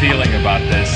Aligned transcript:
Feeling 0.00 0.34
about 0.34 0.62
this. 0.70 0.90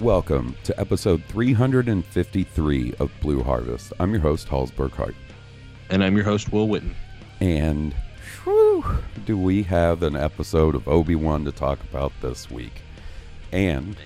Welcome 0.00 0.54
to 0.62 0.78
episode 0.78 1.24
353 1.24 2.94
of 3.00 3.10
Blue 3.20 3.42
Harvest. 3.42 3.92
I'm 3.98 4.12
your 4.12 4.20
host, 4.20 4.46
Halls 4.46 4.70
Burkhart. 4.70 5.16
And 5.90 6.04
I'm 6.04 6.14
your 6.14 6.24
host, 6.24 6.52
Will 6.52 6.68
Witten. 6.68 6.94
And 7.40 7.92
whew, 8.46 8.84
do 9.24 9.36
we 9.36 9.64
have 9.64 10.04
an 10.04 10.14
episode 10.14 10.76
of 10.76 10.86
Obi 10.86 11.16
Wan 11.16 11.44
to 11.44 11.52
talk 11.52 11.80
about 11.90 12.12
this 12.22 12.48
week? 12.48 12.80
And 13.50 13.96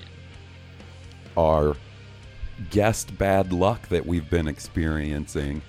our 1.37 1.77
guest 2.71 3.17
bad 3.19 3.53
luck 3.53 3.89
that 3.89 4.07
we've 4.07 4.29
been 4.31 4.49
experiencing 4.49 5.61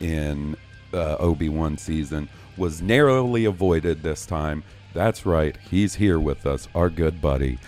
in 0.00 0.54
uh, 0.92 1.16
Obi 1.16 1.48
Wan 1.48 1.78
season 1.78 2.28
was 2.58 2.82
narrowly 2.82 3.46
avoided 3.46 4.02
this 4.02 4.26
time. 4.26 4.62
That's 4.92 5.24
right, 5.24 5.56
he's 5.70 5.94
here 5.94 6.20
with 6.20 6.46
us, 6.46 6.68
our 6.74 6.90
good 6.90 7.20
buddy, 7.22 7.58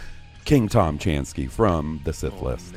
King 0.45 0.69
Tom 0.69 0.99
Chansky 0.99 1.51
from 1.51 2.01
the 2.05 2.13
Sith 2.13 2.41
List. 2.43 2.75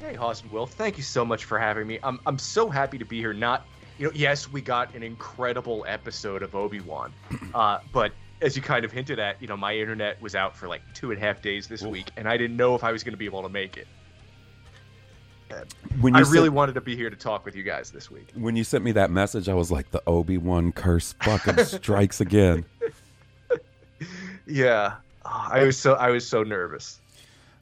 Hey, 0.00 0.14
Haas 0.14 0.42
and 0.42 0.50
Will, 0.50 0.66
thank 0.66 0.96
you 0.96 1.02
so 1.02 1.24
much 1.24 1.44
for 1.44 1.58
having 1.58 1.86
me. 1.86 1.98
I'm, 2.02 2.18
I'm 2.26 2.38
so 2.38 2.68
happy 2.68 2.98
to 2.98 3.04
be 3.04 3.18
here. 3.18 3.32
Not, 3.32 3.66
you 3.98 4.06
know, 4.06 4.12
yes, 4.14 4.50
we 4.50 4.60
got 4.60 4.94
an 4.94 5.02
incredible 5.02 5.84
episode 5.88 6.42
of 6.42 6.54
Obi 6.54 6.80
Wan, 6.80 7.12
uh, 7.54 7.78
but 7.92 8.12
as 8.40 8.54
you 8.56 8.62
kind 8.62 8.84
of 8.84 8.92
hinted 8.92 9.18
at, 9.18 9.40
you 9.42 9.48
know, 9.48 9.56
my 9.56 9.74
internet 9.76 10.20
was 10.22 10.34
out 10.36 10.56
for 10.56 10.68
like 10.68 10.80
two 10.94 11.10
and 11.10 11.20
a 11.20 11.24
half 11.24 11.42
days 11.42 11.66
this 11.66 11.82
week, 11.82 12.10
and 12.16 12.28
I 12.28 12.36
didn't 12.36 12.56
know 12.56 12.74
if 12.76 12.84
I 12.84 12.92
was 12.92 13.02
going 13.02 13.12
to 13.14 13.18
be 13.18 13.24
able 13.24 13.42
to 13.42 13.48
make 13.48 13.76
it. 13.76 13.88
When 16.00 16.14
I 16.14 16.20
really 16.20 16.46
said- 16.48 16.52
wanted 16.52 16.74
to 16.74 16.80
be 16.82 16.94
here 16.94 17.08
to 17.10 17.16
talk 17.16 17.44
with 17.44 17.56
you 17.56 17.62
guys 17.62 17.90
this 17.90 18.10
week. 18.10 18.28
when 18.34 18.54
you 18.54 18.64
sent 18.64 18.84
me 18.84 18.92
that 18.92 19.10
message, 19.10 19.48
I 19.48 19.54
was 19.54 19.70
like, 19.72 19.90
the 19.90 20.02
Obi 20.06 20.36
Wan 20.38 20.72
curse 20.72 21.14
fucking 21.22 21.64
strikes 21.64 22.20
again. 22.20 22.64
Yeah, 24.46 24.96
Oh, 25.24 25.48
I 25.50 25.64
was 25.64 25.76
so 25.76 25.94
I 25.94 26.08
was 26.10 26.26
so 26.26 26.42
nervous. 26.42 27.00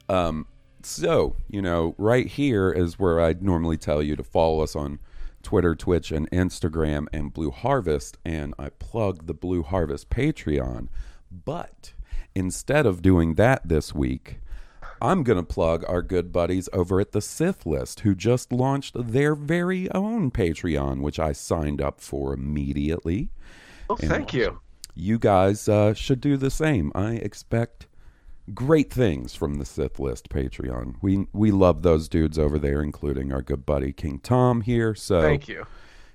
Um, 0.09 0.47
so 0.83 1.35
you 1.51 1.61
know, 1.61 1.95
right 1.99 2.27
here 2.27 2.71
is 2.71 2.97
where 2.99 3.21
I'd 3.21 3.43
normally 3.43 3.77
tell 3.77 4.03
you 4.03 4.15
to 4.15 4.23
follow 4.23 4.61
us 4.61 4.77
on 4.77 5.01
Twitter, 5.47 5.77
Twitch, 5.77 6.11
and 6.11 6.29
Instagram, 6.33 7.07
and 7.13 7.33
Blue 7.33 7.53
Harvest, 7.53 8.19
and 8.25 8.53
I 8.59 8.71
plug 8.71 9.29
the 9.29 9.33
Blue 9.33 9.63
Harvest 9.63 10.11
Patreon. 10.11 10.89
But 11.31 11.93
instead 12.35 12.85
of 12.85 13.01
doing 13.01 13.37
that 13.37 13.69
this 13.69 13.95
week, 13.95 14.41
I'm 15.01 15.23
going 15.23 15.39
to 15.39 15.45
plug 15.45 15.85
our 15.87 16.03
good 16.03 16.33
buddies 16.33 16.69
over 16.73 17.01
at 17.01 17.13
the 17.13 17.21
Sith 17.21 17.65
List, 17.65 18.01
who 18.01 18.17
just 18.17 18.51
launched 18.53 18.97
their 19.13 19.37
very 19.37 19.89
own 19.93 20.33
Patreon, 20.33 21.01
which 21.01 21.21
I 21.21 21.31
signed 21.31 21.81
up 21.81 22.01
for 22.01 22.35
immediately. 22.35 23.29
Oh, 23.89 23.97
And- 24.01 24.11
thank 24.11 24.35
you. 24.35 24.59
you 24.97 25.17
guys 25.17 25.69
uh, 25.69 25.95
should 25.95 26.21
do 26.21 26.37
the 26.37 26.51
same. 26.51 26.91
I 26.93 27.13
expect 27.13 27.87
great 28.55 28.93
things 28.93 29.35
from 29.35 29.55
the 29.55 29.65
Sith 29.65 29.99
List 29.99 30.29
Patreon. 30.29 30.97
We 31.03 31.27
we 31.33 31.51
love 31.51 31.83
those 31.83 32.09
dudes 32.09 32.39
over 32.39 32.59
there, 32.59 32.83
including 32.83 33.33
our 33.33 33.43
good 33.43 33.67
buddy 33.67 33.93
King 33.93 34.19
Tom 34.19 34.61
here. 34.61 34.95
So 34.95 35.21
Thank 35.21 35.49
you. 35.49 35.67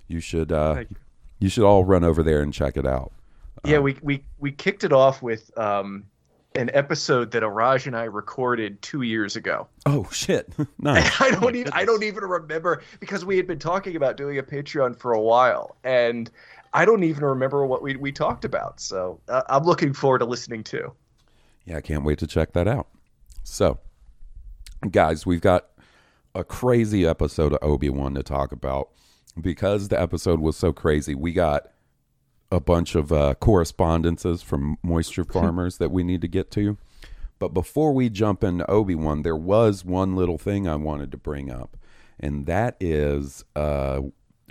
You 0.07 0.19
should 0.19 0.51
uh, 0.51 0.75
Thank 0.75 0.91
you. 0.91 0.97
you 1.39 1.49
should 1.49 1.65
all 1.65 1.83
run 1.83 2.03
over 2.03 2.23
there 2.23 2.41
and 2.41 2.53
check 2.53 2.77
it 2.77 2.85
out. 2.85 3.11
Yeah, 3.65 3.79
we, 3.79 3.97
we 4.01 4.23
we 4.39 4.51
kicked 4.51 4.83
it 4.83 4.91
off 4.91 5.21
with 5.21 5.55
um, 5.57 6.05
an 6.55 6.71
episode 6.73 7.31
that 7.31 7.43
Araj 7.43 7.85
and 7.85 7.95
I 7.95 8.05
recorded 8.05 8.81
two 8.81 9.03
years 9.03 9.35
ago. 9.35 9.67
Oh 9.85 10.07
shit! 10.11 10.51
nice. 10.79 11.11
I 11.21 11.31
don't 11.31 11.55
even 11.55 11.71
I 11.73 11.85
don't 11.85 12.03
even 12.03 12.23
remember 12.23 12.81
because 12.99 13.23
we 13.23 13.37
had 13.37 13.47
been 13.47 13.59
talking 13.59 13.95
about 13.95 14.17
doing 14.17 14.37
a 14.37 14.43
Patreon 14.43 14.97
for 14.97 15.13
a 15.13 15.21
while, 15.21 15.75
and 15.83 16.29
I 16.73 16.85
don't 16.85 17.03
even 17.03 17.23
remember 17.23 17.65
what 17.65 17.81
we 17.81 17.95
we 17.95 18.11
talked 18.11 18.45
about. 18.45 18.79
So 18.79 19.19
uh, 19.27 19.43
I'm 19.49 19.63
looking 19.63 19.93
forward 19.93 20.19
to 20.19 20.25
listening 20.25 20.63
too. 20.63 20.91
Yeah, 21.71 21.77
I 21.77 21.81
can't 21.81 22.03
wait 22.03 22.19
to 22.19 22.27
check 22.27 22.51
that 22.51 22.67
out. 22.67 22.87
So, 23.43 23.79
guys, 24.89 25.25
we've 25.25 25.39
got 25.39 25.67
a 26.35 26.43
crazy 26.43 27.05
episode 27.05 27.53
of 27.53 27.59
Obi 27.61 27.89
Wan 27.89 28.13
to 28.15 28.23
talk 28.23 28.51
about 28.51 28.89
because 29.39 29.87
the 29.87 29.97
episode 29.99 30.41
was 30.41 30.57
so 30.57 30.73
crazy. 30.73 31.15
We 31.15 31.31
got 31.31 31.71
a 32.51 32.59
bunch 32.59 32.93
of 32.93 33.13
uh, 33.13 33.35
correspondences 33.35 34.41
from 34.41 34.79
moisture 34.83 35.23
farmers 35.31 35.77
that 35.77 35.91
we 35.91 36.03
need 36.03 36.19
to 36.19 36.27
get 36.27 36.51
to. 36.51 36.77
But 37.39 37.53
before 37.53 37.93
we 37.93 38.09
jump 38.09 38.43
into 38.43 38.69
Obi 38.69 38.93
Wan, 38.93 39.21
there 39.21 39.37
was 39.37 39.85
one 39.85 40.13
little 40.13 40.37
thing 40.37 40.67
I 40.67 40.75
wanted 40.75 41.09
to 41.11 41.17
bring 41.17 41.49
up, 41.49 41.77
and 42.19 42.47
that 42.47 42.75
is 42.81 43.45
uh, 43.55 44.01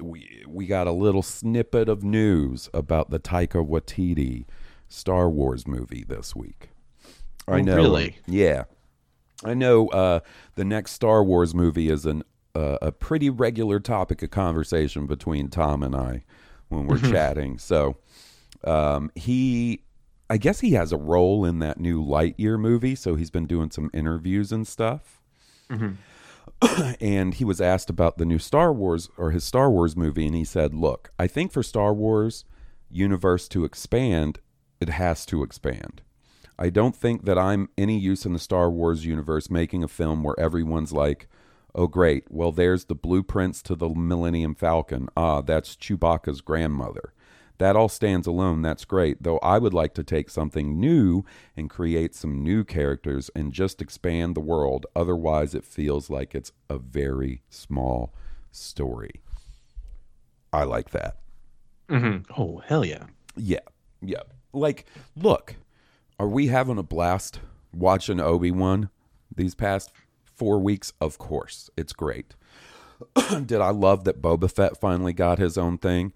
we 0.00 0.42
we 0.48 0.66
got 0.66 0.86
a 0.86 0.92
little 0.92 1.22
snippet 1.22 1.90
of 1.90 2.02
news 2.02 2.70
about 2.72 3.10
the 3.10 3.20
Taika 3.20 3.62
Waititi 3.62 4.46
Star 4.88 5.28
Wars 5.28 5.68
movie 5.68 6.02
this 6.02 6.34
week. 6.34 6.69
I 7.50 7.58
Oh, 7.58 7.62
know, 7.62 7.76
really? 7.76 8.18
yeah, 8.26 8.64
I 9.44 9.54
know. 9.54 9.88
Uh, 9.88 10.20
the 10.54 10.64
next 10.64 10.92
Star 10.92 11.22
Wars 11.24 11.54
movie 11.54 11.88
is 11.88 12.06
an 12.06 12.22
uh, 12.54 12.78
a 12.82 12.92
pretty 12.92 13.30
regular 13.30 13.78
topic 13.80 14.22
of 14.22 14.30
conversation 14.30 15.06
between 15.06 15.48
Tom 15.48 15.82
and 15.82 15.94
I 15.94 16.24
when 16.68 16.86
we're 16.86 16.98
chatting. 16.98 17.58
So 17.58 17.96
um, 18.64 19.10
he, 19.14 19.82
I 20.28 20.36
guess 20.36 20.60
he 20.60 20.72
has 20.72 20.92
a 20.92 20.96
role 20.96 21.44
in 21.44 21.60
that 21.60 21.78
new 21.78 22.04
Lightyear 22.04 22.58
movie. 22.58 22.94
So 22.96 23.14
he's 23.14 23.30
been 23.30 23.46
doing 23.46 23.70
some 23.70 23.88
interviews 23.94 24.50
and 24.52 24.66
stuff. 24.66 25.20
and 27.00 27.34
he 27.34 27.44
was 27.44 27.60
asked 27.60 27.88
about 27.90 28.18
the 28.18 28.24
new 28.24 28.38
Star 28.38 28.72
Wars 28.72 29.08
or 29.16 29.30
his 29.30 29.44
Star 29.44 29.70
Wars 29.70 29.96
movie, 29.96 30.26
and 30.26 30.34
he 30.34 30.44
said, 30.44 30.74
"Look, 30.74 31.10
I 31.18 31.26
think 31.26 31.52
for 31.52 31.62
Star 31.62 31.94
Wars 31.94 32.44
universe 32.90 33.48
to 33.48 33.64
expand, 33.64 34.40
it 34.80 34.88
has 34.90 35.24
to 35.26 35.42
expand." 35.42 36.02
I 36.62 36.68
don't 36.68 36.94
think 36.94 37.24
that 37.24 37.38
I'm 37.38 37.70
any 37.78 37.98
use 37.98 38.26
in 38.26 38.34
the 38.34 38.38
Star 38.38 38.70
Wars 38.70 39.06
universe 39.06 39.48
making 39.48 39.82
a 39.82 39.88
film 39.88 40.22
where 40.22 40.38
everyone's 40.38 40.92
like, 40.92 41.26
oh, 41.74 41.86
great, 41.86 42.24
well, 42.30 42.52
there's 42.52 42.84
the 42.84 42.94
blueprints 42.94 43.62
to 43.62 43.74
the 43.74 43.88
Millennium 43.88 44.54
Falcon. 44.54 45.08
Ah, 45.16 45.40
that's 45.40 45.74
Chewbacca's 45.74 46.42
grandmother. 46.42 47.14
That 47.56 47.76
all 47.76 47.88
stands 47.88 48.26
alone. 48.26 48.60
That's 48.60 48.84
great. 48.84 49.22
Though 49.22 49.38
I 49.38 49.58
would 49.58 49.72
like 49.72 49.94
to 49.94 50.04
take 50.04 50.28
something 50.28 50.78
new 50.78 51.24
and 51.56 51.70
create 51.70 52.14
some 52.14 52.42
new 52.42 52.64
characters 52.64 53.30
and 53.34 53.52
just 53.52 53.80
expand 53.80 54.34
the 54.34 54.40
world. 54.40 54.86
Otherwise, 54.94 55.54
it 55.54 55.64
feels 55.64 56.10
like 56.10 56.34
it's 56.34 56.52
a 56.68 56.78
very 56.78 57.42
small 57.48 58.12
story. 58.50 59.22
I 60.52 60.64
like 60.64 60.90
that. 60.90 61.16
Mm-hmm. 61.88 62.32
Oh, 62.40 62.62
hell 62.66 62.84
yeah. 62.84 63.04
Yeah. 63.36 63.60
Yeah. 64.00 64.22
Like, 64.52 64.86
look, 65.14 65.56
are 66.20 66.28
we 66.28 66.48
having 66.48 66.76
a 66.76 66.82
blast 66.82 67.40
watching 67.72 68.20
Obi 68.20 68.50
Wan 68.50 68.90
these 69.34 69.54
past 69.54 69.90
four 70.22 70.58
weeks, 70.58 70.92
of 71.00 71.16
course, 71.16 71.70
it's 71.78 71.94
great. 71.94 72.34
Did 73.46 73.62
I 73.62 73.70
love 73.70 74.04
that 74.04 74.20
Boba 74.20 74.52
Fett 74.52 74.78
finally 74.78 75.14
got 75.14 75.38
his 75.38 75.56
own 75.56 75.78
thing 75.78 76.12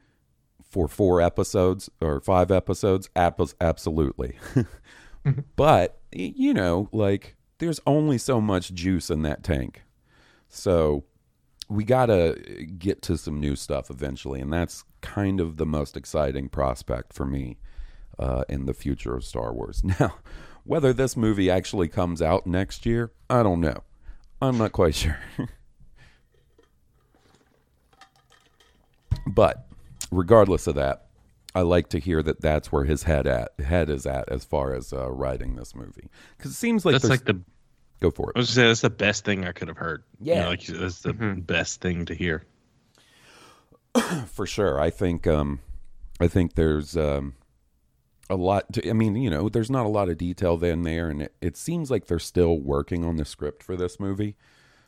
for 0.63 0.89
four 0.89 1.23
episodes 1.23 1.89
or 2.03 2.21
five 2.21 2.51
episodes? 2.51 3.09
Ab- 3.17 3.49
absolutely. 3.63 4.37
Mm-hmm. 4.55 5.41
but, 5.57 5.99
you 6.13 6.53
know, 6.53 6.91
like, 6.93 7.35
there's 7.57 7.81
only 7.87 8.19
so 8.19 8.43
much 8.43 8.75
juice 8.75 9.09
in 9.09 9.23
that 9.23 9.43
tank. 9.43 9.85
So 10.51 11.05
we 11.71 11.83
got 11.83 12.07
to 12.07 12.35
get 12.79 13.01
to 13.03 13.17
some 13.17 13.41
new 13.41 13.57
stuff 13.57 13.89
eventually. 13.89 14.43
And 14.43 14.53
that's 14.53 14.85
kind 15.01 15.41
of 15.41 15.57
the 15.57 15.65
most 15.65 15.97
exciting 15.97 16.51
prospect 16.51 17.15
for 17.15 17.25
me 17.25 17.57
uh, 18.19 18.45
in 18.49 18.67
the 18.67 18.75
future 18.75 19.15
of 19.15 19.25
Star 19.25 19.53
Wars. 19.53 19.83
Now, 20.01 20.15
whether 20.65 20.93
this 20.95 21.17
movie 21.17 21.51
actually 21.51 21.89
comes 21.89 22.23
out 22.23 22.47
next 22.47 22.87
year, 22.87 23.13
I 23.29 23.43
don't 23.43 23.61
know. 23.61 23.83
I'm 24.41 24.57
not 24.59 24.73
quite 24.73 24.95
sure. 24.95 25.19
but 29.27 29.67
regardless 30.11 30.67
of 30.67 30.75
that, 30.77 31.07
I 31.55 31.61
like 31.63 31.89
to 31.91 31.99
hear 31.99 32.23
that 32.23 32.41
that's 32.41 32.73
where 32.73 32.85
his 32.85 33.05
head 33.05 33.27
at 33.27 33.53
head 33.61 33.89
is 33.89 34.07
at 34.07 34.29
as 34.29 34.45
far 34.45 34.75
as 34.75 34.93
uh, 34.93 35.11
writing 35.11 35.55
this 35.57 35.75
movie 35.75 36.09
because 36.37 36.51
it 36.51 36.57
seems 36.57 36.85
like 36.85 36.95
That's 36.95 37.09
like 37.09 37.25
the. 37.25 37.41
go 38.01 38.11
for 38.11 38.31
it. 38.31 38.37
I 38.37 38.41
was 38.41 38.49
gonna 38.49 38.55
say 38.55 38.69
that's 38.69 38.81
the 38.81 38.91
best 38.91 39.25
thing 39.25 39.45
I 39.47 39.53
could 39.53 39.69
have 39.69 39.77
heard. 39.77 40.03
You 40.21 40.35
know, 40.35 40.41
Yeah. 40.41 40.49
like 40.49 40.67
that's 40.67 41.01
the 41.01 41.13
best 41.13 41.81
thing 41.81 42.07
to 42.07 42.15
hear. 42.15 42.45
for 44.27 44.47
sure. 44.47 44.81
I 44.81 44.91
think 44.91 45.27
um, 45.27 45.61
I 46.21 46.27
think 46.27 46.55
there's 46.55 46.97
um, 46.97 47.35
a 48.31 48.37
lot. 48.37 48.73
To, 48.73 48.89
I 48.89 48.93
mean, 48.93 49.17
you 49.17 49.31
know, 49.31 49.49
there's 49.49 49.71
not 49.71 49.87
a 49.87 49.91
lot 49.91 50.09
of 50.09 50.19
detail 50.19 50.57
then 50.57 50.83
there, 50.83 51.09
and 51.09 51.23
it, 51.23 51.35
it 51.41 51.57
seems 51.57 51.91
like 51.91 52.07
they're 52.07 52.19
still 52.19 52.59
working 52.59 53.05
on 53.05 53.17
the 53.17 53.25
script 53.25 53.63
for 53.63 53.77
this 53.77 53.99
movie. 54.01 54.37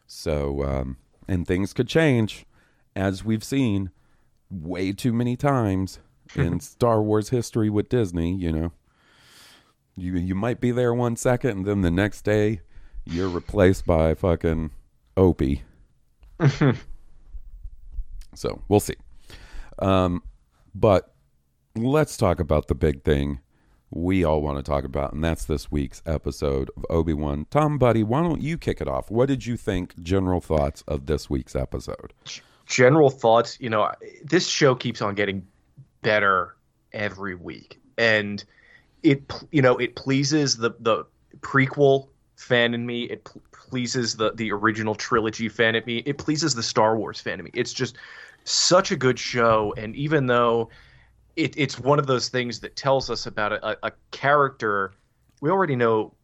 So, 0.06 0.62
um, 0.64 0.96
and 1.28 1.46
things 1.46 1.72
could 1.72 1.88
change, 1.88 2.46
as 2.94 3.24
we've 3.24 3.44
seen 3.44 3.90
way 4.50 4.92
too 4.92 5.12
many 5.12 5.36
times 5.36 5.98
in 6.34 6.60
Star 6.60 7.02
Wars 7.02 7.30
history 7.30 7.68
with 7.68 7.88
Disney. 7.88 8.34
You 8.34 8.52
know, 8.52 8.72
you 9.96 10.14
you 10.14 10.34
might 10.34 10.60
be 10.60 10.70
there 10.70 10.94
one 10.94 11.16
second, 11.16 11.50
and 11.50 11.66
then 11.66 11.82
the 11.82 11.90
next 11.90 12.22
day 12.22 12.60
you're 13.04 13.28
replaced 13.28 13.86
by 13.86 14.14
fucking 14.14 14.70
Opie. 15.16 15.62
So 18.36 18.62
we'll 18.68 18.80
see. 18.80 18.96
Um, 19.78 20.22
but 20.74 21.14
let's 21.76 22.16
talk 22.16 22.40
about 22.40 22.68
the 22.68 22.74
big 22.74 23.02
thing 23.02 23.40
we 23.90 24.24
all 24.24 24.42
want 24.42 24.58
to 24.58 24.62
talk 24.62 24.84
about, 24.84 25.12
and 25.12 25.22
that's 25.22 25.44
this 25.44 25.70
week's 25.70 26.02
episode 26.04 26.70
of 26.76 26.84
Obi 26.90 27.14
Wan. 27.14 27.46
Tom, 27.50 27.78
buddy, 27.78 28.02
why 28.02 28.22
don't 28.22 28.42
you 28.42 28.58
kick 28.58 28.80
it 28.80 28.88
off? 28.88 29.10
What 29.10 29.26
did 29.26 29.46
you 29.46 29.56
think? 29.56 29.96
General 30.02 30.40
thoughts 30.40 30.82
of 30.88 31.06
this 31.06 31.30
week's 31.30 31.54
episode? 31.54 32.12
general 32.66 33.10
thoughts 33.10 33.56
you 33.60 33.70
know 33.70 33.90
this 34.24 34.46
show 34.46 34.74
keeps 34.74 35.00
on 35.00 35.14
getting 35.14 35.46
better 36.02 36.56
every 36.92 37.34
week 37.34 37.78
and 37.96 38.44
it 39.02 39.22
you 39.52 39.62
know 39.62 39.76
it 39.76 39.94
pleases 39.94 40.56
the 40.56 40.70
the 40.80 41.06
prequel 41.40 42.08
fan 42.36 42.74
in 42.74 42.84
me 42.84 43.04
it 43.04 43.24
pl- 43.24 43.40
pleases 43.52 44.16
the 44.16 44.32
the 44.32 44.52
original 44.52 44.94
trilogy 44.94 45.48
fan 45.48 45.74
in 45.74 45.82
me 45.86 45.98
it 46.06 46.18
pleases 46.18 46.54
the 46.54 46.62
star 46.62 46.96
wars 46.96 47.20
fan 47.20 47.38
in 47.38 47.44
me 47.44 47.50
it's 47.54 47.72
just 47.72 47.96
such 48.44 48.90
a 48.90 48.96
good 48.96 49.18
show 49.18 49.72
and 49.76 49.94
even 49.96 50.26
though 50.26 50.68
it, 51.36 51.54
it's 51.56 51.78
one 51.78 51.98
of 51.98 52.06
those 52.06 52.28
things 52.28 52.60
that 52.60 52.76
tells 52.76 53.10
us 53.10 53.26
about 53.26 53.52
a, 53.52 53.86
a 53.86 53.92
character. 54.10 54.92
We 55.40 55.50
already 55.50 55.76
know 55.76 56.14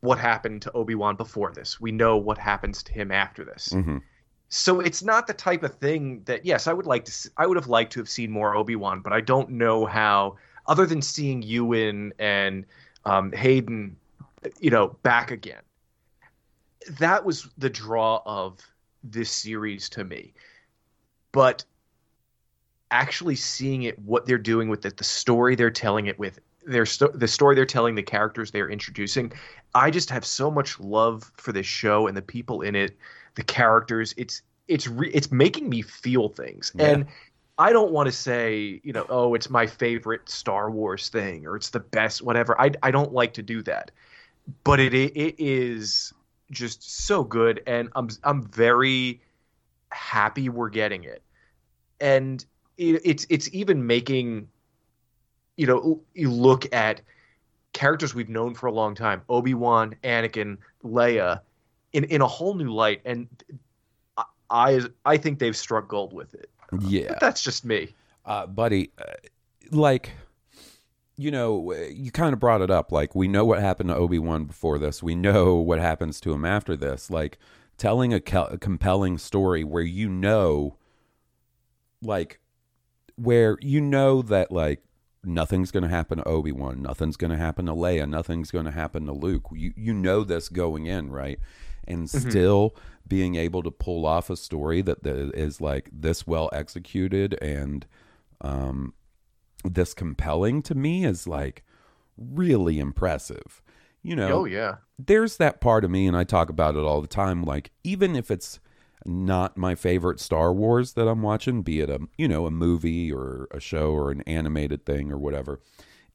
what 0.00 0.18
happened 0.18 0.62
to 0.62 0.72
obi-wan 0.72 1.16
before 1.16 1.52
this. 1.52 1.80
We 1.80 1.92
know 1.92 2.16
what 2.16 2.38
happens 2.38 2.82
to 2.84 2.92
him 2.92 3.10
after 3.10 3.44
this. 3.44 3.72
Hmm 3.72 3.98
so 4.52 4.80
it's 4.80 5.00
not 5.00 5.28
the 5.28 5.32
type 5.32 5.62
of 5.62 5.72
thing 5.76 6.20
that 6.24 6.44
yes 6.44 6.66
i 6.66 6.72
would 6.72 6.84
like 6.84 7.04
to 7.04 7.10
s- 7.12 7.30
i 7.36 7.46
would 7.46 7.56
have 7.56 7.68
liked 7.68 7.92
to 7.92 8.00
have 8.00 8.08
seen 8.08 8.28
more 8.32 8.56
obi-wan 8.56 9.00
but 9.00 9.12
i 9.12 9.20
don't 9.20 9.48
know 9.48 9.86
how 9.86 10.36
other 10.66 10.86
than 10.86 11.00
seeing 11.00 11.40
ewan 11.40 12.12
and 12.18 12.66
um, 13.04 13.30
hayden 13.30 13.96
you 14.58 14.70
know 14.70 14.88
back 15.02 15.30
again. 15.30 15.62
That 16.98 17.24
was 17.24 17.48
the 17.58 17.70
draw 17.70 18.22
of 18.24 18.58
this 19.02 19.30
series 19.30 19.88
to 19.90 20.04
me. 20.04 20.32
But 21.32 21.64
actually 22.90 23.36
seeing 23.36 23.82
it 23.82 23.98
what 24.00 24.26
they're 24.26 24.38
doing 24.38 24.68
with 24.68 24.84
it 24.84 24.96
the 24.96 25.04
story 25.04 25.54
they're 25.54 25.70
telling 25.70 26.06
it 26.06 26.18
with 26.18 26.40
their 26.66 26.86
sto- 26.86 27.12
the 27.12 27.28
story 27.28 27.54
they're 27.54 27.66
telling 27.66 27.94
the 27.94 28.02
characters 28.02 28.50
they're 28.50 28.70
introducing. 28.70 29.32
I 29.74 29.90
just 29.90 30.10
have 30.10 30.24
so 30.24 30.50
much 30.50 30.78
love 30.80 31.30
for 31.36 31.52
this 31.52 31.66
show 31.66 32.06
and 32.06 32.16
the 32.16 32.22
people 32.22 32.62
in 32.62 32.74
it 32.74 32.96
the 33.34 33.44
characters. 33.44 34.14
It's 34.16 34.42
it's 34.68 34.86
re- 34.86 35.10
it's 35.12 35.30
making 35.32 35.68
me 35.68 35.82
feel 35.82 36.28
things. 36.28 36.72
Yeah. 36.74 36.86
and 36.86 37.06
i 37.58 37.74
don't 37.74 37.92
want 37.92 38.06
to 38.06 38.12
say 38.12 38.80
you 38.84 38.92
know 38.92 39.04
oh 39.10 39.34
it's 39.34 39.50
my 39.50 39.66
favorite 39.66 40.26
star 40.30 40.70
wars 40.70 41.10
thing 41.10 41.46
or 41.46 41.56
it's 41.56 41.70
the 41.70 41.80
best 41.80 42.22
whatever. 42.22 42.60
I, 42.60 42.72
I 42.82 42.90
don't 42.90 43.12
like 43.12 43.34
to 43.34 43.42
do 43.42 43.62
that. 43.62 43.90
But 44.64 44.80
it 44.80 44.94
it, 44.94 45.34
is 45.38 46.12
just 46.50 47.04
so 47.06 47.22
good 47.22 47.62
and 47.66 47.88
i'm 47.94 48.08
i'm 48.24 48.42
very 48.42 49.20
happy 49.90 50.48
we're 50.48 50.70
getting 50.70 51.04
it. 51.04 51.22
And 52.00 52.44
it's 52.80 53.26
it's 53.28 53.48
even 53.52 53.86
making 53.86 54.48
you 55.56 55.66
know 55.66 56.00
you 56.14 56.30
look 56.30 56.72
at 56.74 57.02
characters 57.72 58.14
we've 58.14 58.28
known 58.30 58.54
for 58.54 58.66
a 58.66 58.72
long 58.72 58.94
time 58.94 59.22
obi-wan 59.28 59.94
anakin 60.02 60.56
leia 60.82 61.40
in 61.92 62.04
in 62.04 62.22
a 62.22 62.26
whole 62.26 62.54
new 62.54 62.72
light 62.72 63.00
and 63.04 63.28
I- 64.52 64.88
I 65.04 65.16
think 65.16 65.38
they've 65.38 65.56
struck 65.56 65.86
gold 65.86 66.12
with 66.12 66.34
it. 66.34 66.50
Yeah, 66.80 67.10
But 67.10 67.20
that's 67.20 67.40
just 67.40 67.64
me. 67.64 67.94
uh, 68.24 68.46
buddy. 68.46 68.90
Uh, 68.98 69.04
like, 69.70 70.10
you 71.16 71.30
know, 71.30 71.72
you 71.72 72.10
kind 72.10 72.32
of 72.32 72.40
brought 72.40 72.60
it 72.60 72.68
up. 72.68 72.90
Like, 72.90 73.14
we 73.14 73.28
know 73.28 73.44
what 73.44 73.60
happened 73.60 73.90
to 73.90 73.94
Obi 73.94 74.18
Wan 74.18 74.46
before 74.46 74.80
this. 74.80 75.04
We 75.04 75.14
know 75.14 75.54
what 75.54 75.78
happens 75.78 76.20
to 76.22 76.32
him 76.32 76.44
after 76.44 76.76
this. 76.76 77.10
Like, 77.10 77.38
telling 77.78 78.12
a, 78.12 78.18
cal- 78.18 78.48
a 78.48 78.58
compelling 78.58 79.18
story 79.18 79.62
where 79.62 79.84
you 79.84 80.08
know, 80.08 80.76
like, 82.02 82.40
where 83.20 83.58
you 83.60 83.80
know 83.80 84.22
that 84.22 84.50
like 84.50 84.82
nothing's 85.22 85.70
going 85.70 85.82
to 85.82 85.88
happen 85.88 86.18
to 86.18 86.24
Obi 86.28 86.52
Wan, 86.52 86.80
nothing's 86.82 87.16
going 87.16 87.30
to 87.30 87.36
happen 87.36 87.66
to 87.66 87.72
Leia, 87.72 88.08
nothing's 88.08 88.50
going 88.50 88.64
to 88.64 88.70
happen 88.70 89.06
to 89.06 89.12
Luke. 89.12 89.46
You 89.52 89.72
you 89.76 89.92
know 89.92 90.24
this 90.24 90.48
going 90.48 90.86
in, 90.86 91.10
right? 91.10 91.38
And 91.86 92.08
still 92.08 92.76
being 93.06 93.34
able 93.34 93.62
to 93.64 93.70
pull 93.70 94.06
off 94.06 94.30
a 94.30 94.36
story 94.36 94.80
that, 94.82 95.02
that 95.02 95.32
is 95.34 95.60
like 95.60 95.90
this 95.92 96.26
well 96.26 96.48
executed 96.52 97.36
and 97.42 97.86
um, 98.40 98.94
this 99.64 99.92
compelling 99.94 100.62
to 100.62 100.74
me 100.74 101.04
is 101.04 101.26
like 101.26 101.64
really 102.16 102.78
impressive. 102.78 103.62
You 104.02 104.16
know, 104.16 104.28
Oh 104.28 104.44
yeah. 104.46 104.76
there's 104.98 105.36
that 105.36 105.60
part 105.60 105.84
of 105.84 105.90
me, 105.90 106.06
and 106.06 106.16
I 106.16 106.24
talk 106.24 106.48
about 106.48 106.74
it 106.76 106.80
all 106.84 107.02
the 107.02 107.06
time. 107.08 107.42
Like, 107.42 107.70
even 107.84 108.16
if 108.16 108.30
it's 108.30 108.58
not 109.06 109.56
my 109.56 109.74
favorite 109.74 110.20
Star 110.20 110.52
Wars 110.52 110.92
that 110.94 111.08
I'm 111.08 111.22
watching, 111.22 111.62
be 111.62 111.80
it 111.80 111.90
a 111.90 112.00
you 112.18 112.28
know 112.28 112.46
a 112.46 112.50
movie 112.50 113.12
or 113.12 113.48
a 113.50 113.60
show 113.60 113.92
or 113.92 114.10
an 114.10 114.22
animated 114.22 114.84
thing 114.84 115.10
or 115.10 115.18
whatever, 115.18 115.60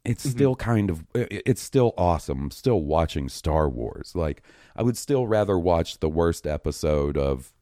it's 0.04 0.28
still 0.28 0.56
kind 0.56 0.90
of 0.90 1.04
it's 1.14 1.62
still 1.62 1.94
awesome. 1.98 2.44
I'm 2.44 2.52
still 2.52 2.82
watching 2.82 3.28
Star 3.30 3.68
Wars. 3.68 4.14
Like, 4.16 4.44
I 4.76 4.84
would 4.84 4.98
still 4.98 5.28
rather 5.28 5.58
watch 5.58 6.00
the 6.00 6.10
worst 6.10 6.46
episode 6.46 7.18
of 7.18 7.54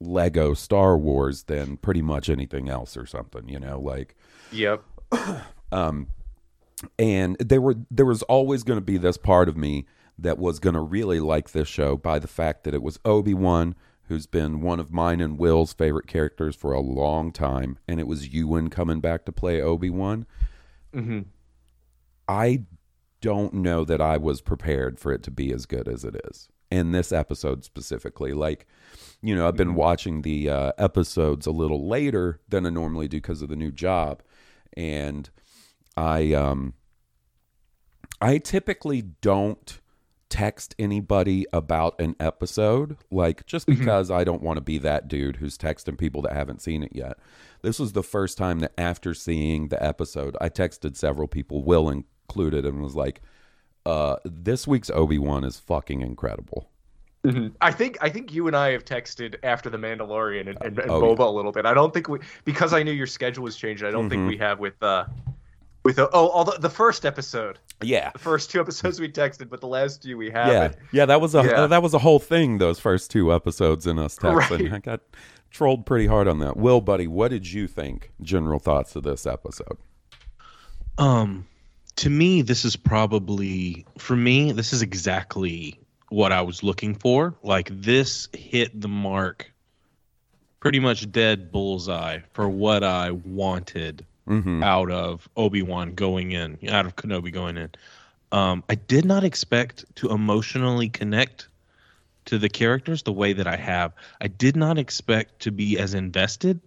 Lego 0.00 0.54
Star 0.54 0.96
Wars 0.96 1.44
than 1.44 1.76
pretty 1.76 2.02
much 2.02 2.30
anything 2.30 2.68
else 2.68 2.96
or 2.96 3.06
something. 3.06 3.48
You 3.48 3.58
know, 3.58 3.80
like 3.80 4.16
Yep. 4.52 4.82
um, 5.72 6.08
and 6.98 7.36
there 7.38 7.60
were 7.60 7.76
there 7.90 8.06
was 8.06 8.22
always 8.24 8.62
going 8.62 8.78
to 8.78 8.84
be 8.84 8.96
this 8.96 9.16
part 9.16 9.48
of 9.48 9.56
me 9.56 9.86
that 10.18 10.38
was 10.38 10.58
going 10.58 10.74
to 10.74 10.80
really 10.80 11.20
like 11.20 11.50
this 11.50 11.68
show 11.68 11.96
by 11.96 12.18
the 12.18 12.28
fact 12.28 12.64
that 12.64 12.74
it 12.74 12.82
was 12.82 12.98
Obi-Wan 13.04 13.74
who's 14.10 14.26
been 14.26 14.60
one 14.60 14.80
of 14.80 14.92
mine 14.92 15.20
and 15.20 15.38
Will's 15.38 15.72
favorite 15.72 16.08
characters 16.08 16.56
for 16.56 16.72
a 16.72 16.80
long 16.80 17.30
time 17.30 17.78
and 17.86 18.00
it 18.00 18.08
was 18.08 18.34
Ewan 18.34 18.68
coming 18.68 19.00
back 19.00 19.24
to 19.24 19.32
play 19.32 19.62
Obi-Wan. 19.62 20.26
hmm 20.92 21.20
I 22.28 22.64
don't 23.20 23.54
know 23.54 23.84
that 23.84 24.00
I 24.00 24.16
was 24.16 24.40
prepared 24.40 24.98
for 24.98 25.12
it 25.12 25.22
to 25.24 25.30
be 25.30 25.52
as 25.52 25.64
good 25.64 25.86
as 25.88 26.04
it 26.04 26.16
is. 26.28 26.48
In 26.70 26.92
this 26.92 27.12
episode 27.12 27.64
specifically, 27.64 28.32
like, 28.32 28.66
you 29.20 29.34
know, 29.34 29.46
I've 29.46 29.56
been 29.56 29.74
watching 29.74 30.22
the 30.22 30.48
uh, 30.48 30.72
episodes 30.78 31.46
a 31.46 31.50
little 31.50 31.88
later 31.88 32.40
than 32.48 32.66
I 32.66 32.70
normally 32.70 33.08
do 33.08 33.18
because 33.18 33.42
of 33.42 33.48
the 33.48 33.56
new 33.56 33.72
job, 33.72 34.22
and 34.76 35.28
I 35.96 36.32
um, 36.32 36.74
I 38.20 38.38
typically 38.38 39.02
don't 39.02 39.79
text 40.30 40.74
anybody 40.78 41.44
about 41.52 42.00
an 42.00 42.16
episode, 42.18 42.96
like 43.10 43.44
just 43.46 43.66
because 43.66 44.10
I 44.10 44.24
don't 44.24 44.42
want 44.42 44.56
to 44.56 44.62
be 44.62 44.78
that 44.78 45.08
dude 45.08 45.36
who's 45.36 45.58
texting 45.58 45.98
people 45.98 46.22
that 46.22 46.32
haven't 46.32 46.62
seen 46.62 46.82
it 46.82 46.92
yet. 46.94 47.18
This 47.62 47.78
was 47.78 47.92
the 47.92 48.02
first 48.02 48.38
time 48.38 48.60
that 48.60 48.72
after 48.78 49.12
seeing 49.12 49.68
the 49.68 49.82
episode, 49.84 50.36
I 50.40 50.48
texted 50.48 50.96
several 50.96 51.28
people, 51.28 51.62
Will 51.62 51.90
included, 51.90 52.64
and 52.64 52.80
was 52.80 52.94
like, 52.96 53.20
uh, 53.84 54.16
this 54.24 54.66
week's 54.66 54.88
Obi 54.90 55.18
Wan 55.18 55.44
is 55.44 55.58
fucking 55.58 56.00
incredible. 56.00 56.70
I 57.60 57.70
think 57.70 57.98
I 58.00 58.08
think 58.08 58.32
you 58.32 58.46
and 58.46 58.56
I 58.56 58.70
have 58.70 58.82
texted 58.82 59.34
after 59.42 59.68
the 59.68 59.76
Mandalorian 59.76 60.48
and, 60.48 60.56
and, 60.62 60.78
and 60.78 60.90
Oh, 60.90 61.02
Boba 61.02 61.26
a 61.26 61.30
little 61.30 61.52
bit. 61.52 61.66
I 61.66 61.74
don't 61.74 61.92
think 61.92 62.08
we 62.08 62.18
because 62.46 62.72
I 62.72 62.82
knew 62.82 62.92
your 62.92 63.06
schedule 63.06 63.44
was 63.44 63.56
changing. 63.56 63.86
I 63.86 63.90
don't 63.90 64.08
think 64.08 64.22
Mhm. 64.22 64.28
we 64.28 64.36
have 64.38 64.58
with 64.58 64.82
uh 64.82 65.04
with 65.84 65.98
uh, 65.98 66.08
oh 66.12 66.30
although 66.30 66.56
the 66.58 66.70
first 66.70 67.04
episode, 67.06 67.58
Yeah, 67.82 68.10
the 68.12 68.18
first 68.18 68.50
two 68.50 68.60
episodes 68.60 69.00
we 69.00 69.08
texted, 69.10 69.48
but 69.48 69.60
the 69.60 69.66
last 69.68 70.02
two 70.02 70.16
we 70.16 70.30
have. 70.30 70.48
yeah, 70.48 70.72
yeah. 70.92 71.06
That 71.06 71.20
was 71.20 71.34
a 71.34 71.42
Yeah. 71.44 71.66
that 71.66 71.82
was 71.82 71.94
a 71.94 71.98
whole 71.98 72.18
thing. 72.18 72.58
Those 72.58 72.78
first 72.78 73.10
two 73.10 73.32
episodes 73.32 73.86
in 73.86 73.98
us 73.98 74.16
texting, 74.16 74.62
Right. 74.64 74.72
I 74.74 74.78
got 74.78 75.00
trolled 75.50 75.86
pretty 75.86 76.06
hard 76.06 76.28
on 76.28 76.38
that. 76.40 76.56
Will, 76.56 76.80
buddy, 76.80 77.06
what 77.06 77.28
did 77.30 77.50
you 77.50 77.66
think? 77.66 78.10
General 78.22 78.58
thoughts 78.58 78.94
of 78.96 79.02
this 79.02 79.26
episode? 79.26 79.78
Um, 80.98 81.46
to 81.96 82.10
me, 82.10 82.42
this 82.42 82.64
is 82.64 82.76
probably 82.76 83.84
for 83.98 84.16
me. 84.16 84.52
This 84.52 84.72
is 84.72 84.82
exactly 84.82 85.78
what 86.10 86.32
I 86.32 86.42
was 86.42 86.62
looking 86.62 86.94
for. 86.94 87.34
Like 87.42 87.68
this 87.72 88.28
hit 88.32 88.78
the 88.80 88.88
mark, 88.88 89.52
pretty 90.60 90.78
much 90.80 91.10
dead 91.10 91.50
bullseye 91.52 92.18
for 92.32 92.48
what 92.48 92.84
I 92.84 93.12
wanted 93.12 94.04
Mm-hmm. 94.28 94.62
out 94.62 94.90
of 94.90 95.28
Obi 95.36 95.62
Wan 95.62 95.94
going 95.94 96.32
in, 96.32 96.58
out 96.68 96.86
of 96.86 96.94
Kenobi 96.94 97.32
going 97.32 97.56
in. 97.56 97.70
Um, 98.32 98.62
I 98.68 98.76
did 98.76 99.04
not 99.04 99.24
expect 99.24 99.84
to 99.96 100.10
emotionally 100.10 100.88
connect 100.88 101.48
to 102.26 102.38
the 102.38 102.48
characters 102.48 103.02
the 103.02 103.12
way 103.12 103.32
that 103.32 103.46
I 103.46 103.56
have. 103.56 103.92
I 104.20 104.28
did 104.28 104.56
not 104.56 104.78
expect 104.78 105.40
to 105.40 105.50
be 105.50 105.78
as 105.78 105.94
invested, 105.94 106.60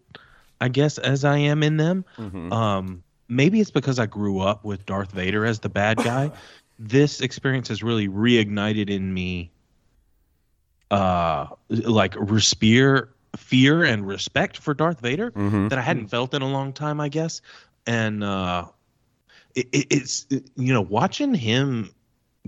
I 0.60 0.68
guess, 0.68 0.98
as 0.98 1.24
I 1.24 1.38
am 1.38 1.64
in 1.64 1.78
them. 1.78 2.04
Mm-hmm. 2.18 2.52
Um, 2.52 3.04
maybe 3.30 3.62
it's 3.62 3.72
because 3.72 4.00
I 4.00 4.08
grew 4.08 4.40
up 4.40 4.66
with 4.66 4.86
Darth 4.86 5.12
Vader 5.12 5.46
as 5.46 5.60
the 5.60 5.70
bad 5.70 5.98
guy. 5.98 6.32
this 6.80 7.22
experience 7.22 7.70
has 7.70 7.82
really 7.82 8.10
reignited 8.10 8.90
in 8.90 9.14
me, 9.14 9.52
uh, 10.92 11.48
like 11.70 12.16
respire, 12.18 13.13
fear, 13.36 13.84
and 13.84 14.08
respect 14.08 14.58
for 14.58 14.74
Darth 14.74 15.00
Vader 15.00 15.32
Mhm. 15.32 15.70
that 15.70 15.80
I 15.80 15.82
hadn't 15.82 16.08
felt 16.08 16.34
in 16.34 16.42
a 16.42 16.48
long 16.50 16.74
time, 16.74 17.00
I 17.00 17.10
guess. 17.10 17.42
And 17.88 18.24
uh, 18.24 18.66
it, 19.56 19.68
it, 19.72 19.88
it's 19.90 20.26
it- 20.30 20.50
you 20.56 20.74
know 20.74 20.82
watching 20.82 21.34
him 21.34 21.92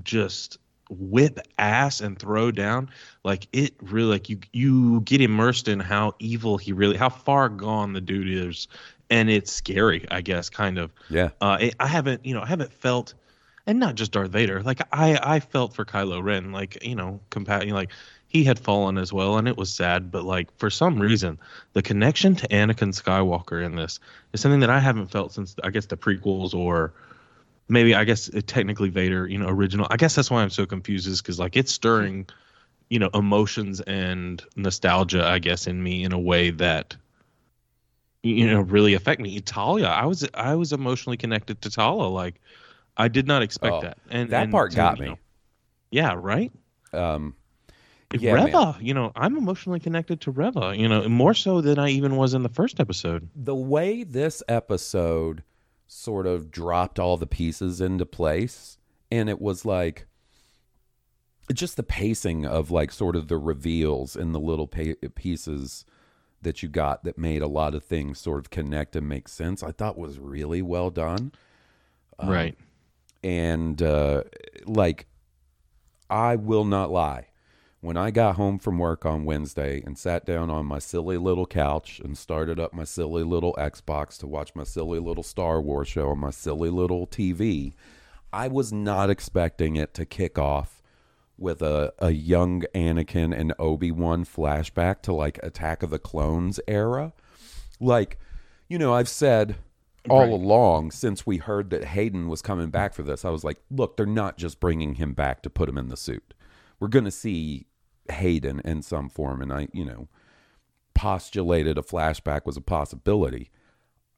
just 0.03 0.57
whip 0.89 1.39
ass 1.57 1.99
and 1.99 2.19
throw 2.19 2.51
down 2.51 2.89
like 3.23 3.47
it 3.51 3.73
really 3.81 4.09
like 4.11 4.29
you 4.29 4.37
you 4.53 5.01
get 5.01 5.19
immersed 5.19 5.67
in 5.67 5.79
how 5.79 6.13
evil 6.19 6.57
he 6.57 6.71
really 6.73 6.95
how 6.95 7.09
far 7.09 7.49
gone 7.49 7.93
the 7.93 8.01
dude 8.01 8.29
is 8.29 8.67
and 9.09 9.27
it's 9.29 9.51
scary 9.51 10.05
i 10.11 10.21
guess 10.21 10.47
kind 10.49 10.77
of 10.77 10.91
Yeah, 11.09 11.29
uh 11.41 11.57
it, 11.59 11.75
i 11.79 11.87
haven't 11.87 12.23
you 12.23 12.35
know 12.35 12.41
i 12.41 12.45
haven't 12.45 12.71
felt 12.71 13.15
and 13.65 13.79
not 13.79 13.95
just 13.95 14.11
darth 14.11 14.29
vader 14.29 14.61
like 14.61 14.79
i 14.91 15.17
i 15.23 15.39
felt 15.39 15.73
for 15.73 15.85
kylo 15.85 16.21
ren 16.23 16.51
like 16.51 16.77
you 16.83 16.95
know 16.95 17.19
compa- 17.31 17.63
you 17.63 17.69
know, 17.69 17.75
like 17.75 17.91
he 18.35 18.43
had 18.43 18.59
fallen 18.59 18.97
as 18.97 19.13
well 19.13 19.37
and 19.37 19.47
it 19.47 19.55
was 19.55 19.73
sad 19.73 20.11
but 20.11 20.23
like 20.25 20.47
for 20.57 20.69
some 20.69 20.99
reason 20.99 21.39
the 21.73 21.81
connection 21.81 22.35
to 22.35 22.45
anakin 22.49 22.91
skywalker 22.93 23.63
in 23.63 23.75
this 23.75 23.99
is 24.33 24.41
something 24.41 24.59
that 24.59 24.69
i 24.69 24.79
haven't 24.79 25.07
felt 25.07 25.31
since 25.31 25.55
i 25.63 25.69
guess 25.69 25.85
the 25.85 25.95
prequels 25.95 26.53
or 26.53 26.91
maybe 27.67 27.95
I 27.95 28.03
guess 28.03 28.29
uh, 28.29 28.41
technically 28.45 28.89
Vader, 28.89 29.25
you 29.27 29.39
know, 29.39 29.47
original. 29.47 29.87
I 29.89 29.97
guess 29.97 30.13
that's 30.15 30.29
why 30.29 30.43
I'm 30.43 30.51
so 30.51 30.65
confused 30.67 31.07
is 31.07 31.19
because 31.21 31.39
like 31.39 31.55
it's 31.55 31.71
stirring, 31.71 32.27
you 32.89 32.99
know, 32.99 33.09
emotions 33.13 33.81
and 33.81 34.43
nostalgia, 34.55 35.25
I 35.25 35.39
guess, 35.39 35.65
in 35.65 35.81
me 35.81 36.03
in 36.03 36.13
a 36.13 36.19
way 36.19 36.51
that 36.51 36.95
you 38.21 38.45
know 38.47 38.61
really 38.61 38.93
affect 38.93 39.19
me. 39.21 39.39
Talia, 39.39 39.87
I 39.87 40.05
was 40.05 40.27
I 40.33 40.53
was 40.55 40.73
emotionally 40.73 41.17
connected 41.17 41.61
to 41.63 41.71
Tala. 41.71 42.07
Like 42.07 42.35
I 42.97 43.07
did 43.07 43.25
not 43.25 43.41
expect 43.41 43.75
Oh, 43.77 43.81
that. 43.81 43.97
And 44.11 44.29
that 44.29 44.43
and 44.43 44.51
part 44.51 44.71
to, 44.71 44.77
got 44.77 44.99
me. 44.99 45.07
know- 45.07 45.19
yeah, 45.89 46.13
right. 46.15 46.51
um, 46.93 47.33
yeah, 48.21 48.33
man. 48.35 48.45
Reva, 48.45 48.77
you 48.81 48.93
know, 48.93 49.11
I'm 49.15 49.37
emotionally 49.37 49.79
connected 49.79 50.21
to 50.21 50.31
Reva, 50.31 50.73
you 50.75 50.87
know, 50.87 51.07
more 51.09 51.33
so 51.33 51.61
than 51.61 51.77
I 51.79 51.89
even 51.89 52.15
was 52.15 52.33
in 52.33 52.43
the 52.43 52.49
first 52.49 52.79
episode. 52.79 53.29
the 53.35 53.55
way 53.55 54.03
this 54.03 54.41
episode 54.47 55.43
sort 55.87 56.25
of 56.27 56.49
dropped 56.51 56.99
all 56.99 57.17
the 57.17 57.27
pieces 57.27 57.79
into 57.81 58.05
place 58.05 58.77
and 59.11 59.29
it 59.29 59.39
was 59.39 59.65
like 59.65 60.07
just 61.53 61.77
the 61.77 61.83
pacing 61.83 62.45
of 62.45 62.71
like 62.71 62.91
sort 62.91 63.15
of 63.15 63.27
the 63.27 63.37
reveals 63.37 64.15
and 64.15 64.33
the 64.33 64.39
little 64.39 64.67
pa- 64.67 64.95
pieces 65.13 65.85
that 66.41 66.63
you 66.63 66.69
got 66.69 67.03
that 67.03 67.17
made 67.19 67.41
a 67.43 67.47
lot 67.47 67.75
of 67.75 67.83
things 67.83 68.19
sort 68.19 68.39
of 68.39 68.49
connect 68.49 68.95
and 68.95 69.07
make 69.07 69.27
sense 69.27 69.61
i 69.61 69.71
thought 69.71 69.95
was 69.97 70.17
really 70.19 70.61
well 70.61 70.89
done 70.89 71.31
Um, 72.17 72.29
right. 72.29 72.57
and 73.23 73.81
uh, 73.81 74.23
like 74.65 75.05
I 76.09 76.35
will 76.35 76.65
not 76.65 76.91
lie. 76.91 77.27
When 77.85 77.97
I 77.97 78.09
got 78.09 78.35
home 78.35 78.57
from 78.57 78.79
work 78.79 79.05
on 79.05 79.25
Wednesday 79.25 79.83
and 79.85 79.95
sat 79.95 80.25
down 80.25 80.49
on 80.49 80.65
my 80.65 80.79
silly 80.79 81.19
little 81.19 81.45
couch 81.45 82.01
and 82.03 82.17
started 82.17 82.59
up 82.59 82.73
my 82.73 82.83
silly 82.83 83.21
little 83.21 83.53
Xbox 83.59 84.17
to 84.17 84.27
watch 84.27 84.55
my 84.55 84.63
silly 84.63 84.97
little 84.97 85.21
Star 85.21 85.61
Wars 85.61 85.87
show 85.87 86.09
on 86.09 86.17
my 86.17 86.31
silly 86.31 86.71
little 86.71 87.05
TV, 87.05 87.75
I 88.33 88.47
was 88.47 88.73
not 88.73 89.11
expecting 89.11 89.75
it 89.75 89.93
to 89.93 90.03
kick 90.03 90.39
off 90.39 90.81
with 91.37 91.61
a, 91.61 91.93
a 91.99 92.09
young 92.09 92.63
Anakin 92.73 93.39
and 93.39 93.53
Obi 93.59 93.91
Wan 93.91 94.25
flashback 94.25 95.03
to 95.03 95.13
like 95.13 95.37
Attack 95.43 95.83
of 95.83 95.91
the 95.91 95.99
Clones 95.99 96.59
era. 96.67 97.13
Like, 97.79 98.17
you 98.67 98.79
know, 98.79 98.95
I've 98.95 99.07
said 99.07 99.57
all 100.09 100.21
Right. 100.21 100.31
along 100.31 100.89
since 100.89 101.27
we 101.27 101.37
heard 101.37 101.69
that 101.69 101.83
Hayden 101.83 102.29
was 102.29 102.41
coming 102.41 102.71
back 102.71 102.95
for 102.95 103.03
this, 103.03 103.23
I 103.23 103.29
was 103.29 103.43
like, 103.43 103.61
look, 103.69 103.95
they're 103.95 104.07
not 104.07 104.39
just 104.39 104.59
bringing 104.59 104.95
him 104.95 105.13
back 105.13 105.43
to 105.43 105.51
put 105.51 105.69
him 105.69 105.77
in 105.77 105.89
the 105.89 105.97
suit. 105.97 106.33
We're 106.79 106.87
going 106.87 107.05
to 107.05 107.11
see 107.11 107.67
Hayden 108.11 108.61
in 108.63 108.81
some 108.81 109.09
form. 109.09 109.41
And 109.41 109.51
I, 109.51 109.67
you 109.73 109.85
know, 109.85 110.07
postulated 110.93 111.77
a 111.77 111.81
flashback 111.81 112.45
was 112.45 112.57
a 112.57 112.61
possibility. 112.61 113.51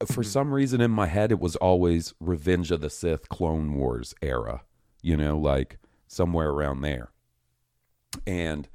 For 0.06 0.22
mm-hmm. 0.22 0.24
some 0.24 0.53
reason 0.53 0.79
in 0.79 0.91
my 0.91 1.08
head, 1.08 1.32
it 1.32 1.39
was 1.39 1.56
always 1.56 2.13
Revenge 2.20 2.72
of 2.72 2.82
the 2.82 2.89
Sith, 2.89 3.29
Clone 3.29 3.74
Wars 3.74 4.13
era, 4.22 4.62
you 5.01 5.17
know, 5.17 5.38
like 5.38 5.77
somewhere 6.08 6.50
around 6.50 6.82
there. 6.82 7.12
And 8.25 8.67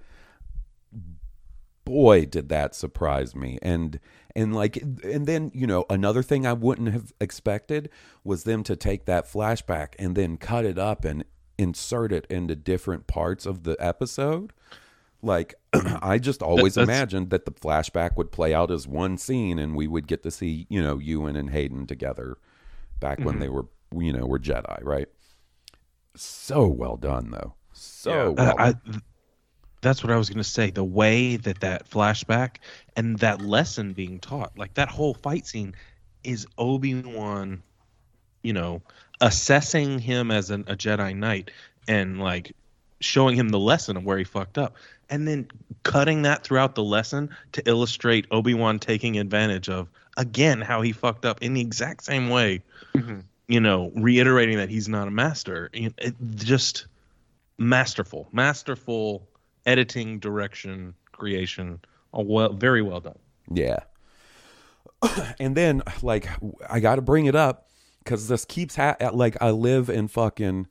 boy 1.85 2.25
did 2.25 2.49
that 2.49 2.75
surprise 2.75 3.35
me 3.35 3.59
and 3.61 3.99
and 4.37 4.54
like 4.54 4.76
and 4.76 5.26
then 5.26 5.50
you 5.52 5.66
know 5.66 5.85
another 5.90 6.23
thing 6.23 6.47
i 6.47 6.52
wouldn't 6.52 6.92
have 6.92 7.12
expected 7.21 7.90
was 8.23 8.45
them 8.45 8.62
to 8.62 8.76
take 8.76 9.04
that 9.04 9.26
flashback 9.26 9.95
and 9.99 10.14
then 10.14 10.37
cut 10.37 10.64
it 10.64 10.78
up 10.78 11.04
and 11.04 11.25
insert 11.59 12.12
it 12.12 12.26
into 12.31 12.54
different 12.54 13.07
parts 13.07 13.47
of 13.47 13.64
the 13.64 13.76
episode 13.81 14.52
like 15.23 15.55
i 16.02 16.19
just 16.19 16.43
always 16.43 16.75
that's- 16.75 16.88
imagined 16.88 17.31
that 17.31 17.45
the 17.45 17.52
flashback 17.52 18.17
would 18.17 18.33
play 18.33 18.52
out 18.52 18.71
as 18.71 18.87
one 18.87 19.17
scene 19.17 19.59
and 19.59 19.75
we 19.75 19.87
would 19.87 20.07
get 20.07 20.23
to 20.23 20.31
see 20.31 20.67
you 20.69 20.83
know 20.83 20.99
ewan 20.99 21.37
and 21.37 21.50
hayden 21.50 21.87
together 21.87 22.37
back 23.00 23.19
when 23.19 23.35
mm-hmm. 23.35 23.41
they 23.41 23.49
were 23.49 23.67
you 23.97 24.12
know 24.12 24.26
were 24.26 24.38
jedi 24.38 24.79
right? 24.83 25.09
So 26.14 26.67
well 26.67 26.97
done 26.97 27.31
though. 27.31 27.55
So 27.73 28.33
well 28.33 28.55
I, 28.59 28.69
I, 28.69 28.75
that's 29.81 30.02
what 30.02 30.12
I 30.12 30.17
was 30.17 30.29
going 30.29 30.38
to 30.38 30.45
say. 30.45 30.71
The 30.71 30.85
way 30.85 31.37
that 31.37 31.61
that 31.61 31.91
flashback 31.91 32.57
and 32.97 33.19
that 33.19 33.41
lesson 33.41 33.93
being 33.93 34.21
taught, 34.21 34.57
like 34.57 34.75
that 34.75 34.88
whole 34.88 35.14
fight 35.14 35.47
scene, 35.47 35.75
is 36.23 36.47
Obi 36.57 36.95
Wan, 37.02 37.62
you 38.43 38.52
know, 38.52 38.81
assessing 39.21 39.99
him 39.99 40.31
as 40.31 40.50
an, 40.50 40.64
a 40.69 40.76
Jedi 40.76 41.17
Knight 41.17 41.50
and 41.88 42.21
like 42.21 42.52
showing 43.02 43.37
him 43.37 43.50
the 43.50 43.59
lesson 43.59 43.97
of 43.97 44.04
where 44.04 44.18
he 44.18 44.25
fucked 44.25 44.59
up, 44.59 44.76
and 45.11 45.28
then 45.28 45.49
cutting 45.82 46.23
that 46.23 46.44
throughout 46.44 46.75
the 46.75 46.82
lesson 46.82 47.30
to 47.52 47.62
illustrate 47.68 48.26
Obi 48.30 48.54
Wan 48.54 48.78
taking 48.78 49.18
advantage 49.18 49.68
of 49.68 49.88
again 50.16 50.61
how 50.61 50.80
he 50.80 50.92
fucked 50.92 51.25
up 51.25 51.42
in 51.42 51.54
the 51.54 51.61
exact 51.61 52.04
same 52.04 52.30
way. 52.30 52.62
Mm-hmm. 52.94 53.21
You 53.49 53.61
know, 53.61 53.92
reiterating 53.94 54.56
that 54.56 54.71
he's 54.71 54.88
not 54.88 55.09
a 55.09 55.11
master. 55.11 55.68
It, 55.73 55.92
it 55.99 56.14
just 56.37 56.87
masterful, 57.59 58.28
masterful 58.32 59.28
editing, 59.66 60.18
direction, 60.18 60.94
creation. 61.12 61.80
Oh, 62.14 62.23
well, 62.23 62.52
very 62.52 62.82
well 62.82 63.00
done. 63.00 63.18
Yeah. 63.52 63.80
and 65.40 65.56
then 65.56 65.82
like 66.02 66.28
I 66.71 66.80
got 66.80 66.97
to 66.97 67.02
bring 67.02 67.26
it 67.26 67.35
up 67.35 67.68
cuz 68.04 68.28
this 68.28 68.44
keeps 68.44 68.76
ha- 68.76 68.97
like 69.12 69.37
I 69.40 69.50
live 69.50 69.88
in 69.90 70.09
fucking 70.09 70.68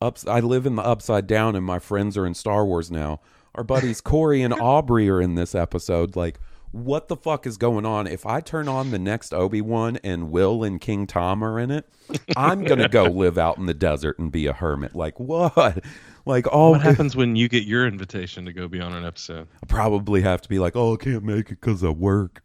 ups 0.00 0.26
I 0.26 0.40
live 0.40 0.66
in 0.66 0.76
the 0.76 0.82
upside 0.82 1.26
down 1.26 1.56
and 1.56 1.64
my 1.64 1.78
friends 1.78 2.16
are 2.16 2.26
in 2.26 2.34
Star 2.34 2.64
Wars 2.64 2.90
now. 2.90 3.20
Our 3.54 3.64
buddies 3.64 4.00
Corey 4.00 4.42
and 4.42 4.54
Aubrey 4.54 5.08
are 5.08 5.20
in 5.20 5.34
this 5.34 5.54
episode 5.54 6.16
like 6.16 6.38
what 6.70 7.08
the 7.08 7.16
fuck 7.16 7.46
is 7.46 7.56
going 7.56 7.86
on? 7.86 8.06
If 8.06 8.26
I 8.26 8.40
turn 8.40 8.68
on 8.68 8.90
the 8.90 8.98
next 8.98 9.32
Obi-Wan 9.32 9.98
and 10.04 10.30
Will 10.30 10.62
and 10.62 10.80
King 10.80 11.06
Tom 11.06 11.42
are 11.42 11.58
in 11.58 11.70
it, 11.70 11.88
I'm 12.36 12.64
going 12.64 12.80
to 12.80 12.88
go 12.88 13.04
live 13.10 13.38
out 13.38 13.56
in 13.56 13.66
the 13.66 13.74
desert 13.74 14.18
and 14.18 14.30
be 14.30 14.46
a 14.46 14.52
hermit. 14.52 14.94
Like 14.94 15.18
what? 15.18 15.82
Like 16.26 16.46
all 16.46 16.72
What 16.72 16.82
happens 16.82 17.16
when 17.16 17.36
you 17.36 17.48
get 17.48 17.64
your 17.64 17.86
invitation 17.86 18.44
to 18.44 18.52
go 18.52 18.68
be 18.68 18.80
on 18.80 18.92
an 18.92 19.04
episode? 19.04 19.48
I 19.62 19.66
probably 19.66 20.20
have 20.20 20.42
to 20.42 20.48
be 20.48 20.58
like, 20.58 20.76
"Oh, 20.76 20.92
I 20.92 20.96
can't 20.96 21.24
make 21.24 21.50
it 21.50 21.60
cuz 21.62 21.82
I 21.82 21.88
work." 21.88 22.42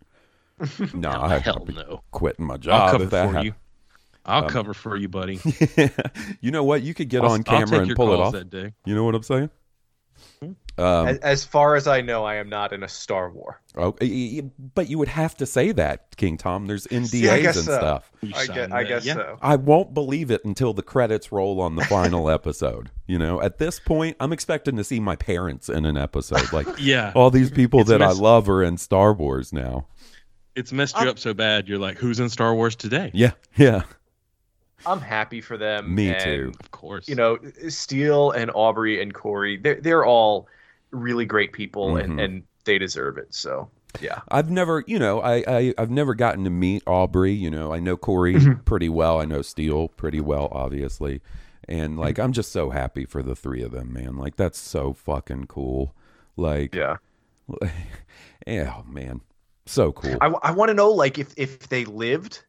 no, 0.93 1.09
I 1.09 1.39
Hell 1.39 1.67
no. 1.67 2.01
quitting 2.11 2.45
my 2.45 2.55
job 2.55 2.81
I'll 2.81 2.91
cover 2.91 3.03
if 3.03 3.09
that 3.09 3.31
for 3.33 3.43
you. 3.43 3.53
I'll 4.25 4.43
um, 4.45 4.49
cover 4.49 4.73
for 4.73 4.95
you, 4.95 5.09
buddy. 5.09 5.39
you 6.41 6.51
know 6.51 6.63
what? 6.63 6.81
You 6.81 6.93
could 6.93 7.09
get 7.09 7.23
I'll- 7.23 7.31
on 7.31 7.43
camera 7.43 7.79
and 7.79 7.95
pull 7.95 8.13
it 8.13 8.19
off. 8.19 8.33
that 8.33 8.49
day. 8.49 8.73
You 8.85 8.95
know 8.95 9.03
what 9.03 9.15
I'm 9.15 9.23
saying? 9.23 9.49
Hmm? 10.41 10.51
Um, 10.77 11.07
as, 11.07 11.17
as 11.19 11.45
far 11.45 11.75
as 11.75 11.85
I 11.87 12.01
know, 12.01 12.23
I 12.23 12.35
am 12.35 12.49
not 12.49 12.71
in 12.73 12.81
a 12.83 12.87
Star 12.87 13.29
War. 13.29 13.61
oh, 13.75 13.95
y- 14.01 14.39
y- 14.41 14.49
but 14.73 14.89
you 14.89 14.97
would 14.97 15.07
have 15.09 15.35
to 15.37 15.45
say 15.45 15.71
that, 15.73 16.15
King 16.17 16.37
Tom. 16.37 16.65
There's 16.65 16.87
NDAs 16.87 17.07
See, 17.09 17.27
and 17.29 17.53
so. 17.55 17.61
stuff. 17.61 18.11
I 18.23 18.31
signed 18.45 18.53
guess, 18.55 18.71
I 18.71 18.83
guess 18.83 19.05
yeah. 19.05 19.13
so. 19.15 19.37
I 19.41 19.55
won't 19.57 19.93
believe 19.93 20.31
it 20.31 20.43
until 20.45 20.73
the 20.73 20.81
credits 20.81 21.31
roll 21.31 21.59
on 21.61 21.75
the 21.75 21.83
final 21.85 22.29
episode. 22.29 22.89
You 23.07 23.19
know, 23.19 23.41
at 23.41 23.57
this 23.59 23.79
point, 23.79 24.15
I'm 24.19 24.33
expecting 24.33 24.75
to 24.77 24.83
see 24.83 24.99
my 24.99 25.15
parents 25.15 25.69
in 25.69 25.85
an 25.85 25.97
episode. 25.97 26.51
Like, 26.53 26.67
Yeah. 26.79 27.11
all 27.15 27.29
these 27.29 27.51
people 27.51 27.81
It's 27.81 27.89
that 27.89 28.01
I 28.01 28.11
love 28.11 28.49
are 28.49 28.63
in 28.63 28.77
Star 28.77 29.13
Wars 29.13 29.51
now. 29.53 29.85
It's 30.55 30.71
messed 30.71 30.95
you 30.99 31.07
uh, 31.07 31.11
up 31.11 31.19
so 31.19 31.33
bad. 31.33 31.67
You're 31.67 31.79
like, 31.79 31.97
who's 31.97 32.19
in 32.19 32.29
Star 32.29 32.53
Wars 32.55 32.75
today? 32.75 33.11
Yeah, 33.13 33.31
yeah, 33.57 33.83
I'm 34.85 35.01
happy 35.01 35.41
for 35.41 35.57
them. 35.57 35.95
me 35.95 36.09
and, 36.09 36.21
too. 36.21 36.53
Of 36.59 36.71
course. 36.71 37.07
You 37.07 37.15
know, 37.15 37.37
Steele 37.69 38.31
and 38.31 38.51
Aubrey 38.53 39.01
and 39.01 39.13
Corey, 39.13 39.57
they're, 39.57 39.79
they're 39.81 40.05
all 40.05 40.47
really 40.91 41.25
great 41.25 41.53
people 41.53 41.97
and, 41.97 42.13
Mhm. 42.13 42.23
and 42.23 42.43
they 42.65 42.77
deserve 42.77 43.17
it. 43.17 43.33
So, 43.33 43.69
yeah. 43.99 44.21
I've 44.29 44.49
never, 44.49 44.83
you 44.87 44.99
know, 44.99 45.21
I, 45.21 45.43
I 45.47 45.73
I've 45.77 45.91
never 45.91 46.13
gotten 46.15 46.43
to 46.45 46.49
meet 46.49 46.83
Aubrey. 46.87 47.33
You 47.33 47.49
know, 47.51 47.73
I 47.73 47.79
know 47.79 47.97
Corey 47.97 48.35
Mm-hmm. 48.35 48.61
pretty 48.63 48.89
well. 48.89 49.19
I 49.19 49.25
know 49.25 49.41
Steele 49.41 49.87
pretty 49.89 50.21
well, 50.21 50.49
obviously, 50.51 51.21
and 51.67 51.97
like 51.97 52.15
Mm-hmm. 52.15 52.25
I'm 52.25 52.33
just 52.33 52.51
so 52.51 52.69
happy 52.71 53.05
for 53.05 53.21
the 53.23 53.35
three 53.35 53.61
of 53.63 53.71
them, 53.71 53.93
man. 53.93 54.17
Like 54.17 54.35
that's 54.35 54.59
so 54.59 54.93
fucking 54.93 55.45
cool. 55.47 55.93
Like, 56.35 56.73
Yeah. 56.75 56.97
yeah, 58.47 58.73
oh, 58.79 58.83
man, 58.89 59.21
so 59.65 59.91
cool. 59.91 60.17
I, 60.21 60.27
I 60.41 60.51
want 60.51 60.69
to 60.69 60.73
know, 60.73 60.89
like, 60.91 61.19
if, 61.19 61.33
if 61.37 61.67
they 61.69 61.85
lived, 61.85 62.43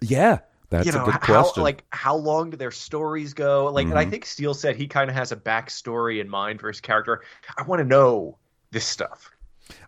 yeah, 0.00 0.38
that's 0.74 0.86
you 0.86 0.92
know, 0.92 1.02
a 1.02 1.04
good 1.04 1.14
how, 1.22 1.42
question. 1.42 1.62
like, 1.62 1.84
how 1.90 2.16
long 2.16 2.50
do 2.50 2.56
their 2.56 2.70
stories 2.70 3.32
go? 3.34 3.70
Like, 3.72 3.86
and 3.86 3.98
I 3.98 4.04
Mhm. 4.04 4.10
think 4.10 4.24
Steele 4.26 4.54
said 4.54 4.76
he 4.76 4.86
kind 4.88 5.08
of 5.08 5.16
has 5.16 5.30
a 5.32 5.36
backstory 5.36 6.20
in 6.20 6.28
mind 6.28 6.60
for 6.60 6.68
his 6.68 6.80
character. 6.80 7.22
I 7.56 7.62
want 7.62 7.80
to 7.80 7.84
know 7.84 8.38
this 8.70 8.84
stuff. 8.84 9.30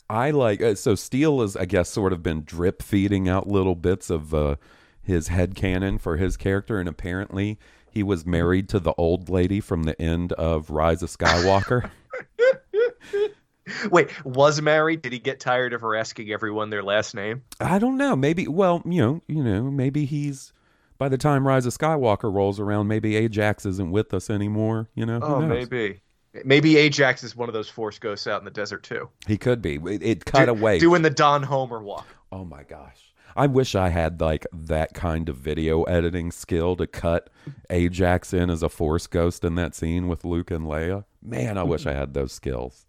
I 0.09 0.31
like 0.31 0.63
uh, 0.63 0.75
so 0.77 0.95
Steele 0.95 1.43
is 1.43 1.57
I 1.57 1.65
guess 1.65 1.89
sort 1.91 2.13
of 2.13 2.23
been 2.23 2.45
drip 2.45 2.83
feeding 2.83 3.29
out 3.29 3.49
little 3.49 3.75
bits 3.75 4.09
of 4.11 4.33
uh, 4.33 4.57
his 5.03 5.29
head 5.29 5.55
canon 5.57 5.99
for 5.99 6.17
his 6.17 6.37
character, 6.37 6.79
and 6.79 6.89
apparently 6.89 7.59
he 7.91 8.03
was 8.03 8.25
married 8.25 8.69
to 8.71 8.79
the 8.79 8.95
old 8.97 9.29
lady 9.29 9.61
from 9.61 9.83
the 9.83 10.01
end 10.01 10.33
of 10.35 10.71
Rise 10.71 11.03
of 11.03 11.11
Skywalker. 11.11 11.91
Wait, 13.91 14.09
was 14.25 14.63
married? 14.63 15.03
Did 15.03 15.13
he 15.13 15.19
get 15.19 15.41
tired 15.41 15.73
of 15.73 15.81
her 15.81 15.97
asking 15.97 16.31
everyone 16.31 16.71
their 16.71 16.85
last 16.85 17.15
name? 17.17 17.43
I 17.59 17.79
don't 17.81 17.97
know. 17.97 18.15
Maybe 18.15 18.47
well, 18.47 18.81
you 18.87 19.03
know, 19.03 19.23
you 19.27 19.43
know, 19.43 19.65
maybe 19.71 20.05
he's 20.05 20.53
by 20.99 21.09
the 21.09 21.19
time 21.19 21.47
Rise 21.47 21.67
of 21.67 21.73
Skywalker 21.77 22.33
rolls 22.33 22.59
around, 22.61 22.89
maybe 22.89 23.17
Ajax 23.17 23.67
isn't 23.67 23.91
with 23.91 24.13
us 24.15 24.31
anymore. 24.31 24.89
You 24.95 25.07
know, 25.07 25.21
Oh, 25.23 25.41
maybe. 25.41 26.03
Maybe 26.45 26.77
Ajax 26.77 27.25
is 27.25 27.35
one 27.35 27.49
of 27.49 27.55
those 27.55 27.69
Force 27.69 27.99
ghosts 27.99 28.27
out 28.27 28.41
in 28.43 28.45
the 28.45 28.51
desert 28.51 28.83
too. 28.83 29.09
he 29.27 29.39
could 29.39 29.63
be. 29.63 29.77
It, 29.77 30.03
it 30.03 30.25
cut 30.27 30.45
Do- 30.47 30.51
away. 30.53 30.79
doing 30.79 31.01
the 31.03 31.09
Don 31.11 31.43
Homer 31.43 31.83
walk. 31.83 32.07
Oh 32.31 32.45
my 32.45 32.63
gosh. 32.63 33.13
I 33.35 33.47
wish 33.47 33.75
I 33.75 33.89
had 33.91 34.21
like 34.21 34.47
that 34.53 34.95
kind 34.95 35.29
of 35.29 35.37
video 35.37 35.83
editing 35.85 36.31
skill 36.33 36.75
to 36.77 36.87
cut 36.87 37.29
Ajax 37.71 38.33
in 38.35 38.49
as 38.51 38.63
a 38.63 38.69
force 38.69 39.07
ghost 39.07 39.45
in 39.45 39.55
that 39.57 39.75
scene 39.75 40.09
with 40.09 40.25
Luke 40.25 40.51
and 40.51 40.65
Leia. 40.67 41.05
Man, 41.23 41.57
I 41.59 41.63
wish 41.63 41.87
I 41.87 41.93
had 41.93 42.15
those 42.15 42.33
skills. 42.33 42.87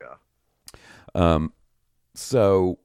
Yeah. 0.00 0.14
Um 1.14 1.52
so 2.14 2.78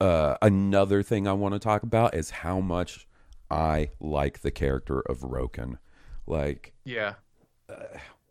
uh 0.00 0.36
another 0.42 1.02
thing 1.02 1.26
I 1.28 1.32
want 1.34 1.54
to 1.54 1.58
talk 1.58 1.82
about 1.82 2.14
is 2.14 2.30
how 2.30 2.60
much 2.60 3.06
I 3.50 3.90
like 4.00 4.40
the 4.40 4.50
character 4.50 5.00
of 5.00 5.20
Roken. 5.20 5.78
Like 6.26 6.72
Yeah. 6.84 7.14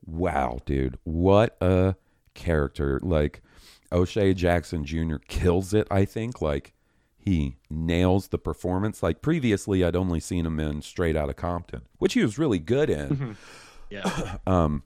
wow, 0.06 0.60
dude, 0.66 0.98
what 1.04 1.58
a 1.62 1.96
character. 2.34 3.00
Like 3.02 3.42
O'Shea 3.92 4.34
Jackson 4.34 4.86
Jr. 4.86 5.18
kills 5.28 5.74
it, 5.74 5.88
I 5.92 6.06
think. 6.06 6.42
Like 6.42 6.74
he 7.18 7.58
nails 7.70 8.30
the 8.30 8.38
performance. 8.38 9.04
Like 9.04 9.22
previously 9.22 9.84
I'd 9.84 9.96
only 9.96 10.20
seen 10.20 10.46
him 10.46 10.60
in 10.60 10.82
Straight 10.82 11.16
Outta 11.18 11.34
Compton, 11.34 11.82
which 11.98 12.14
he 12.14 12.22
was 12.22 12.38
really 12.38 12.60
good 12.60 12.90
in. 12.90 13.36
yeah. 13.90 14.38
Um 14.48 14.84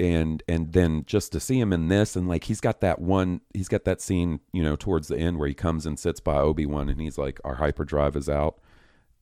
and 0.00 0.42
and 0.48 0.72
then 0.72 1.04
just 1.06 1.30
to 1.30 1.38
see 1.38 1.60
him 1.60 1.72
in 1.72 1.86
this 1.86 2.16
and 2.16 2.26
like 2.26 2.44
he's 2.44 2.60
got 2.60 2.80
that 2.80 2.98
one 3.00 3.40
he's 3.54 3.68
got 3.68 3.84
that 3.84 4.00
scene, 4.00 4.40
you 4.52 4.62
know, 4.62 4.74
towards 4.74 5.06
the 5.06 5.16
end 5.16 5.38
where 5.38 5.46
he 5.46 5.54
comes 5.54 5.86
and 5.86 5.96
sits 5.98 6.18
by 6.18 6.36
Obi-Wan 6.38 6.88
and 6.88 7.00
he's 7.00 7.18
like 7.18 7.38
our 7.44 7.56
hyperdrive 7.56 8.16
is 8.16 8.28
out 8.28 8.58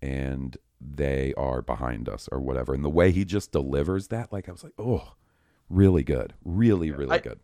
and 0.02 0.56
they 0.80 1.34
are 1.36 1.62
behind 1.62 2.08
us 2.08 2.28
or 2.32 2.40
whatever. 2.40 2.72
And 2.74 2.84
the 2.84 2.88
way 2.90 3.10
he 3.10 3.24
just 3.24 3.52
delivers 3.52 4.08
that, 4.08 4.32
like 4.32 4.48
I 4.48 4.52
was 4.52 4.64
like, 4.64 4.72
oh, 4.78 5.12
really 5.68 6.02
good, 6.02 6.34
really, 6.44 6.90
really 6.90 7.16
I- 7.16 7.20
good. 7.20 7.40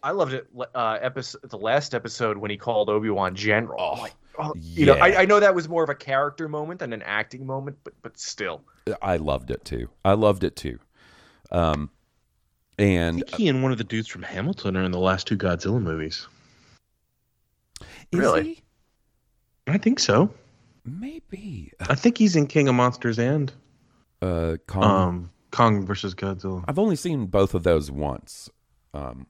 I 0.00 0.12
loved 0.12 0.32
it. 0.32 0.46
Uh, 0.76 0.98
episode 1.02 1.40
the 1.50 1.58
last 1.58 1.92
episode 1.92 2.38
when 2.38 2.52
he 2.52 2.56
called 2.56 2.88
Obi 2.88 3.10
Wan 3.10 3.34
General. 3.34 3.76
Oh, 3.80 3.92
I'm 3.94 3.98
like, 4.00 4.14
oh, 4.38 4.52
you 4.56 4.86
know. 4.86 4.92
I, 4.92 5.22
I 5.22 5.24
know 5.24 5.40
that 5.40 5.56
was 5.56 5.68
more 5.68 5.82
of 5.82 5.90
a 5.90 5.94
character 5.96 6.48
moment 6.48 6.78
than 6.78 6.92
an 6.92 7.02
acting 7.02 7.44
moment, 7.44 7.78
but 7.82 7.94
but 8.00 8.16
still, 8.16 8.62
I 9.02 9.16
loved 9.16 9.50
it 9.50 9.64
too. 9.64 9.88
I 10.04 10.12
loved 10.12 10.44
it 10.44 10.54
too. 10.54 10.78
Um, 11.50 11.90
I 12.78 12.82
and 12.84 13.16
think 13.16 13.34
he 13.34 13.48
and 13.48 13.60
one 13.60 13.72
of 13.72 13.78
the 13.78 13.82
dudes 13.84 14.06
from 14.06 14.22
Hamilton 14.22 14.76
are 14.76 14.84
in 14.84 14.92
the 14.92 15.00
last 15.00 15.26
two 15.26 15.36
Godzilla 15.36 15.82
movies. 15.82 16.28
is 17.80 18.20
Really? 18.20 18.44
he? 18.54 18.62
I 19.66 19.78
think 19.78 19.98
so. 19.98 20.32
Maybe 20.88 21.72
I 21.80 21.94
think 21.94 22.18
he's 22.18 22.36
in 22.36 22.46
King 22.46 22.68
of 22.68 22.74
Monsters 22.74 23.18
and 23.18 23.52
uh, 24.22 24.56
Kong. 24.66 24.84
um, 24.84 25.30
Kong 25.50 25.86
versus 25.86 26.14
Godzilla. 26.14 26.64
I've 26.68 26.78
only 26.78 26.96
seen 26.96 27.26
both 27.26 27.54
of 27.54 27.62
those 27.62 27.90
once. 27.90 28.50
Um, 28.94 29.26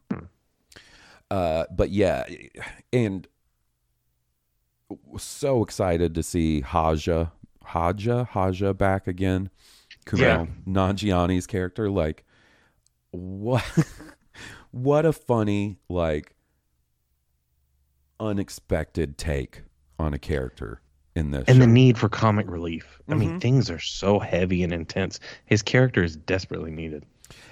uh, 1.31 1.65
but 1.71 1.91
yeah, 1.91 2.25
and 2.93 3.27
so 5.19 5.63
excited 5.63 6.15
to 6.15 6.23
see 6.23 6.61
Haja, 6.61 7.33
Haja, 7.65 8.25
Haja 8.25 8.75
back 8.75 9.07
again. 9.07 9.51
Kumail 10.07 10.21
Yeah. 10.21 10.47
Nanjiani's 10.67 11.47
character, 11.47 11.91
like 11.91 12.25
what? 13.11 13.65
what 14.71 15.05
a 15.05 15.13
funny, 15.13 15.79
like 15.89 16.35
unexpected 18.21 19.17
take 19.19 19.63
on 19.99 20.15
a 20.15 20.19
character 20.19 20.81
in 21.19 21.31
this. 21.33 21.45
and 21.49 21.57
show. 21.57 21.61
the 21.61 21.67
need 21.67 21.99
for 21.99 22.09
comic 22.09 22.49
relief. 22.51 23.01
I 23.09 23.15
mean, 23.15 23.33
Mhm. 23.39 23.41
things 23.41 23.71
are 23.71 23.79
so 23.81 24.19
heavy 24.19 24.63
and 24.63 24.73
intense. 24.73 25.21
His 25.45 25.61
character 25.63 26.03
is 26.03 26.17
desperately 26.17 26.71
needed. 26.71 27.05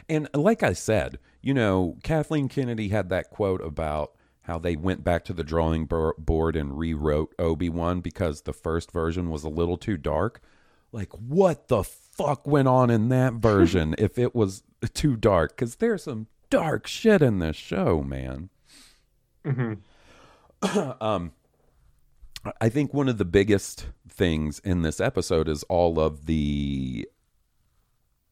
And 0.09 0.29
like 0.33 0.63
I 0.63 0.73
said, 0.73 1.19
you 1.43 1.53
know, 1.53 1.97
Kathleen 2.03 2.49
Kennedy 2.49 2.89
had 2.89 3.09
that 3.11 3.31
quote 3.31 3.61
about 3.63 4.13
how 4.43 4.59
they 4.59 4.77
went 4.77 5.03
back 5.05 5.25
to 5.25 5.33
the 5.33 5.43
drawing 5.43 5.87
board 5.87 6.55
and 6.57 6.79
rewrote 6.79 7.35
Obi 7.39 7.69
Wan 7.69 8.01
because 8.01 8.43
the 8.43 8.53
first 8.53 8.93
version 8.93 9.29
was 9.31 9.43
a 9.45 9.49
little 9.49 9.77
too 9.77 9.97
dark. 9.97 10.41
Like, 10.93 11.11
what 11.13 11.67
the 11.69 11.83
fuck 11.83 12.47
went 12.47 12.69
on 12.69 12.89
in 12.89 13.09
that 13.09 13.33
version 13.43 13.95
if 13.99 14.19
it 14.19 14.35
was 14.35 14.63
too 14.95 15.17
dark? 15.17 15.57
Because 15.57 15.77
there's 15.77 16.05
some 16.05 16.29
dark 16.49 16.87
shit 16.87 17.23
in 17.23 17.41
this 17.41 17.57
show, 17.57 18.03
man. 18.03 18.51
um, 21.01 21.33
I 22.61 22.69
think 22.69 22.93
one 22.95 23.09
of 23.09 23.19
the 23.19 23.25
biggest 23.25 23.87
things 24.09 24.59
in 24.61 24.83
this 24.83 25.01
episode 25.01 25.49
is 25.49 25.63
all 25.65 25.99
of 26.01 26.27
the 26.27 27.09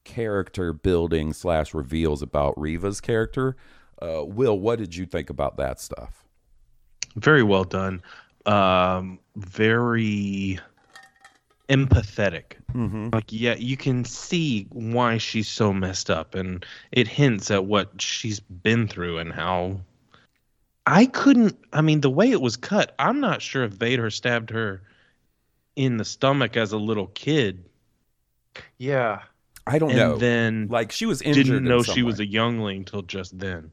character 0.05 0.73
building 0.73 1.33
slash 1.33 1.75
reveals 1.75 2.23
about 2.23 2.59
Reva's 2.59 3.01
character. 3.01 3.57
Uh, 4.01 4.25
Will, 4.25 4.59
what 4.59 4.79
did 4.79 4.95
you 4.95 5.07
think 5.07 5.31
about 5.31 5.57
that 5.57 5.81
stuff? 5.81 6.25
Very 7.17 7.43
well 7.43 7.65
done. 7.65 8.03
Um, 8.47 9.19
very 9.37 10.59
empathetic. 11.69 12.57
Mm-hmm. 12.73 13.11
Like, 13.13 13.33
yeah, 13.33 13.55
you 13.55 13.77
can 13.77 14.05
see 14.05 14.67
why 14.71 15.19
she's 15.19 15.49
so 15.49 15.73
messed 15.73 16.11
up, 16.11 16.35
and 16.35 16.65
it 16.93 17.09
hints 17.09 17.51
at 17.51 17.65
what 17.65 18.01
she's 18.01 18.41
been 18.41 18.89
through 18.89 19.19
and 19.19 19.33
how. 19.33 19.81
I 20.87 21.07
couldn't. 21.07 21.59
I 21.73 21.81
mean, 21.81 22.01
the 22.01 22.11
way 22.11 22.31
it 22.31 22.41
was 22.41 22.57
cut, 22.57 22.95
I'm 22.99 23.21
not 23.21 23.41
sure 23.41 23.65
if 23.65 23.73
Vader 23.73 24.11
stabbed 24.11 24.51
her 24.51 24.83
in 25.77 25.97
the 25.97 26.05
stomach 26.05 26.57
as 26.57 26.73
a 26.73 26.79
little 26.79 27.07
kid, 27.09 27.65
yeah. 28.79 29.23
I 29.67 29.79
don't 29.79 29.91
and 29.91 29.99
know. 29.99 30.17
then 30.17 30.69
like 30.69 30.93
she 30.93 31.07
was 31.07 31.23
injured. 31.23 31.47
didn't 31.47 31.65
know 31.65 31.83
some 31.83 31.95
she 31.95 32.03
was 32.03 32.21
a 32.21 32.27
youngling 32.27 32.85
till 32.85 33.03
just 33.03 33.39
then. 33.39 33.73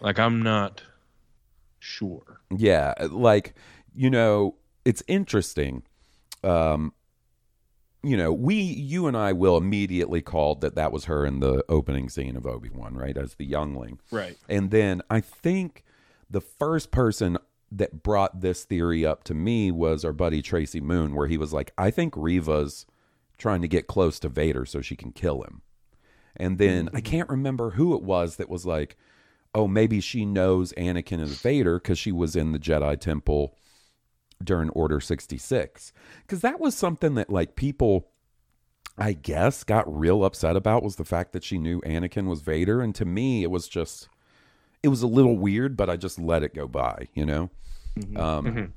Like, 0.00 0.18
I'm 0.18 0.42
not 0.42 0.82
sure. 1.78 2.40
Yeah, 2.54 2.94
like 3.10 3.54
you 3.94 4.10
know, 4.10 4.56
it's 4.84 5.02
interesting. 5.06 5.84
Um, 6.42 6.92
you 8.02 8.16
know, 8.16 8.32
we, 8.32 8.56
you 8.56 9.06
and 9.06 9.16
I, 9.16 9.32
will 9.32 9.56
immediately 9.56 10.20
called 10.20 10.60
that 10.60 10.74
that 10.74 10.92
was 10.92 11.06
her 11.06 11.24
in 11.24 11.40
the 11.40 11.64
opening 11.70 12.10
scene 12.10 12.36
of 12.36 12.44
Obi 12.44 12.68
Wan, 12.68 12.94
right, 12.94 13.16
as 13.16 13.36
the 13.36 13.46
youngling. 13.46 13.98
Right. 14.10 14.36
And 14.46 14.70
then 14.70 15.00
I 15.08 15.20
think 15.20 15.83
the 16.34 16.40
first 16.40 16.90
person 16.90 17.38
that 17.70 18.02
brought 18.02 18.40
this 18.40 18.64
theory 18.64 19.06
up 19.06 19.22
to 19.24 19.34
me 19.34 19.70
was 19.70 20.04
our 20.04 20.12
buddy 20.12 20.42
Tracy 20.42 20.80
Moon, 20.80 21.14
where 21.14 21.28
he 21.28 21.38
was 21.38 21.52
like, 21.52 21.72
I 21.78 21.90
think 21.92 22.14
Reva's 22.16 22.86
trying 23.38 23.62
to 23.62 23.68
get 23.68 23.86
close 23.86 24.18
to 24.20 24.28
Vader 24.28 24.66
so 24.66 24.80
she 24.80 24.96
can 24.96 25.12
kill 25.12 25.42
him. 25.42 25.62
And 26.36 26.58
then 26.58 26.90
I 26.92 27.00
mm. 27.00 27.04
can't 27.04 27.28
remember 27.28 27.70
who 27.70 27.94
it 27.94 28.02
was 28.02 28.36
that 28.36 28.48
was 28.48 28.66
like, 28.66 28.96
oh, 29.54 29.68
maybe 29.68 30.00
she 30.00 30.24
knows 30.24 30.72
Anakin 30.72 31.20
is 31.20 31.40
Vader 31.40 31.78
because 31.78 32.00
she 32.00 32.10
was 32.10 32.34
in 32.34 32.50
the 32.50 32.58
Jedi 32.58 32.98
Temple 32.98 33.56
during 34.42 34.70
Order 34.70 34.98
66. 34.98 35.92
Because 36.22 36.40
that 36.40 36.58
was 36.58 36.74
something 36.74 37.14
that, 37.14 37.30
like, 37.30 37.54
people, 37.54 38.08
I 38.98 39.12
guess, 39.12 39.62
got 39.62 39.96
real 39.96 40.24
upset 40.24 40.56
about 40.56 40.82
was 40.82 40.96
the 40.96 41.04
fact 41.04 41.32
that 41.32 41.44
she 41.44 41.58
knew 41.58 41.80
Anakin 41.82 42.26
was 42.26 42.40
Vader. 42.40 42.80
And 42.80 42.92
to 42.96 43.04
me, 43.04 43.44
it 43.44 43.52
was 43.52 43.68
just, 43.68 44.08
it 44.84 44.88
was 44.88 45.02
a 45.02 45.08
little 45.08 45.36
weird, 45.36 45.76
but 45.76 45.90
I 45.90 45.96
just 45.96 46.18
let 46.18 46.42
it 46.44 46.54
go 46.54 46.68
by, 46.68 47.08
you 47.14 47.26
know? 47.26 47.50
Um, 48.16 48.74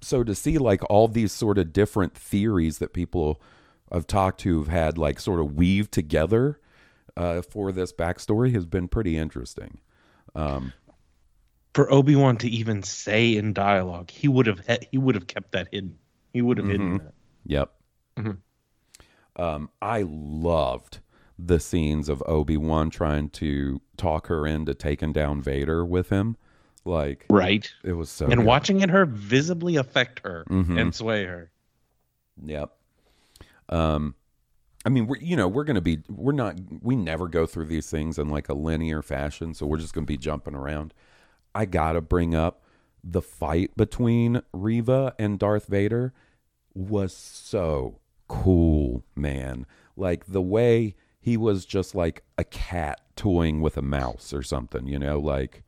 So 0.00 0.24
to 0.24 0.34
see, 0.34 0.56
like, 0.56 0.82
all 0.88 1.08
these 1.08 1.32
sort 1.32 1.58
of 1.58 1.74
different 1.74 2.14
theories 2.14 2.78
that 2.78 2.94
people 2.94 3.40
I've 3.92 4.06
talked 4.06 4.40
to 4.40 4.60
have 4.60 4.68
had, 4.68 4.96
like, 4.96 5.20
sort 5.20 5.40
of 5.40 5.56
weave 5.56 5.90
together 5.90 6.58
uh, 7.16 7.42
for 7.42 7.72
this 7.72 7.92
backstory 7.92 8.54
has 8.54 8.64
been 8.64 8.88
pretty 8.88 9.18
interesting. 9.18 9.80
Um, 10.34 10.72
For 11.74 11.92
Obi 11.92 12.16
Wan 12.16 12.36
to 12.38 12.48
even 12.48 12.82
say 12.82 13.36
in 13.36 13.52
dialogue, 13.52 14.10
he 14.10 14.28
would 14.28 14.46
have 14.46 14.60
he 14.90 14.96
would 14.96 15.16
have 15.16 15.26
kept 15.26 15.52
that 15.52 15.68
hidden. 15.72 15.98
He 16.32 16.40
would 16.40 16.58
have 16.58 16.68
hidden 16.68 16.98
that. 16.98 17.14
Yep. 17.46 17.72
Um, 19.36 19.70
I 19.82 20.04
loved 20.06 21.00
the 21.42 21.58
scenes 21.60 22.08
of 22.08 22.22
Obi 22.26 22.56
Wan 22.56 22.90
trying 22.90 23.30
to 23.30 23.80
talk 23.96 24.26
her 24.26 24.46
into 24.46 24.74
taking 24.74 25.12
down 25.12 25.40
Vader 25.40 25.84
with 25.84 26.08
him. 26.10 26.36
Like, 26.84 27.26
Right. 27.30 27.70
it 27.84 27.92
was 27.94 28.08
so. 28.10 28.26
and 28.26 28.36
good. 28.36 28.44
watching 28.46 28.80
it 28.80 28.90
her 28.90 29.06
visibly 29.06 29.76
affect 29.76 30.20
her 30.24 30.44
Mhm. 30.48 30.80
and 30.80 30.94
sway 30.94 31.24
her. 31.24 31.50
Yep. 32.44 32.72
Um, 33.68 34.14
I 34.84 34.88
mean, 34.88 35.06
we're 35.06 35.18
you 35.18 35.36
know 35.36 35.46
we're 35.46 35.64
gonna 35.64 35.80
be 35.82 35.98
we're 36.08 36.32
not 36.32 36.58
we 36.82 36.96
never 36.96 37.28
go 37.28 37.44
through 37.46 37.66
these 37.66 37.90
things 37.90 38.18
in 38.18 38.28
like 38.28 38.48
a 38.48 38.54
linear 38.54 39.02
fashion, 39.02 39.52
so 39.54 39.66
we're 39.66 39.76
just 39.76 39.92
gonna 39.92 40.06
be 40.06 40.16
jumping 40.16 40.54
around. 40.54 40.94
I 41.54 41.66
gotta 41.66 42.00
bring 42.00 42.34
up 42.34 42.62
the 43.04 43.20
fight 43.22 43.76
between 43.76 44.40
Reva 44.52 45.14
and 45.18 45.38
Darth 45.38 45.66
Vader 45.66 46.12
was 46.74 47.14
so 47.14 47.98
cool, 48.28 49.04
man. 49.14 49.66
Like 49.96 50.26
the 50.26 50.42
way 50.42 50.94
he 51.20 51.36
was 51.36 51.64
just 51.64 51.94
like 51.94 52.22
a 52.38 52.44
cat 52.44 53.00
toying 53.16 53.60
with 53.60 53.76
a 53.76 53.82
mouse 53.82 54.32
or 54.32 54.42
something, 54.42 54.86
you 54.86 54.98
know, 54.98 55.18
like 55.18 55.62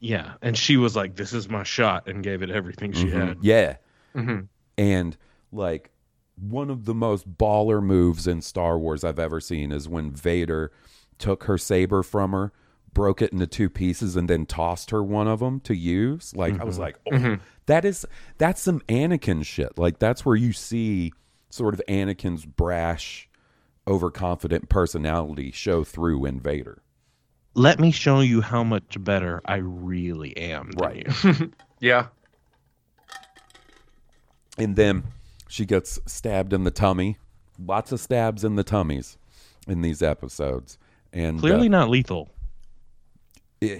Yeah, 0.00 0.34
and 0.42 0.56
she 0.56 0.76
was 0.76 0.94
like, 0.94 1.16
"This 1.16 1.32
is 1.32 1.48
my 1.48 1.62
shot," 1.62 2.06
and 2.06 2.22
gave 2.22 2.42
it 2.42 2.50
everything 2.50 2.92
she 2.92 3.06
mm-hmm. 3.06 3.20
had. 3.20 3.38
Yeah. 3.40 3.76
Mhm. 4.14 4.48
And 4.76 5.16
like 5.50 5.90
one 6.36 6.70
of 6.70 6.84
the 6.84 6.94
most 6.94 7.38
baller 7.38 7.82
moves 7.82 8.26
in 8.26 8.42
Star 8.42 8.78
Wars 8.78 9.04
I've 9.04 9.18
ever 9.18 9.40
seen 9.40 9.72
is 9.72 9.88
when 9.88 10.10
Vader 10.10 10.72
took 11.18 11.44
her 11.44 11.56
saber 11.56 12.02
from 12.02 12.32
her, 12.32 12.52
broke 12.92 13.22
it 13.22 13.32
into 13.32 13.46
two 13.46 13.70
pieces, 13.70 14.16
and 14.16 14.28
then 14.28 14.46
tossed 14.46 14.90
her 14.90 15.02
one 15.02 15.28
of 15.28 15.40
them 15.40 15.60
to 15.60 15.74
use. 15.74 16.34
Like 16.34 16.60
I 16.60 16.64
was 16.64 16.74
mm-hmm. 16.74 16.82
like, 16.82 16.98
oh, 17.06 17.10
mm-hmm. 17.12 17.42
that 17.66 17.84
is 17.84 18.04
that's 18.38 18.60
some 18.60 18.80
Anakin 18.88 19.44
shit. 19.44 19.78
Like 19.78 19.98
that's 19.98 20.24
where 20.26 20.36
you 20.36 20.52
see 20.52 21.12
sort 21.50 21.74
of 21.74 21.80
Anakin's 21.88 22.44
brash, 22.44 23.28
overconfident 23.86 24.68
personality 24.68 25.50
show 25.50 25.84
through 25.84 26.24
in 26.24 26.40
Vader. 26.40 26.82
Let 27.54 27.78
me 27.78 27.90
show 27.92 28.20
you 28.20 28.40
how 28.40 28.64
much 28.64 28.96
better 28.98 29.40
I 29.44 29.56
really 29.56 30.36
am. 30.36 30.70
than 30.72 30.84
Right. 30.86 31.24
you. 31.24 31.52
Yeah. 31.80 32.06
and 34.56 34.76
then 34.76 35.04
she 35.48 35.64
gets 35.66 35.98
stabbed 36.06 36.52
in 36.52 36.64
the 36.64 36.70
tummy. 36.70 37.18
Lots 37.58 37.92
of 37.92 38.00
stabs 38.00 38.42
in 38.42 38.56
the 38.56 38.64
tummies 38.64 39.16
in 39.68 39.82
these 39.82 40.02
episodes, 40.02 40.78
and 41.12 41.38
Clearly 41.38 41.66
uh, 41.68 41.70
not 41.70 41.90
lethal. 41.90 42.28
eh, 43.62 43.78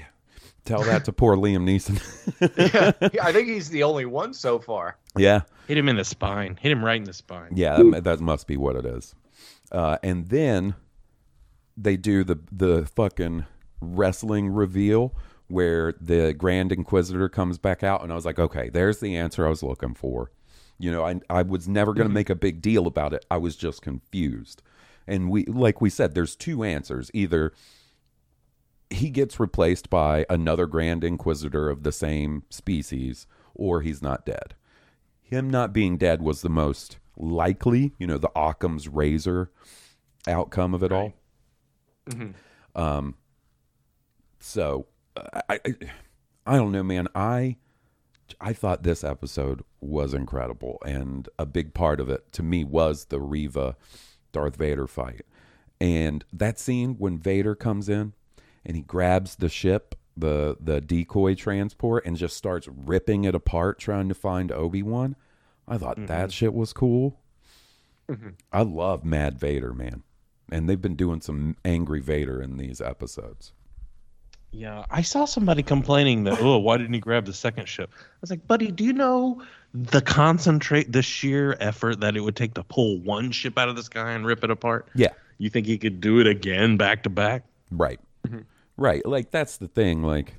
tell 0.64 0.82
that 0.84 1.04
to 1.06 1.12
poor 1.12 1.36
Liam 1.36 1.64
Neeson. 1.64 1.98
Yeah, 2.40 2.92
I 3.22 3.32
think 3.32 3.48
he's 3.48 3.70
the 3.70 3.82
only 3.82 4.04
one 4.06 4.32
so 4.34 4.58
far. 4.60 4.96
yeah, 5.16 5.40
Hit 5.66 5.76
him 5.78 5.88
in 5.88 5.96
the 5.96 6.04
spine. 6.04 6.56
Hit 6.60 6.70
him 6.72 6.84
right 6.84 6.96
in 6.98 7.04
the 7.04 7.12
spine. 7.12 7.50
yeah, 7.54 7.82
that, 7.92 8.04
that 8.04 8.20
must 8.20 8.46
be 8.46 8.56
what 8.56 8.76
it 8.76 8.84
is. 8.86 9.14
Uh, 9.72 9.98
and 10.02 10.28
then 10.28 10.74
they 11.76 11.96
do 11.96 12.24
the 12.24 12.38
the 12.50 12.86
fucking 12.94 13.46
wrestling 13.80 14.48
reveal 14.48 15.14
where 15.48 15.92
the 16.00 16.32
Grand 16.32 16.72
Inquisitor 16.72 17.28
comes 17.28 17.58
back 17.58 17.82
out, 17.82 18.02
and 18.02 18.10
I 18.10 18.14
was 18.14 18.24
like, 18.24 18.38
okay, 18.38 18.70
there's 18.70 19.00
the 19.00 19.16
answer 19.16 19.46
I 19.46 19.50
was 19.50 19.62
looking 19.62 19.94
for. 19.94 20.30
You 20.78 20.90
know, 20.90 21.04
I 21.04 21.20
I 21.30 21.42
was 21.42 21.68
never 21.68 21.92
going 21.92 22.08
to 22.08 22.14
make 22.14 22.30
a 22.30 22.34
big 22.34 22.60
deal 22.62 22.86
about 22.86 23.12
it. 23.12 23.24
I 23.30 23.36
was 23.36 23.56
just 23.56 23.82
confused. 23.82 24.62
And 25.06 25.30
we 25.30 25.44
like 25.44 25.80
we 25.80 25.90
said 25.90 26.14
there's 26.14 26.36
two 26.36 26.64
answers. 26.64 27.10
Either 27.14 27.52
he 28.90 29.10
gets 29.10 29.40
replaced 29.40 29.90
by 29.90 30.24
another 30.30 30.66
Grand 30.66 31.04
Inquisitor 31.04 31.68
of 31.68 31.82
the 31.82 31.92
same 31.92 32.44
species 32.50 33.26
or 33.54 33.82
he's 33.82 34.02
not 34.02 34.26
dead. 34.26 34.54
Him 35.24 35.50
not 35.50 35.72
being 35.72 35.96
dead 35.96 36.22
was 36.22 36.42
the 36.42 36.48
most 36.48 36.98
likely, 37.16 37.92
you 37.98 38.06
know, 38.06 38.18
the 38.18 38.30
Occam's 38.36 38.86
razor 38.88 39.50
outcome 40.28 40.74
of 40.74 40.82
it 40.82 40.92
all. 40.92 41.12
Um 42.74 43.16
so 44.38 44.86
I, 45.16 45.58
I 45.66 45.74
I 46.46 46.56
don't 46.56 46.72
know, 46.72 46.82
man. 46.82 47.08
I 47.14 47.56
I 48.40 48.52
thought 48.52 48.82
this 48.82 49.02
episode 49.04 49.62
was 49.80 50.14
incredible, 50.14 50.78
and 50.84 51.28
a 51.38 51.46
big 51.46 51.74
part 51.74 52.00
of 52.00 52.10
it 52.10 52.30
to 52.32 52.42
me 52.42 52.64
was 52.64 53.06
the 53.06 53.20
Reva 53.20 53.76
Darth 54.32 54.56
Vader 54.56 54.86
fight. 54.86 55.22
And 55.80 56.24
that 56.32 56.58
scene 56.58 56.96
when 56.98 57.18
Vader 57.18 57.54
comes 57.54 57.88
in 57.88 58.12
and 58.64 58.76
he 58.76 58.82
grabs 58.82 59.36
the 59.36 59.48
ship, 59.48 59.94
the 60.16 60.56
the 60.60 60.80
decoy 60.80 61.34
transport, 61.34 62.04
and 62.06 62.16
just 62.16 62.36
starts 62.36 62.68
ripping 62.68 63.24
it 63.24 63.34
apart, 63.34 63.78
trying 63.78 64.08
to 64.08 64.14
find 64.14 64.52
Obi 64.52 64.82
Wan. 64.82 65.16
I 65.66 65.78
thought 65.78 65.96
mm-hmm. 65.96 66.06
that 66.06 66.32
shit 66.32 66.54
was 66.54 66.72
cool. 66.72 67.18
Mm-hmm. 68.08 68.30
I 68.52 68.62
love 68.62 69.04
Mad 69.04 69.38
Vader, 69.38 69.72
man, 69.72 70.02
and 70.52 70.68
they've 70.68 70.80
been 70.80 70.96
doing 70.96 71.20
some 71.20 71.56
angry 71.64 72.00
Vader 72.00 72.42
in 72.42 72.58
these 72.58 72.80
episodes. 72.80 73.52
Yeah, 74.52 74.84
I 74.88 75.02
saw 75.02 75.24
somebody 75.24 75.64
complaining 75.64 76.24
that, 76.24 76.40
oh, 76.40 76.58
why 76.58 76.76
didn't 76.76 76.94
he 76.94 77.00
grab 77.00 77.24
the 77.24 77.32
second 77.32 77.66
ship? 77.66 77.90
I 77.92 78.04
was 78.20 78.30
like, 78.30 78.46
buddy, 78.46 78.70
do 78.70 78.84
you 78.84 78.92
know 78.92 79.42
the 79.72 80.00
concentrate, 80.00 80.92
the 80.92 81.02
sheer 81.02 81.56
effort 81.58 81.98
that 82.00 82.16
it 82.16 82.20
would 82.20 82.36
take 82.36 82.54
to 82.54 82.62
pull 82.62 83.00
one 83.00 83.32
ship 83.32 83.58
out 83.58 83.68
of 83.68 83.74
the 83.74 83.82
sky 83.82 84.12
and 84.12 84.24
rip 84.24 84.44
it 84.44 84.52
apart? 84.52 84.86
Yeah, 84.94 85.08
You 85.38 85.50
think 85.50 85.66
he 85.66 85.78
could 85.78 86.00
do 86.00 86.20
it 86.20 86.26
again 86.26 86.76
back 86.76 87.02
to 87.04 87.10
back? 87.10 87.44
Right. 87.70 88.00
Mm-hmm. 88.26 88.40
Right. 88.76 89.04
Like 89.06 89.30
that's 89.30 89.56
the 89.58 89.68
thing. 89.68 90.02
Like, 90.02 90.34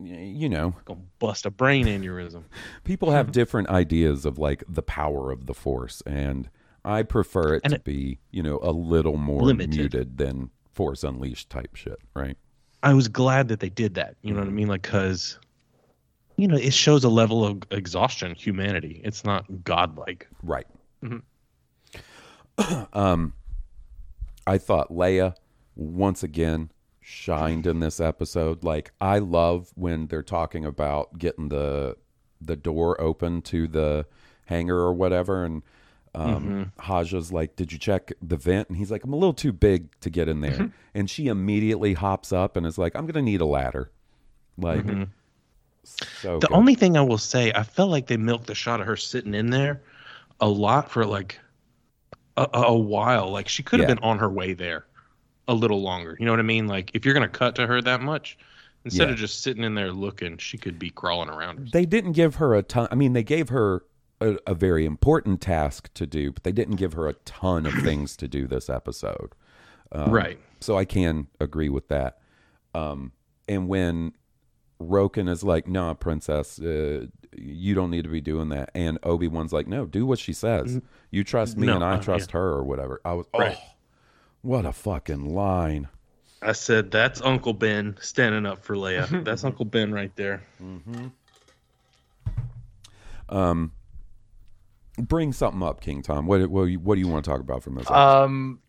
you 0.00 0.48
know, 0.48 0.74
Gonna 0.84 1.00
bust 1.18 1.46
a 1.46 1.50
brain 1.50 1.86
aneurysm. 1.86 2.44
people 2.84 3.10
have 3.10 3.32
different 3.32 3.68
ideas 3.70 4.24
of 4.26 4.38
like 4.38 4.62
the 4.68 4.82
power 4.82 5.30
of 5.30 5.46
the 5.46 5.54
force, 5.54 6.02
and 6.06 6.48
I 6.84 7.02
prefer 7.02 7.54
it 7.54 7.62
And 7.64 7.70
to 7.72 7.76
it- 7.76 7.84
be, 7.84 8.18
you 8.30 8.42
know, 8.42 8.58
a 8.62 8.72
little 8.72 9.16
more 9.16 9.42
Limited. 9.42 9.76
muted 9.76 10.18
than 10.18 10.50
Force 10.72 11.02
Unleashed 11.04 11.48
type 11.50 11.74
shit. 11.74 11.98
Right. 12.14 12.36
I 12.82 12.92
was 12.94 13.08
glad 13.08 13.48
that 13.48 13.60
they 13.60 13.70
did 13.70 13.94
that. 13.94 14.16
You 14.22 14.32
know 14.34 14.40
what 14.40 14.48
I 14.48 14.52
mean? 14.52 14.68
Like, 14.68 14.82
cause, 14.82 15.38
you 16.36 16.46
know, 16.46 16.56
it 16.56 16.72
shows 16.74 17.02
a 17.04 17.08
level 17.08 17.44
of 17.44 17.62
exhaustion, 17.70 18.34
humanity. 18.34 19.00
It's 19.02 19.24
not 19.24 19.46
godlike. 19.64 20.28
Right. 20.42 20.66
um, 22.92 23.32
I 24.46 24.58
thought 24.58 24.90
Leia 24.90 25.34
once 25.74 26.22
again 26.22 26.70
shined 27.08 27.68
in 27.68 27.78
this 27.78 28.00
episode. 28.00 28.64
Like 28.64 28.90
I 29.00 29.20
love 29.20 29.70
when 29.76 30.08
they're 30.08 30.24
talking 30.24 30.64
about 30.64 31.18
getting 31.18 31.48
the 31.50 31.96
the 32.40 32.56
door 32.56 33.00
open 33.00 33.42
to 33.42 33.68
the 33.68 34.06
hangar 34.46 34.76
or 34.78 34.92
whatever, 34.92 35.44
and 35.44 35.62
um, 36.16 36.70
mm-hmm. 36.74 36.92
Haja's 36.92 37.30
like, 37.30 37.54
"Did 37.54 37.70
you 37.70 37.78
check 37.78 38.12
the 38.20 38.36
vent?" 38.36 38.68
And 38.68 38.76
he's 38.76 38.90
like, 38.90 39.04
"I'm 39.04 39.12
a 39.12 39.16
little 39.16 39.32
too 39.32 39.52
big 39.52 39.88
to 40.00 40.10
get 40.10 40.28
in 40.28 40.40
there." 40.40 40.50
Mm-hmm. 40.50 40.66
and 40.94 41.08
she 41.08 41.28
immediately 41.28 41.94
hops 41.94 42.32
up 42.32 42.56
and 42.56 42.66
is 42.66 42.76
like, 42.76 42.96
"I'm 42.96 43.06
gonna 43.06 43.22
need 43.22 43.40
a 43.40 43.46
ladder." 43.46 43.92
Like, 44.58 44.84
mm-hmm. 44.84 45.04
so 45.84 46.40
The 46.40 46.48
good. 46.48 46.56
only 46.56 46.74
thing 46.74 46.96
I 46.96 47.02
will 47.02 47.18
say, 47.18 47.52
I 47.52 47.62
felt 47.62 47.90
like 47.90 48.08
they 48.08 48.16
milked 48.16 48.48
the 48.48 48.54
shot 48.56 48.80
of 48.80 48.86
her 48.88 48.96
sitting 48.96 49.34
in 49.34 49.50
there 49.50 49.82
a 50.40 50.48
lot 50.48 50.90
for 50.90 51.06
like 51.06 51.38
a, 52.36 52.48
a 52.52 52.76
while. 52.76 53.30
Like 53.30 53.48
she 53.48 53.62
could 53.62 53.78
have 53.78 53.88
Yeah. 53.88 53.94
been 53.94 54.02
on 54.04 54.18
her 54.18 54.28
way 54.30 54.54
there 54.54 54.86
a 55.48 55.54
little 55.54 55.82
longer. 55.82 56.16
You 56.18 56.26
know 56.26 56.32
what 56.32 56.40
I 56.40 56.44
mean? 56.44 56.66
Like 56.66 56.90
if 56.94 57.04
you're 57.04 57.14
gonna 57.14 57.28
cut 57.28 57.54
to 57.56 57.66
her 57.66 57.80
that 57.82 58.00
much, 58.00 58.36
instead 58.84 59.08
Yeah. 59.08 59.12
of 59.12 59.18
just 59.18 59.42
sitting 59.42 59.64
in 59.64 59.74
there 59.74 59.92
looking, 59.92 60.38
she 60.38 60.58
could 60.58 60.78
be 60.78 60.90
crawling 60.90 61.28
around. 61.30 61.68
They 61.72 61.86
didn't 61.86 62.12
give 62.12 62.36
her 62.36 62.54
a 62.54 62.62
ton. 62.62 62.88
I 62.90 62.94
mean, 62.94 63.12
they 63.12 63.22
gave 63.24 63.48
her 63.50 63.84
a, 64.20 64.36
a 64.46 64.54
very 64.54 64.84
important 64.86 65.40
task 65.40 65.92
to 65.94 66.06
do, 66.06 66.32
but 66.32 66.42
they 66.42 66.52
didn't 66.52 66.76
give 66.76 66.94
her 66.94 67.06
a 67.08 67.12
ton 67.24 67.66
of 67.66 67.74
things 67.84 68.16
to 68.16 68.28
do 68.28 68.46
this 68.46 68.68
episode. 68.70 69.34
Um, 69.92 70.10
Right. 70.10 70.38
So 70.60 70.76
I 70.78 70.84
can 70.84 71.26
agree 71.38 71.68
with 71.68 71.88
that. 71.88 72.18
Um, 72.74 73.12
and 73.48 73.68
when 73.68 74.12
Roken 74.80 75.28
is 75.28 75.42
like, 75.44 75.66
"No, 75.66 75.94
princess, 75.94 76.58
uh, 76.60 77.06
you 77.36 77.74
don't 77.74 77.90
need 77.90 78.02
to 78.04 78.10
be 78.10 78.20
doing 78.20 78.48
that." 78.50 78.70
And 78.74 78.98
Obi 79.02 79.28
Wan's 79.28 79.52
like, 79.52 79.66
"No, 79.66 79.86
do 79.86 80.04
what 80.04 80.18
she 80.18 80.32
says. 80.32 80.80
You 81.10 81.24
trust 81.24 81.56
me, 81.56 81.66
No, 81.66 81.76
and 81.76 81.84
I 81.84 81.94
uh, 81.94 82.02
trust 82.02 82.32
her, 82.32 82.48
or 82.48 82.64
whatever." 82.64 83.00
I 83.04 83.14
was, 83.14 83.26
Right. 83.38 83.56
oh, 83.58 83.64
what 84.46 84.64
a 84.64 84.72
fucking 84.72 85.34
line. 85.34 85.88
I 86.40 86.52
said 86.52 86.90
that's 86.90 87.20
Uncle 87.20 87.52
Ben 87.52 87.96
standing 88.00 88.46
up 88.46 88.62
for 88.64 88.76
Leia. 88.76 89.24
That's 89.24 89.42
Uncle 89.42 89.64
Ben 89.64 89.90
right 89.90 90.14
there. 90.16 90.42
Um, 93.28 93.72
bring 94.98 95.32
something 95.32 95.62
up, 95.62 95.80
King 95.80 96.02
Tom. 96.02 96.26
What 96.26 96.48
what, 96.48 96.70
what 96.76 96.94
do 96.94 97.00
you 97.00 97.08
want 97.08 97.24
to 97.24 97.30
talk 97.30 97.40
about 97.40 97.62
from 97.62 97.74
this? 97.74 97.86
episode? 97.86 97.94
Um, 97.94 98.60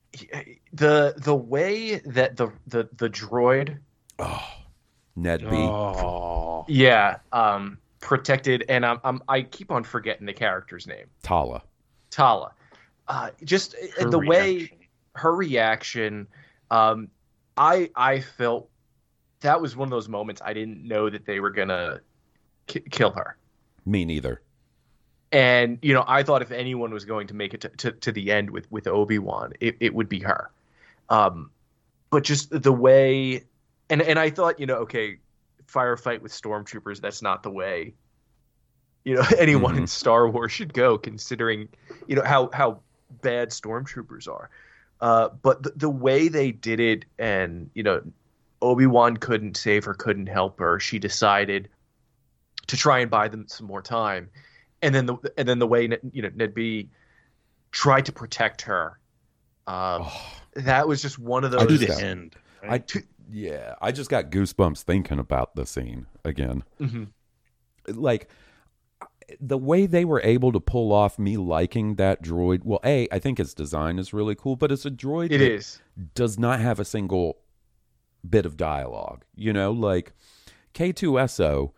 the 0.73 1.13
the 1.17 1.35
way 1.35 1.95
that 2.05 2.37
the 2.37 2.51
the 2.65 2.89
the 2.97 3.09
droid, 3.09 3.77
Ned 5.15 5.41
B. 5.41 5.55
Oh, 5.55 6.65
yeah, 6.67 7.17
um, 7.31 7.77
protected, 7.99 8.65
and 8.69 8.85
I'm, 8.85 8.99
I'm 9.03 9.21
I 9.27 9.41
keep 9.41 9.71
on 9.71 9.83
forgetting 9.83 10.25
the 10.25 10.33
character's 10.33 10.87
name, 10.87 11.05
Tala. 11.21 11.61
Tala. 12.09 12.53
Uh, 13.07 13.29
just 13.43 13.75
uh, 13.75 14.03
Her 14.03 14.09
the 14.09 14.19
way 14.19 14.53
reaction. 14.55 14.76
Her 15.17 15.33
reaction, 15.35 16.27
um, 16.71 17.09
I 17.57 17.89
I 17.95 18.21
felt 18.21 18.69
that 19.41 19.61
was 19.61 19.75
one 19.75 19.87
of 19.87 19.91
those 19.91 20.09
moments 20.09 20.41
I 20.43 20.53
didn't 20.53 20.87
know 20.87 21.09
that 21.09 21.25
they 21.25 21.39
were 21.39 21.51
gonna 21.51 21.99
ki- 22.67 22.85
kill 22.89 23.11
her. 23.11 23.37
Me 23.85 24.05
neither. 24.05 24.41
and 25.31 25.77
you 25.81 25.93
know 25.93 26.03
i 26.07 26.23
thought 26.23 26.41
if 26.41 26.51
anyone 26.51 26.91
was 26.93 27.03
going 27.05 27.27
to 27.27 27.33
make 27.33 27.53
it 27.53 27.61
to, 27.61 27.69
to, 27.69 27.91
to 27.91 28.11
the 28.13 28.31
end 28.31 28.49
with 28.49 28.65
with 28.71 28.87
obi-wan 28.87 29.51
it, 29.59 29.75
it 29.81 29.93
would 29.93 30.07
be 30.07 30.19
her 30.19 30.49
um 31.09 31.51
but 32.09 32.23
just 32.23 32.49
the 32.49 32.71
way 32.71 33.43
and 33.89 34.01
and 34.01 34.17
i 34.19 34.29
thought 34.29 34.57
you 34.59 34.65
know 34.65 34.75
okay 34.75 35.17
firefight 35.67 36.21
with 36.21 36.31
stormtroopers 36.31 37.01
that's 37.01 37.21
not 37.21 37.43
the 37.43 37.49
way 37.51 37.93
you 39.03 39.15
know 39.15 39.23
anyone 39.37 39.75
in 39.77 39.85
star 39.87 40.29
wars 40.29 40.51
should 40.53 40.73
go 40.73 40.97
considering 40.97 41.67
you 42.07 42.15
know 42.15 42.23
how 42.23 42.49
how 42.53 42.79
bad 43.21 43.49
stormtroopers 43.49 44.29
are 44.29 44.49
uh 45.01 45.29
but 45.41 45.63
the, 45.63 45.71
the 45.75 45.89
way 45.89 46.27
they 46.27 46.51
did 46.51 46.79
it 46.79 47.05
and 47.19 47.69
you 47.73 47.83
know 47.83 48.01
obi-wan 48.61 49.15
couldn't 49.17 49.55
save 49.57 49.83
her 49.85 49.93
couldn't 49.93 50.27
help 50.27 50.59
her 50.59 50.79
she 50.79 50.97
decided 50.99 51.69
to 52.65 52.75
try 52.75 52.99
and 52.99 53.09
buy 53.11 53.27
them 53.27 53.45
some 53.47 53.67
more 53.67 53.81
time 53.81 54.29
and 54.81 54.93
then 54.95 55.05
the 55.05 55.15
and 55.37 55.47
then 55.47 55.59
the 55.59 55.67
way 55.67 55.83
you 56.11 56.21
know 56.21 56.29
Ned 56.35 56.53
B 56.53 56.87
tried 57.71 58.05
to 58.05 58.11
protect 58.11 58.61
her. 58.61 58.99
Um, 59.65 60.05
That 60.53 60.87
was 60.87 61.01
just 61.01 61.17
one 61.19 61.43
of 61.43 61.53
I 61.53 61.65
those. 61.65 61.79
just 61.79 61.81
to 61.81 61.87
got- 61.87 61.97
the 61.97 62.05
end. 62.05 62.35
I 62.69 62.83
yeah, 63.31 63.73
I 63.81 63.91
just 63.91 64.09
got 64.09 64.29
goosebumps 64.29 64.83
thinking 64.83 65.17
about 65.19 65.55
the 65.55 65.65
scene 65.65 66.05
again. 66.23 66.63
Mhm. 66.79 67.07
Like 67.87 68.29
the 69.39 69.57
way 69.57 69.85
they 69.85 70.05
were 70.05 70.21
able 70.23 70.51
to 70.51 70.59
pull 70.59 70.93
off 70.93 71.19
me 71.19 71.37
liking 71.37 71.95
that 71.95 72.23
droid. 72.23 72.63
Well, 72.63 72.79
a 72.83 73.07
I 73.11 73.19
think 73.19 73.39
its 73.39 73.53
design 73.53 73.99
is 73.99 74.13
really 74.13 74.35
cool, 74.35 74.55
but 74.55 74.71
it's 74.71 74.85
a 74.85 74.91
droid. 74.91 75.31
It 75.31 75.39
that 75.39 75.51
is. 75.51 75.81
does 76.15 76.39
not 76.39 76.59
have 76.59 76.79
a 76.79 76.85
single 76.85 77.37
bit 78.27 78.45
of 78.45 78.57
dialogue. 78.57 79.25
You 79.35 79.53
know, 79.53 79.71
like 79.71 80.13
K2SO 80.73 81.71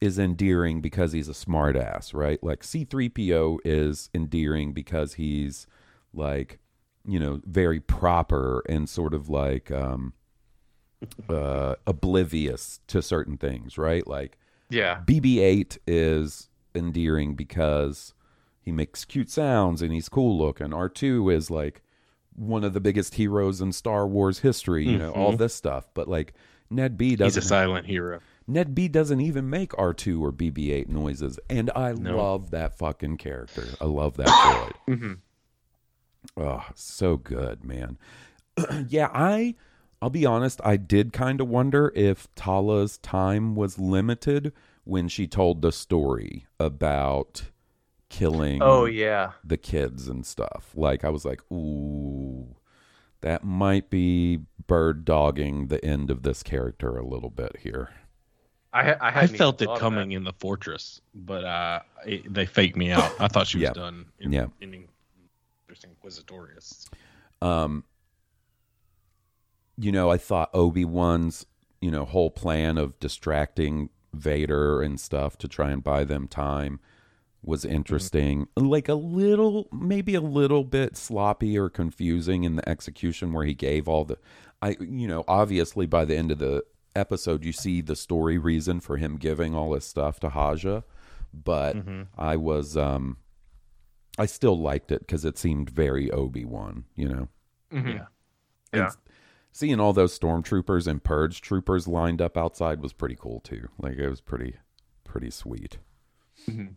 is 0.00 0.18
endearing 0.18 0.80
because 0.80 1.12
he's 1.12 1.28
a 1.28 1.32
smartass, 1.32 2.12
right? 2.12 2.42
Like 2.42 2.60
C3PO 2.62 3.58
is 3.64 4.10
endearing 4.12 4.72
because 4.72 5.14
he's 5.14 5.66
like, 6.12 6.58
you 7.06 7.18
know, 7.18 7.40
very 7.44 7.80
proper 7.80 8.62
and 8.68 8.88
sort 8.88 9.14
of 9.14 9.28
like 9.28 9.70
um 9.70 10.12
uh 11.28 11.74
oblivious 11.86 12.80
to 12.88 13.00
certain 13.00 13.36
things, 13.36 13.78
right? 13.78 14.06
Like 14.06 14.38
Yeah. 14.70 15.02
BB-8 15.06 15.78
is 15.86 16.48
endearing 16.76 17.34
because 17.34 18.14
he 18.60 18.70
makes 18.70 19.04
cute 19.04 19.30
sounds 19.30 19.82
and 19.82 19.92
he's 19.92 20.08
cool 20.08 20.36
looking. 20.38 20.68
R2 20.70 21.32
is 21.34 21.50
like 21.50 21.82
one 22.34 22.64
of 22.64 22.74
the 22.74 22.80
biggest 22.80 23.14
heroes 23.14 23.60
in 23.60 23.72
Star 23.72 24.06
Wars 24.06 24.40
history, 24.40 24.86
you 24.86 24.98
know, 24.98 25.10
all 25.12 25.36
this 25.36 25.54
stuff. 25.54 25.88
But 25.94 26.06
like 26.08 26.34
Ned 26.68 26.98
B 26.98 27.16
doesn't 27.16 27.42
a 27.42 27.46
silent 27.46 27.86
hero. 27.86 28.20
Ned 28.46 28.74
B 28.74 28.86
doesn't 28.88 29.20
even 29.20 29.48
make 29.50 29.70
R2 29.72 30.20
or 30.20 30.32
BB-8 30.32 30.88
noises, 30.88 31.38
and 31.50 31.70
I 31.74 31.92
No. 31.92 32.16
love 32.16 32.50
that 32.50 32.78
fucking 32.78 33.16
character. 33.16 33.76
I 33.80 33.86
love 33.86 34.16
that 34.18 34.28
droid. 34.28 34.72
Mhm. 34.96 35.18
Oh, 36.36 36.64
so 36.74 37.16
good, 37.16 37.64
man. 37.64 37.98
yeah, 38.88 39.10
I 39.12 39.54
I'll 40.02 40.10
be 40.10 40.26
honest, 40.26 40.60
I 40.62 40.76
did 40.76 41.12
kind 41.14 41.40
of 41.40 41.48
wonder 41.48 41.90
if 41.96 42.28
Tala's 42.34 42.98
time 42.98 43.54
was 43.54 43.78
limited 43.78 44.52
when 44.86 45.08
she 45.08 45.26
told 45.26 45.60
the 45.62 45.72
story 45.72 46.46
about 46.60 47.42
killing 48.08 48.62
Oh 48.62 48.84
yeah. 48.84 49.32
the 49.44 49.56
kids 49.56 50.06
and 50.08 50.24
stuff. 50.24 50.70
Like 50.74 51.04
I 51.04 51.08
was 51.10 51.24
like, 51.24 51.40
ooh, 51.52 52.56
that 53.20 53.42
might 53.44 53.90
be 53.90 54.40
bird 54.68 55.04
dogging 55.04 55.66
the 55.68 55.84
end 55.84 56.10
of 56.10 56.22
this 56.22 56.42
character 56.44 56.96
a 56.96 57.04
little 57.04 57.30
bit 57.30 57.56
here. 57.62 57.90
I 58.72 58.92
I, 58.92 59.20
I 59.22 59.26
felt 59.26 59.60
it 59.60 59.68
coming 59.76 60.12
in 60.12 60.22
the 60.22 60.32
fortress, 60.34 61.00
but 61.14 61.44
uh, 61.44 61.80
it, 62.04 62.32
they 62.32 62.46
faked 62.46 62.76
me 62.76 62.90
out. 62.92 63.10
I 63.18 63.26
thought 63.28 63.48
she 63.48 63.58
was 63.58 63.64
Yeah. 63.64 63.72
done. 63.72 64.06
In, 64.20 64.32
Yeah. 64.32 64.46
In 64.60 64.86
Inquisitorius. 66.02 66.88
Um, 67.42 67.84
you 69.76 69.92
know, 69.92 70.10
I 70.10 70.16
thought 70.16 70.50
Obi 70.54 70.84
Wan's 70.84 71.44
you 71.80 71.90
know 71.90 72.04
whole 72.04 72.30
plan 72.30 72.78
of 72.78 72.98
distracting 73.00 73.90
Vader 74.12 74.82
and 74.82 74.98
stuff 75.00 75.36
to 75.38 75.48
try 75.48 75.70
and 75.70 75.82
buy 75.82 76.04
them 76.04 76.28
time 76.28 76.80
was 77.42 77.64
interesting. 77.64 78.48
Like 78.56 78.88
a 78.88 78.94
little, 78.94 79.68
maybe 79.72 80.14
a 80.14 80.20
little 80.20 80.64
bit 80.64 80.96
sloppy 80.96 81.56
or 81.58 81.68
confusing 81.68 82.44
in 82.44 82.56
the 82.56 82.68
execution 82.68 83.32
where 83.32 83.44
he 83.44 83.54
gave 83.54 83.86
all 83.88 84.04
the, 84.04 84.18
I 84.60 84.76
you 84.80 85.06
know, 85.06 85.24
obviously 85.28 85.86
by 85.86 86.04
the 86.04 86.16
end 86.16 86.30
of 86.32 86.38
the 86.38 86.64
episode 86.96 87.44
you 87.44 87.52
see 87.52 87.82
the 87.82 87.94
story 87.94 88.38
reason 88.38 88.80
for 88.80 88.96
him 88.96 89.16
giving 89.16 89.54
all 89.54 89.70
this 89.70 89.86
stuff 89.86 90.18
to 90.20 90.30
Haja, 90.30 90.82
but 91.32 91.76
I 92.16 92.36
was 92.36 92.76
um 92.76 93.18
I 94.18 94.24
still 94.26 94.58
liked 94.58 94.90
it 94.90 95.00
because 95.00 95.24
it 95.26 95.36
seemed 95.36 95.68
very 95.68 96.10
Obi 96.10 96.44
Wan, 96.46 96.84
you 96.94 97.06
know. 97.08 97.28
Mhm. 97.70 97.94
Yeah. 97.94 98.06
And 98.72 98.82
Yeah. 98.82 98.90
Seeing 99.56 99.80
all 99.80 99.94
those 99.94 100.18
stormtroopers 100.18 100.86
and 100.86 101.02
purge 101.02 101.40
troopers 101.40 101.88
lined 101.88 102.20
up 102.20 102.36
outside 102.36 102.82
was 102.82 102.92
pretty 102.92 103.16
cool 103.18 103.40
too. 103.40 103.68
Like 103.78 103.96
it 103.96 104.06
was 104.06 104.20
pretty, 104.20 104.56
pretty 105.02 105.30
sweet. 105.30 105.78
Mhm. 106.46 106.74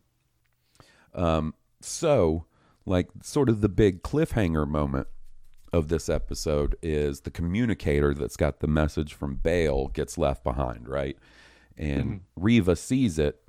Um, 1.14 1.56
so 1.82 2.46
like 2.86 3.10
sort 3.22 3.50
of 3.50 3.60
the 3.60 3.68
big 3.68 4.02
cliffhanger 4.02 4.66
moment 4.66 5.08
of 5.74 5.90
this 5.90 6.08
episode 6.08 6.78
is 6.82 7.20
the 7.20 7.32
communicator 7.32 8.14
that's 8.14 8.38
got 8.38 8.62
the 8.62 8.68
message 8.68 9.14
from 9.14 9.36
Bail 9.36 9.90
gets 9.90 10.18
left 10.18 10.46
behind, 10.46 10.88
right? 10.88 11.18
And 11.78 12.22
Reva 12.38 12.78
sees 12.78 13.20
it 13.20 13.42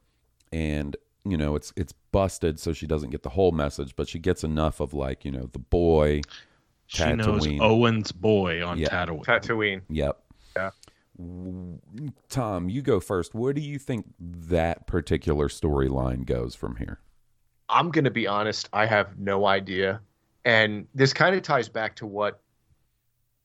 and 0.51 0.97
you 1.25 1.37
know 1.37 1.55
it's 1.55 1.73
it's 1.77 1.93
busted 2.11 2.59
so 2.59 2.73
she 2.73 2.89
doesn't 2.89 3.11
get 3.11 3.23
the 3.23 3.29
whole 3.29 3.53
message 3.53 3.95
but 3.95 4.09
she 4.09 4.19
gets 4.19 4.43
enough 4.43 4.81
of 4.81 4.93
like 4.93 5.25
you 5.25 5.31
know 5.31 5.49
the 5.53 5.61
boy 5.61 6.21
She 6.91 7.05
knows 7.13 7.47
Tatooine. 7.47 7.61
Owen's 7.61 8.11
boy 8.11 8.67
on 8.67 8.77
Yeah. 8.77 8.89
Tatooine. 8.89 9.25
Tatooine. 9.25 9.83
Yep. 9.91 10.21
Yeah. 10.57 10.71
Tom, 12.29 12.69
you 12.69 12.83
go 12.83 12.99
first. 12.99 13.33
Where 13.33 13.53
do 13.53 13.61
you 13.61 13.79
think 13.79 14.07
that 14.19 14.89
particular 14.89 15.47
storyline 15.47 16.27
goes 16.27 16.57
from 16.57 16.77
here? 16.77 16.99
I'm 17.69 17.93
going 17.93 18.07
to 18.07 18.11
be 18.11 18.27
honest, 18.27 18.69
I 18.73 18.87
have 18.87 19.19
no 19.19 19.47
idea. 19.47 20.01
And 20.45 20.89
this 20.93 21.13
kind 21.13 21.37
of 21.37 21.43
ties 21.43 21.69
back 21.69 21.95
to 21.97 22.07
what 22.07 22.41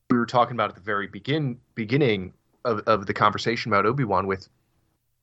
we 0.09 0.17
were 0.17 0.25
talking 0.25 0.55
about 0.55 0.69
at 0.69 0.75
the 0.75 0.81
very 0.81 1.05
begin 1.05 1.59
beginning 1.75 2.33
of, 2.63 2.79
of 2.87 3.05
the 3.05 3.13
conversation 3.13 3.71
about 3.71 3.85
Obi-Wan 3.85 4.25
with 4.25 4.49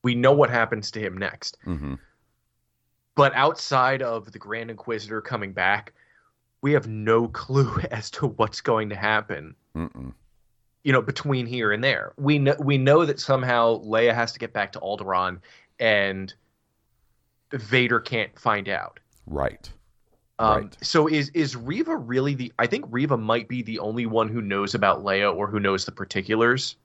we 0.03 0.15
know 0.15 0.31
what 0.31 0.49
happens 0.49 0.91
to 0.91 1.01
him 1.01 1.17
next. 1.17 1.57
Mm-hmm. 1.65 1.95
But 3.15 3.33
outside 3.35 4.01
of 4.01 4.31
the 4.31 4.39
Grand 4.39 4.71
Inquisitor 4.71 5.19
coming 5.19 5.51
back, 5.51 5.93
we 6.63 6.71
have 6.71 6.87
no 6.87 7.27
clue 7.27 7.79
as 7.91 8.09
to 8.11 8.25
what's 8.27 8.61
going 8.61 8.89
to 8.89 8.95
happen. 8.95 9.53
Mm-mm. 9.75 10.13
You 10.83 10.91
know, 10.93 11.01
between 11.01 11.45
here 11.45 11.71
and 11.71 11.83
there, 11.83 12.13
we 12.17 12.39
know 12.39 12.55
we 12.59 12.77
know 12.77 13.05
that 13.05 13.19
somehow 13.19 13.81
Leia 13.83 14.13
has 14.15 14.31
to 14.33 14.39
get 14.39 14.51
back 14.53 14.71
to 14.73 14.79
Alderaan, 14.79 15.39
and 15.79 16.33
Vader 17.51 17.99
can't 17.99 18.37
find 18.39 18.67
out. 18.67 18.99
Right. 19.27 19.69
Um, 20.39 20.61
Right. 20.63 20.77
So 20.81 21.07
is 21.07 21.29
is 21.29 21.55
Reva 21.55 21.95
really 21.95 22.33
the? 22.33 22.51
I 22.59 22.67
think 22.67 22.85
Reva 22.89 23.15
might 23.17 23.47
be 23.47 23.61
the 23.61 23.79
only 23.79 24.05
one 24.07 24.27
who 24.27 24.41
knows 24.41 24.73
about 24.75 25.03
Leia 25.03 25.33
or 25.33 25.47
who 25.47 25.59
knows 25.59 25.85
the 25.85 25.91
particulars. 25.91 26.75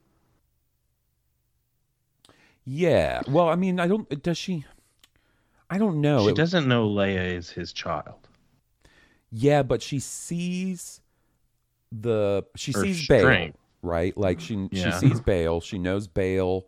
Yeah. 2.65 3.23
Well, 3.27 3.49
I 3.49 3.57
mean, 3.57 3.81
I 3.81 3.89
don't. 3.89 4.23
Does 4.23 4.39
she? 4.39 4.65
I 5.71 5.79
don't 5.79 6.01
know. 6.01 6.25
She 6.25 6.31
It- 6.31 6.37
doesn't 6.37 6.69
know 6.69 6.89
Leia 6.89 7.33
is 7.35 7.51
his 7.51 7.73
child. 7.73 8.28
Yeah, 9.31 9.63
but 9.63 9.83
she 9.83 9.99
sees 9.99 11.01
the 11.93 12.45
she 12.57 12.73
Her 12.73 12.83
sees 12.83 13.07
Bail, 13.07 13.53
right? 13.83 14.17
Like 14.17 14.41
she 14.41 14.69
she 14.73 14.91
sees 14.93 15.21
Bail. 15.21 15.61
She 15.61 15.79
knows 15.79 16.07
Bail 16.07 16.67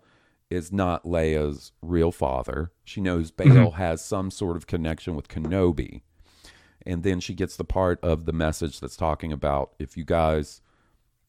is 0.51 0.73
not 0.73 1.05
Leia's 1.05 1.73
real 1.81 2.11
father. 2.11 2.73
She 2.85 3.01
knows 3.01 3.31
mm-hmm. 3.31 3.55
Bail 3.55 3.71
has 3.73 4.05
some 4.05 4.31
sort 4.31 4.57
of 4.57 4.67
connection 4.67 5.15
with 5.15 5.29
Kenobi. 5.29 6.03
And 6.87 7.03
then 7.03 7.21
she 7.21 7.35
gets 7.35 7.57
the 7.57 7.65
part 7.65 8.01
of 8.03 8.25
the 8.25 8.33
message 8.33 8.81
that's 8.81 8.97
talking 8.97 9.33
about 9.33 9.73
if 9.79 9.97
you 9.97 10.05
guys 10.05 10.63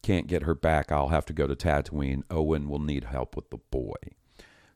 can't 0.02 0.26
get 0.26 0.42
her 0.42 0.54
back, 0.54 0.90
I'll 0.90 1.08
have 1.08 1.26
to 1.26 1.32
go 1.32 1.46
to 1.46 1.54
Tatooine. 1.54 2.22
Owen 2.30 2.68
will 2.68 2.80
need 2.80 3.04
help 3.04 3.36
with 3.36 3.50
the 3.50 3.58
boy. 3.58 3.94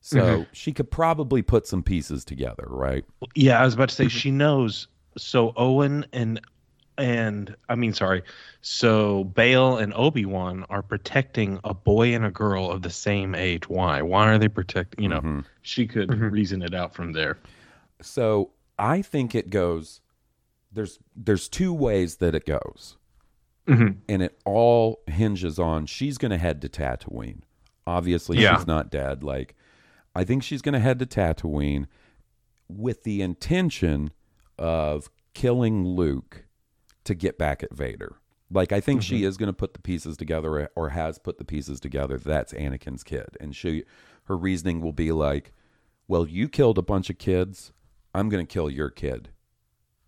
So 0.01 0.19
mm-hmm. 0.19 0.43
she 0.53 0.73
could 0.73 0.91
probably 0.91 1.43
put 1.43 1.67
some 1.67 1.83
pieces 1.83 2.25
together, 2.25 2.67
right? 2.69 3.05
Yeah, 3.35 3.61
I 3.61 3.65
was 3.65 3.75
about 3.75 3.89
to 3.89 3.95
say 3.95 4.05
mm-hmm. 4.05 4.19
she 4.19 4.31
knows. 4.31 4.87
So 5.17 5.53
Owen 5.57 6.07
and 6.13 6.41
and 6.99 7.55
I 7.69 7.75
mean, 7.75 7.93
sorry. 7.93 8.23
So 8.63 9.25
Bail 9.25 9.77
and 9.77 9.93
Obi 9.95 10.25
Wan 10.25 10.65
are 10.71 10.83
protecting 10.83 11.61
a 11.65 11.75
boy 11.75 12.15
and 12.15 12.25
a 12.25 12.31
girl 12.31 12.71
of 12.71 12.83
the 12.83 12.91
same 12.91 13.35
age. 13.35 13.69
Why? 13.69 14.03
Why 14.03 14.33
are 14.33 14.39
they 14.39 14.49
protecting? 14.49 15.03
You 15.03 15.11
know, 15.11 15.19
mm-hmm. 15.19 15.41
she 15.63 15.87
could 15.87 16.09
mm-hmm. 16.09 16.31
reason 16.31 16.63
it 16.63 16.75
out 16.75 16.95
from 16.95 17.13
there. 17.13 17.39
So 18.01 18.51
I 18.79 19.03
think 19.03 19.35
it 19.35 19.51
goes. 19.51 20.01
There's 20.73 20.99
there's 21.15 21.49
two 21.49 21.73
ways 21.73 22.17
that 22.17 22.35
it 22.35 22.45
goes, 22.45 22.97
mm-hmm. 23.67 23.99
and 24.09 24.23
it 24.23 24.39
all 24.45 25.01
hinges 25.07 25.59
on 25.59 25.87
she's 25.87 26.19
going 26.19 26.33
to 26.33 26.39
head 26.39 26.61
to 26.63 26.69
Tatooine. 26.69 27.41
Obviously, 27.87 28.39
Yeah. 28.39 28.57
she's 28.57 28.67
not 28.67 28.91
dead. 28.91 29.23
Like, 29.23 29.55
I 30.15 30.25
think 30.25 30.43
she's 30.43 30.61
going 30.61 30.73
to 30.73 30.81
head 30.81 30.99
to 30.99 31.07
Tatooine 31.07 31.87
with 32.69 33.05
the 33.05 33.23
intention 33.23 34.11
of 34.59 35.11
killing 35.35 35.87
Luke 35.87 36.45
to 37.05 37.15
get 37.15 37.39
back 37.39 37.63
at 37.63 37.75
Vader. 37.75 38.17
Like, 38.51 38.73
I 38.73 38.81
think 38.81 39.03
she 39.03 39.19
mm-hmm. 39.19 39.27
is 39.27 39.37
going 39.37 39.49
to 39.49 39.53
put 39.53 39.75
the 39.75 39.81
pieces 39.81 40.17
together, 40.17 40.59
eh, 40.59 40.67
or 40.77 40.91
has 40.91 41.19
put 41.19 41.39
the 41.39 41.45
pieces 41.45 41.81
together. 41.81 42.19
That's 42.19 42.53
Anakin's 42.53 43.03
kid, 43.03 43.37
and 43.41 43.57
she, 43.57 43.85
her 44.25 44.37
reasoning 44.37 44.81
will 44.81 44.93
be 44.93 45.11
like, 45.11 45.53
"Well, 46.07 46.29
you 46.29 46.49
killed 46.49 46.79
a 46.79 46.83
bunch 46.83 47.11
of 47.11 47.19
kids. 47.19 47.73
I'm 48.15 48.29
going 48.29 48.47
to 48.47 48.53
kill 48.53 48.71
your 48.71 48.91
kid 48.91 49.31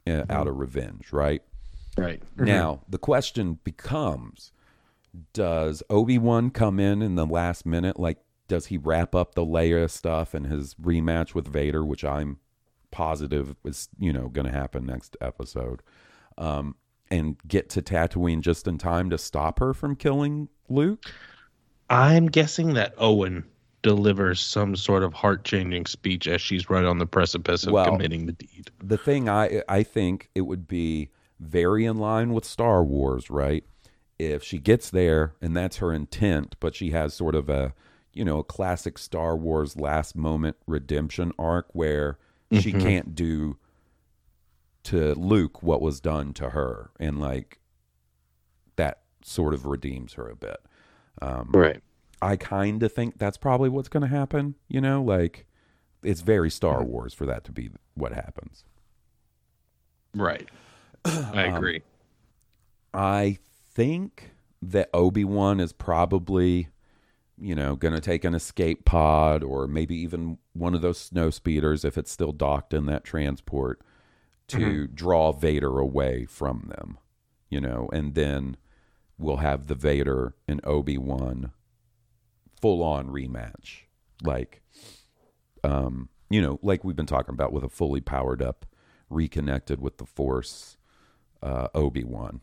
uh, 0.07 0.11
out 0.11 0.29
mm-hmm. 0.29 0.49
of 0.49 0.59
revenge, 0.59 1.13
right?" 1.13 1.43
Right. 1.99 2.23
Mm-hmm. 2.37 2.45
Now, 2.45 2.83
the 2.89 2.99
question 2.99 3.59
becomes 3.65 4.53
Does 5.33 5.83
Obi 5.91 6.17
Wan 6.17 6.51
come 6.51 6.79
in 6.79 7.03
in 7.03 7.17
the 7.17 7.27
last 7.27 7.67
minute? 7.67 7.99
Like, 7.99 8.19
does 8.47 8.67
he 8.67 8.79
wrap 8.79 9.15
up 9.15 9.35
the 9.35 9.45
Leia 9.45 9.91
stuff 9.91 10.33
and 10.33 10.47
his 10.47 10.75
rematch 10.77 11.35
with 11.35 11.49
Vader, 11.49 11.85
which 11.85 12.05
I'm 12.05 12.39
positive 12.91 13.55
is, 13.65 13.89
you 13.99 14.13
know, 14.13 14.29
going 14.29 14.47
to 14.47 14.53
happen 14.53 14.87
next 14.87 15.17
episode, 15.21 15.83
um, 16.37 16.75
and 17.11 17.37
get 17.47 17.71
to 17.71 17.83
Tatooine 17.83 18.41
just 18.41 18.67
in 18.67 18.79
time 18.79 19.11
to 19.11 19.19
stop 19.19 19.59
her 19.61 19.73
from 19.75 19.97
killing 19.97 20.49
Luke? 20.69 21.05
I'm 21.91 22.27
guessing 22.27 22.75
that 22.75 22.95
Owen 22.99 23.45
delivers 23.83 24.41
some 24.41 24.77
sort 24.77 25.03
of 25.03 25.15
heart 25.15 25.45
changing 25.45 25.87
speech 25.87 26.27
as 26.27 26.43
she's 26.43 26.69
right 26.69 26.85
on 26.85 26.99
the 26.99 27.07
precipice 27.07 27.67
of 27.67 27.73
Well, 27.73 27.93
committing 27.93 28.27
the 28.27 28.33
deed. 28.33 28.71
the 28.83 28.99
thing 28.99 29.29
I 29.29 29.63
I 29.69 29.83
think 29.85 30.29
it 30.35 30.43
would 30.43 30.67
be 30.67 31.11
very 31.41 31.85
in 31.87 31.97
line 31.97 32.33
with 32.33 32.45
Star 32.45 32.85
Wars, 32.85 33.31
right? 33.31 33.65
If 34.19 34.43
she 34.43 34.59
gets 34.59 34.91
there 34.91 35.35
and 35.41 35.57
that's 35.57 35.77
her 35.77 35.93
intent, 35.93 36.57
but 36.61 36.75
she 36.75 36.91
has 36.91 37.15
sort 37.15 37.35
of 37.37 37.49
a 37.49 37.73
you 38.13 38.25
know 38.25 38.39
a 38.41 38.45
classic 38.45 38.99
Star 38.99 39.37
Wars 39.37 39.77
last 39.77 40.17
moment 40.17 40.57
redemption 40.67 41.33
arc 41.39 41.69
where 41.73 42.19
she 42.53 42.73
mm-hmm. 42.73 42.81
can't 42.81 43.15
do 43.15 43.59
to 44.85 45.15
Luke 45.15 45.63
what 45.63 45.83
was 45.83 46.01
done 46.01 46.33
to 46.35 46.51
her, 46.51 46.91
and 46.99 47.21
like 47.21 47.59
that 48.77 49.01
sort 49.23 49.55
of 49.55 49.67
redeems 49.67 50.15
her 50.15 50.29
a 50.29 50.37
bit. 50.37 50.59
Um, 51.21 51.51
Right. 51.53 51.83
I 52.21 52.37
kind 52.37 52.83
of 52.83 52.93
think 52.93 53.19
that's 53.19 53.37
probably 53.37 53.69
what's 53.69 53.89
going 53.89 54.03
to 54.03 54.09
happen. 54.09 54.57
You 54.69 54.81
know, 54.81 55.03
like 55.03 55.47
it's 56.03 56.21
very 56.21 56.51
Star 56.51 56.81
mm-hmm. 56.81 56.91
Wars 56.91 57.15
for 57.15 57.27
that 57.27 57.45
to 57.45 57.53
be 57.53 57.71
what 57.95 58.13
happens. 58.13 58.65
Right. 60.15 60.49
I 61.05 61.49
um, 61.49 61.55
agree. 61.55 61.83
I 62.95 63.39
think 63.73 64.33
that 64.63 64.91
Obi 64.93 65.25
Wan 65.25 65.61
is 65.61 65.73
probably, 65.73 66.69
you 67.41 67.55
know, 67.55 67.77
going 67.77 67.95
to 67.95 68.01
take 68.01 68.25
an 68.25 68.35
escape 68.35 68.85
pod 68.85 69.43
or 69.43 69.67
maybe 69.67 69.97
even 69.97 70.39
one 70.53 70.75
of 70.75 70.83
those 70.83 70.99
snow 70.99 71.31
speeders 71.31 71.85
if 71.85 71.97
it's 71.97 72.11
still 72.11 72.33
docked 72.33 72.75
in 72.75 72.87
that 72.87 73.05
transport 73.05 73.81
to 74.49 74.87
draw 74.87 75.31
Vader 75.33 75.79
away 75.79 76.25
from 76.25 76.71
them, 76.75 76.99
you 77.51 77.61
know, 77.61 77.89
and 77.93 78.15
then 78.15 78.57
we'll 79.19 79.37
have 79.39 79.67
the 79.67 79.75
Vader 79.75 80.35
and 80.47 80.61
Obi 80.65 80.97
Wan 80.97 81.53
full 82.61 82.83
on 82.83 83.09
rematch, 83.09 83.83
like, 84.23 84.63
um, 85.63 86.09
you 86.31 86.41
know, 86.41 86.59
like 86.63 86.83
we've 86.83 86.97
been 86.97 87.07
talking 87.07 87.35
about 87.35 87.53
with 87.53 87.63
a 87.63 87.69
fully 87.69 88.01
powered 88.01 88.43
up, 88.43 88.67
reconnected 89.11 89.81
with 89.81 89.99
the 89.99 90.07
Force, 90.07 90.79
uh, 91.43 91.69
Obi 91.75 92.05
Wan. 92.05 92.41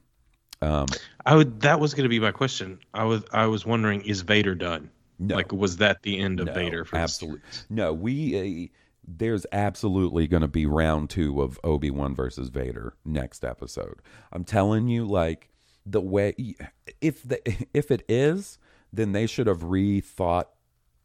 Um, 0.66 0.88
I 1.26 1.36
would. 1.36 1.62
That 1.62 1.80
was 1.80 1.94
going 1.94 2.04
to 2.04 2.10
be 2.10 2.20
my 2.20 2.32
question. 2.32 2.80
I 2.94 3.04
was. 3.04 3.24
I 3.32 3.46
was 3.48 3.66
wondering, 3.66 4.02
is 4.02 4.22
Vader 4.22 4.56
done? 4.56 4.90
No. 5.20 5.36
Like, 5.36 5.52
was 5.52 5.78
that 5.78 6.04
the 6.04 6.20
end 6.20 6.40
of 6.40 6.48
No, 6.48 6.54
Vader? 6.54 6.86
For 6.86 6.98
absolutely. 6.98 7.42
No, 7.70 7.94
we 7.94 8.70
uh, 8.70 8.76
there's 9.08 9.46
absolutely 9.52 10.28
going 10.28 10.42
to 10.42 10.48
be 10.48 10.66
round 10.66 11.10
two 11.10 11.42
of 11.42 11.60
Obi 11.64 11.92
Wan 11.92 12.16
versus 12.16 12.50
Vader 12.50 12.96
next 13.06 13.46
episode. 13.46 14.02
I'm 14.32 14.44
telling 14.44 14.88
you, 14.88 15.06
like 15.06 15.50
the 15.86 16.02
way 16.02 16.56
if 17.02 17.24
the 17.24 17.42
if 17.74 17.92
it 17.92 18.04
is, 18.10 18.58
then 18.92 19.12
they 19.12 19.28
should 19.28 19.48
have 19.48 19.60
rethought 19.60 20.46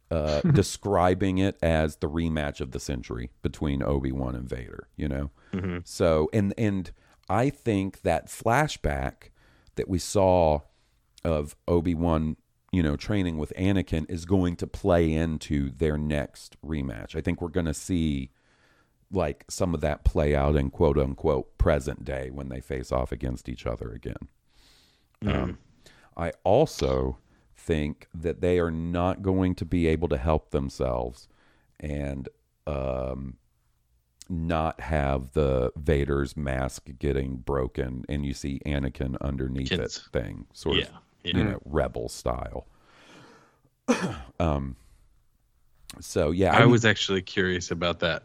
uh, 0.09 0.41
describing 0.53 1.37
it 1.37 1.57
as 1.61 1.97
the 1.97 2.09
rematch 2.09 2.61
of 2.61 2.71
the 2.71 2.79
century 2.79 3.29
between 3.41 3.83
Obi 3.83 4.11
Wan 4.11 4.35
and 4.35 4.49
Vader. 4.49 4.87
You 4.95 5.07
know, 5.07 5.81
so 5.83 6.29
and 6.33 6.53
and 6.57 6.91
I 7.29 7.49
think 7.49 8.01
that 8.01 8.27
flashback 8.27 9.30
that 9.75 9.87
we 9.89 9.99
saw 9.99 10.59
of 11.23 11.55
Obi 11.67 11.95
Wan, 11.95 12.37
you 12.71 12.81
know, 12.81 12.95
training 12.95 13.37
with 13.37 13.53
Anakin 13.57 14.09
is 14.09 14.25
going 14.25 14.55
to 14.57 14.67
play 14.67 15.11
into 15.11 15.69
their 15.69 15.97
next 15.97 16.57
rematch. 16.65 17.15
I 17.15 17.21
think 17.21 17.41
we're 17.41 17.49
going 17.49 17.65
to 17.65 17.73
see 17.73 18.31
like 19.11 19.45
some 19.49 19.73
of 19.73 19.81
that 19.81 20.05
play 20.05 20.35
out 20.35 20.55
in 20.55 20.69
quote 20.69 20.97
unquote 20.97 21.57
present 21.57 22.05
day 22.05 22.29
when 22.31 22.49
they 22.49 22.61
face 22.61 22.91
off 22.91 23.11
against 23.11 23.49
each 23.49 23.65
other 23.65 23.91
again. 23.91 24.27
Um, 25.25 25.57
I 26.17 26.31
also 26.43 27.17
think 27.55 28.07
that 28.13 28.41
they 28.41 28.57
are 28.59 28.71
not 28.71 29.21
going 29.21 29.53
to 29.55 29.65
be 29.65 29.87
able 29.87 30.07
to 30.09 30.17
help 30.17 30.49
themselves 30.49 31.27
and 31.79 32.27
um, 32.65 33.37
not 34.31 34.79
have 34.79 35.33
the 35.33 35.71
Vader's 35.75 36.37
mask 36.37 36.89
getting 36.99 37.35
broken 37.37 38.05
and 38.07 38.25
you 38.25 38.33
see 38.33 38.61
Anakin 38.65 39.17
underneath 39.21 39.69
Kids. 39.69 39.97
it 39.97 40.03
thing, 40.13 40.45
sort 40.53 40.77
of, 40.77 40.83
Yeah, 40.83 40.89
yeah. 41.23 41.37
you 41.37 41.43
know, 41.43 41.59
rebel 41.65 42.07
style. 42.09 42.65
um, 44.39 44.75
so 45.99 46.31
yeah, 46.31 46.55
I, 46.55 46.61
mean- 46.61 46.71
was 46.71 46.85
actually 46.85 47.21
curious 47.21 47.71
about 47.71 47.99
that 47.99 48.23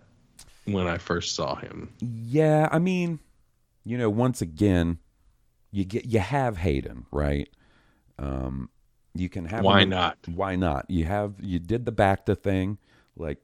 when 0.64 0.86
I 0.86 0.98
first 0.98 1.34
saw 1.34 1.56
him. 1.56 1.92
Yeah, 2.00 2.68
I 2.70 2.78
mean, 2.78 3.18
you 3.84 3.98
know, 3.98 4.10
once 4.10 4.40
again, 4.40 4.98
you 5.72 5.84
get 5.84 6.04
you 6.06 6.20
have 6.20 6.56
Hayden, 6.58 7.06
right? 7.10 7.48
Um, 8.18 8.70
you 9.14 9.28
can 9.28 9.44
have 9.46 9.64
Why 9.64 9.82
him- 9.82 9.90
not? 9.90 10.18
Why 10.32 10.56
not? 10.56 10.86
You 10.88 11.04
have 11.04 11.34
you 11.40 11.58
did 11.58 11.84
the 11.84 11.92
back 11.92 12.26
to 12.26 12.34
thing, 12.36 12.78
like 13.16 13.38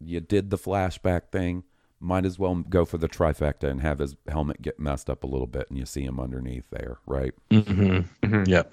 you 0.00 0.20
did 0.20 0.50
the 0.50 0.58
flashback 0.58 1.30
thing. 1.30 1.64
Might 2.02 2.26
as 2.26 2.36
well 2.38 2.56
go 2.56 2.84
for 2.84 2.98
the 2.98 3.08
trifecta 3.08 3.68
and 3.70 3.80
have 3.80 4.00
his 4.00 4.16
helmet 4.28 4.60
get 4.60 4.80
messed 4.80 5.08
up 5.08 5.22
a 5.22 5.26
little 5.26 5.46
bit, 5.46 5.68
and 5.70 5.78
you 5.78 5.86
see 5.86 6.02
him 6.02 6.18
underneath 6.18 6.64
there, 6.70 6.98
right? 7.06 7.32
Mm-hmm. 7.50 8.44
Yep. 8.46 8.72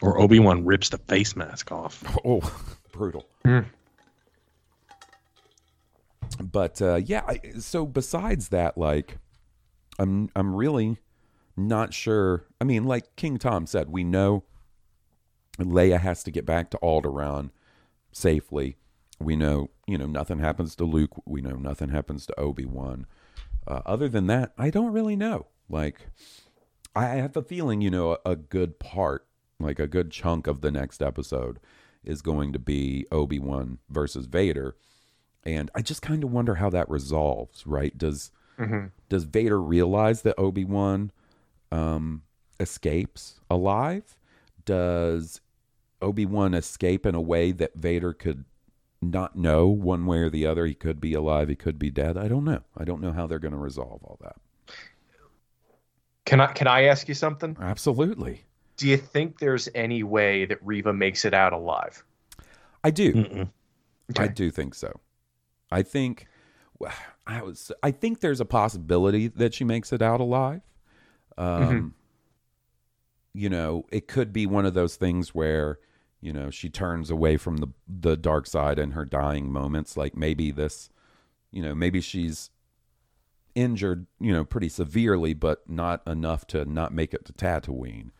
Or 0.00 0.18
Obi 0.20 0.38
Wan 0.38 0.64
rips 0.64 0.88
the 0.90 0.98
face 0.98 1.34
mask 1.36 1.72
off. 1.72 2.04
Oh, 2.24 2.40
brutal. 2.92 3.26
But 6.40 6.80
uh, 6.80 6.96
yeah, 6.96 7.22
I, 7.26 7.40
so 7.58 7.84
besides 7.84 8.48
that, 8.48 8.78
like, 8.78 9.18
I'm 9.98 10.30
I'm 10.36 10.54
really 10.54 10.98
not 11.56 11.92
sure. 11.92 12.44
I 12.60 12.64
mean, 12.64 12.84
like 12.84 13.16
King 13.16 13.38
Tom 13.38 13.66
said, 13.66 13.90
we 13.90 14.04
know 14.04 14.44
Leia 15.58 16.00
has 16.00 16.22
to 16.24 16.30
get 16.30 16.46
back 16.46 16.70
to 16.70 16.78
Alderaan 16.82 17.50
safely. 18.12 18.76
We 19.18 19.36
know, 19.36 19.70
you 19.90 19.98
know, 19.98 20.06
nothing 20.06 20.38
happens 20.38 20.74
to 20.76 20.84
Luke. 20.84 21.22
We 21.26 21.40
know 21.40 21.56
nothing 21.56 21.90
happens 21.90 22.26
to 22.26 22.40
Obi 22.40 22.64
Wan. 22.64 23.06
Uh, 23.66 23.82
other 23.86 24.08
than 24.08 24.26
that, 24.28 24.52
I 24.56 24.70
don't 24.70 24.92
really 24.92 25.16
know. 25.16 25.46
Like, 25.68 26.08
I 26.96 27.06
have 27.06 27.36
a 27.36 27.42
feeling, 27.42 27.80
you 27.80 27.90
know, 27.90 28.12
a, 28.12 28.32
a 28.32 28.36
good 28.36 28.78
part, 28.78 29.26
like 29.58 29.78
a 29.78 29.86
good 29.86 30.10
chunk 30.10 30.46
of 30.46 30.60
the 30.60 30.70
next 30.70 31.02
episode, 31.02 31.60
is 32.02 32.22
going 32.22 32.52
to 32.52 32.58
be 32.58 33.06
Obi 33.12 33.38
Wan 33.38 33.78
versus 33.88 34.26
Vader, 34.26 34.76
and 35.44 35.70
I 35.74 35.82
just 35.82 36.02
kind 36.02 36.24
of 36.24 36.32
wonder 36.32 36.56
how 36.56 36.70
that 36.70 36.88
resolves. 36.90 37.66
Right? 37.66 37.96
Does 37.96 38.30
does 39.08 39.24
Vader 39.24 39.60
realize 39.60 40.22
that 40.22 40.38
Obi 40.38 40.64
Wan 40.64 41.12
um, 41.70 42.22
escapes 42.58 43.40
alive? 43.50 44.16
Does 44.64 45.40
Obi 46.02 46.26
Wan 46.26 46.54
escape 46.54 47.06
in 47.06 47.14
a 47.14 47.20
way 47.20 47.52
that 47.52 47.74
Vader 47.74 48.12
could 48.12 48.44
not 49.02 49.36
know 49.36 49.68
one 49.68 50.06
way 50.06 50.18
or 50.18 50.30
the 50.30 50.46
other. 50.46 50.66
He 50.66 50.74
could 50.74 51.00
be 51.00 51.14
alive. 51.14 51.48
He 51.48 51.56
could 51.56 51.78
be 51.78 51.90
dead. 51.90 52.16
I 52.18 52.28
don't 52.28 52.44
know. 52.44 52.62
I 52.76 52.84
don't 52.84 53.00
know 53.00 53.12
how 53.12 53.26
they're 53.26 53.38
going 53.38 53.52
to 53.52 53.58
resolve 53.58 54.02
all 54.04 54.18
that. 54.22 54.36
Can 56.26 56.40
I 56.40 56.52
can 56.52 56.66
I 56.66 56.84
ask 56.84 57.08
you 57.08 57.14
something? 57.14 57.56
Absolutely. 57.60 58.44
Do 58.76 58.88
you 58.88 58.96
think 58.96 59.38
there's 59.40 59.68
any 59.74 60.02
way 60.02 60.44
that 60.44 60.58
Reva 60.64 60.92
makes 60.92 61.24
it 61.24 61.34
out 61.34 61.52
alive? 61.52 62.04
I 62.84 62.90
do. 62.90 63.12
Mm-mm. 63.12 63.50
I 64.16 64.28
do 64.28 64.50
think 64.50 64.74
so. 64.74 65.00
I 65.70 65.82
think 65.82 66.26
I 67.26 67.42
was 67.42 67.72
I 67.82 67.90
think 67.90 68.20
there's 68.20 68.40
a 68.40 68.44
possibility 68.44 69.28
that 69.28 69.54
she 69.54 69.64
makes 69.64 69.92
it 69.92 70.02
out 70.02 70.20
alive. 70.20 70.62
Um 71.36 71.46
Mm-hmm. 71.58 71.88
you 73.34 73.48
know, 73.48 73.86
it 73.90 74.08
could 74.08 74.32
be 74.32 74.46
one 74.46 74.66
of 74.66 74.74
those 74.74 74.96
things 74.96 75.34
where, 75.34 75.78
you 76.20 76.32
know, 76.32 76.50
she 76.50 76.68
turns 76.68 77.10
away 77.10 77.36
from 77.36 77.58
the 77.58 77.68
the 77.88 78.16
dark 78.16 78.46
side 78.46 78.78
in 78.78 78.92
her 78.92 79.04
dying 79.04 79.50
moments 79.50 79.96
like 79.96 80.16
maybe 80.16 80.50
this 80.50 80.90
you 81.52 81.62
know, 81.62 81.74
maybe 81.74 82.00
she's 82.00 82.50
injured, 83.54 84.06
you 84.20 84.32
know, 84.32 84.44
pretty 84.44 84.68
severely 84.68 85.34
but 85.34 85.68
not 85.68 86.06
enough 86.06 86.46
to 86.48 86.64
not 86.64 86.92
make 86.92 87.12
it 87.12 87.24
to 87.24 87.32
Tatooine. 87.32 88.10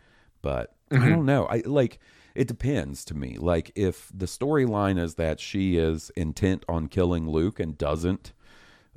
But 0.43 0.75
I 0.91 1.09
don't 1.09 1.27
know. 1.27 1.47
I 1.47 1.63
like 1.67 2.01
it 2.35 2.49
depends 2.49 3.05
to 3.07 3.15
me. 3.15 3.37
Like 3.39 3.71
if 3.75 4.11
the 4.15 4.27
storyline 4.27 4.99
is 4.99 5.15
that 5.17 5.39
she 5.39 5.77
is 5.77 6.11
intent 6.17 6.65
on 6.69 6.89
killing 6.89 7.29
Luke 7.29 7.61
and 7.61 7.77
doesn't 7.77 8.33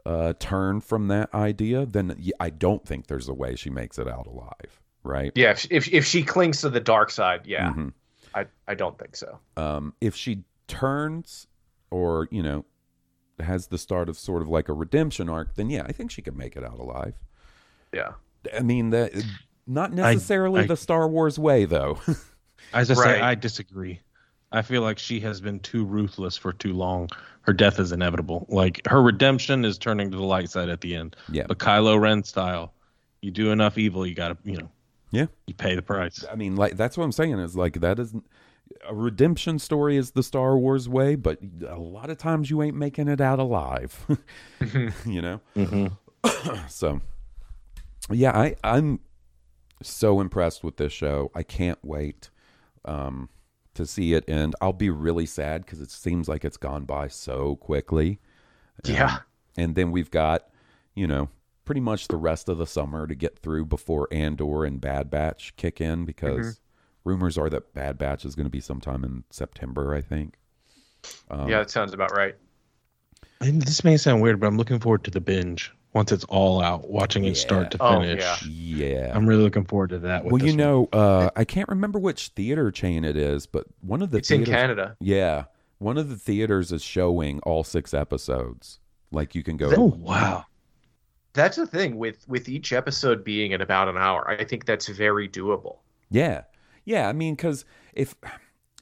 uh, 0.06 0.34
turn 0.40 0.82
from 0.82 1.08
that 1.10 1.34
idea, 1.34 1.86
then 1.86 2.18
I 2.40 2.50
don't 2.50 2.86
think 2.86 3.08
there's 3.08 3.30
a 3.30 3.34
way 3.34 3.56
she 3.56 3.70
makes 3.70 3.98
it 4.00 4.08
out 4.08 4.28
alive. 4.28 4.82
Right? 5.04 5.32
Yeah, 5.36 5.52
if 5.52 5.68
if, 5.70 5.94
if 5.94 6.06
she 6.06 6.24
clings 6.24 6.62
to 6.62 6.70
the 6.70 6.80
dark 6.80 7.12
side, 7.12 7.42
yeah, 7.46 7.74
Mhm. 7.74 7.94
I 8.34 8.46
I 8.68 8.76
don't 8.76 8.98
think 8.98 9.16
so. 9.16 9.40
Um, 9.58 9.94
if 10.02 10.16
she 10.16 10.44
turns, 10.68 11.48
or 11.92 12.28
you 12.32 12.44
know, 12.44 12.66
has 13.40 13.68
the 13.68 13.78
start 13.78 14.10
of 14.10 14.18
sort 14.18 14.42
of 14.42 14.48
like 14.48 14.70
a 14.70 14.74
redemption 14.74 15.30
arc, 15.30 15.56
then 15.56 15.70
yeah, 15.70 15.84
I 15.86 15.92
think 15.92 16.12
she 16.12 16.22
could 16.22 16.38
make 16.38 16.56
it 16.56 16.64
out 16.64 16.80
alive. 16.80 17.16
Yeah. 17.94 18.14
I 18.54 18.62
mean 18.62 18.90
that. 18.92 19.12
Not 19.66 19.94
necessarily 19.94 20.62
I- 20.62 20.68
the 20.68 20.76
Star 20.78 21.08
Wars 21.08 21.40
way, 21.40 21.66
though. 21.66 22.00
As 22.74 22.90
I 22.90 22.96
say, 22.96 23.22
I 23.22 23.36
disagree. 23.36 24.00
I 24.52 24.62
feel 24.62 24.82
like 24.82 25.00
she 25.00 25.20
has 25.22 25.42
been 25.42 25.60
too 25.60 25.84
ruthless 25.86 26.38
for 26.38 26.54
too 26.54 26.74
long. 26.74 27.10
Her 27.42 27.54
death 27.54 27.80
is 27.80 27.92
inevitable. 27.92 28.46
Like 28.50 28.82
her 28.88 29.02
redemption 29.02 29.66
is 29.66 29.78
turning 29.78 30.12
to 30.12 30.18
the 30.18 30.24
light 30.24 30.50
side 30.50 30.70
at 30.70 30.82
the 30.82 30.96
end. 30.96 31.16
Yeah. 31.32 31.46
But 31.48 31.58
Kylo 31.58 32.00
Ren 32.00 32.24
style, 32.24 32.74
you 33.22 33.32
do 33.32 33.52
enough 33.52 33.78
evil, 33.78 34.06
you 34.06 34.14
gotta, 34.16 34.38
you 34.44 34.58
know, 34.58 34.70
yeah. 35.14 35.28
you 35.48 35.54
pay 35.54 35.76
the 35.76 35.82
price. 35.82 36.26
I 36.30 36.36
mean, 36.36 36.56
like 36.56 36.76
that's 36.76 36.98
what 36.98 37.06
I'm 37.06 37.12
saying 37.12 37.40
is 37.40 37.56
like 37.56 37.80
that 37.80 38.00
isn't 38.00 38.26
a 38.88 38.96
redemption 38.96 39.60
story 39.60 39.96
is 39.96 40.12
the 40.12 40.24
Star 40.24 40.58
Wars 40.58 40.90
way, 40.90 41.16
but 41.16 41.40
a 41.68 41.78
lot 41.78 42.10
of 42.10 42.18
times 42.18 42.50
you 42.50 42.62
ain't 42.64 42.76
making 42.76 43.08
it 43.08 43.22
out 43.22 43.40
alive. 43.40 44.06
you 45.06 45.22
know, 45.22 45.40
Mm-hmm. 45.56 45.88
so 46.68 47.00
yeah, 48.10 48.32
I 48.32 48.56
I'm 48.64 49.00
so 49.82 50.20
impressed 50.20 50.64
with 50.64 50.78
this 50.78 50.92
show. 50.92 51.32
I 51.36 51.44
can't 51.44 51.80
wait 51.84 52.30
um, 52.86 53.30
to 53.76 53.86
see 53.86 54.14
it 54.14 54.28
end. 54.28 54.56
I'll 54.62 54.74
be 54.74 54.90
really 54.90 55.28
sad 55.28 55.64
because 55.66 55.80
it 55.80 55.92
seems 55.92 56.28
like 56.28 56.44
it's 56.44 56.58
gone 56.58 56.86
by 56.86 57.08
so 57.08 57.58
quickly. 57.58 58.20
Yeah. 58.84 59.20
And 59.56 59.76
then 59.76 59.92
we've 59.92 60.10
got, 60.10 60.48
you 60.96 61.06
know, 61.08 61.30
pretty 61.66 61.82
much 61.82 62.08
the 62.08 62.18
rest 62.18 62.50
of 62.50 62.58
the 62.58 62.68
summer 62.68 63.08
to 63.08 63.16
get 63.16 63.40
through 63.40 63.66
before 63.66 64.08
Andor 64.12 64.66
and 64.66 64.80
Bad 64.82 65.10
Batch 65.10 65.56
kick 65.56 65.80
in 65.82 66.06
because 66.06 66.60
rumors 67.04 67.38
are 67.38 67.50
that 67.50 67.74
Bad 67.74 67.98
Batch 67.98 68.26
is 68.26 68.36
going 68.36 68.46
to 68.46 68.52
be 68.52 68.60
sometime 68.62 69.04
in 69.04 69.24
September, 69.30 69.94
I 69.94 70.02
think. 70.02 70.36
Um, 71.30 71.50
yeah, 71.50 71.60
that 71.60 71.70
sounds 71.70 71.94
about 71.94 72.12
right. 72.16 72.36
And 73.42 73.62
this 73.62 73.84
may 73.84 73.98
sound 73.98 74.22
weird, 74.22 74.40
but 74.40 74.48
I'm 74.48 74.58
looking 74.58 74.80
forward 74.80 75.04
to 75.06 75.12
the 75.12 75.20
binge 75.22 75.72
once 75.94 76.12
it's 76.12 76.24
all 76.26 76.62
out, 76.62 76.90
watching 76.90 77.26
it 77.26 77.36
start 77.38 77.72
to 77.72 77.78
Oh, 77.82 78.00
finish. 78.00 78.22
yeah. 78.22 78.38
Yeah. 78.50 79.12
I'm 79.14 79.28
really 79.28 79.44
looking 79.44 79.66
forward 79.66 79.90
to 79.92 80.00
that. 80.00 80.24
With 80.24 80.34
well, 80.34 80.44
you 80.44 80.56
know, 80.56 80.88
uh, 80.94 81.30
I 81.36 81.44
can't 81.46 81.70
remember 81.70 82.00
which 82.00 82.30
theater 82.30 82.72
chain 82.72 83.04
it 83.06 83.16
is, 83.18 83.46
but 83.46 83.66
one 83.82 84.02
of 84.02 84.12
the 84.12 84.18
It's 84.20 84.32
in 84.32 84.46
Canada. 84.46 84.96
Yeah, 85.00 85.46
one 85.78 85.98
of 85.98 86.10
the 86.10 86.16
theaters 86.16 86.72
is 86.72 86.82
showing 86.82 87.40
all 87.42 87.64
six 87.64 87.94
episodes. 87.94 88.80
Like 89.12 89.36
you 89.36 89.44
can 89.44 89.58
go. 89.58 89.72
Oh 89.76 89.84
wow. 90.00 90.46
That's 91.34 91.58
the 91.58 91.66
thing 91.66 91.98
with 91.98 92.28
with 92.28 92.48
each 92.48 92.72
episode 92.74 93.24
being 93.24 93.54
at 93.54 93.62
about 93.62 93.90
an 93.90 93.98
hour. 93.98 94.30
I 94.30 94.44
think 94.44 94.66
that's 94.66 94.88
very 94.88 95.28
doable. 95.28 95.78
Yeah, 96.10 96.44
yeah. 96.86 97.10
I 97.10 97.14
mean, 97.14 97.36
because 97.36 97.66
if 97.94 98.16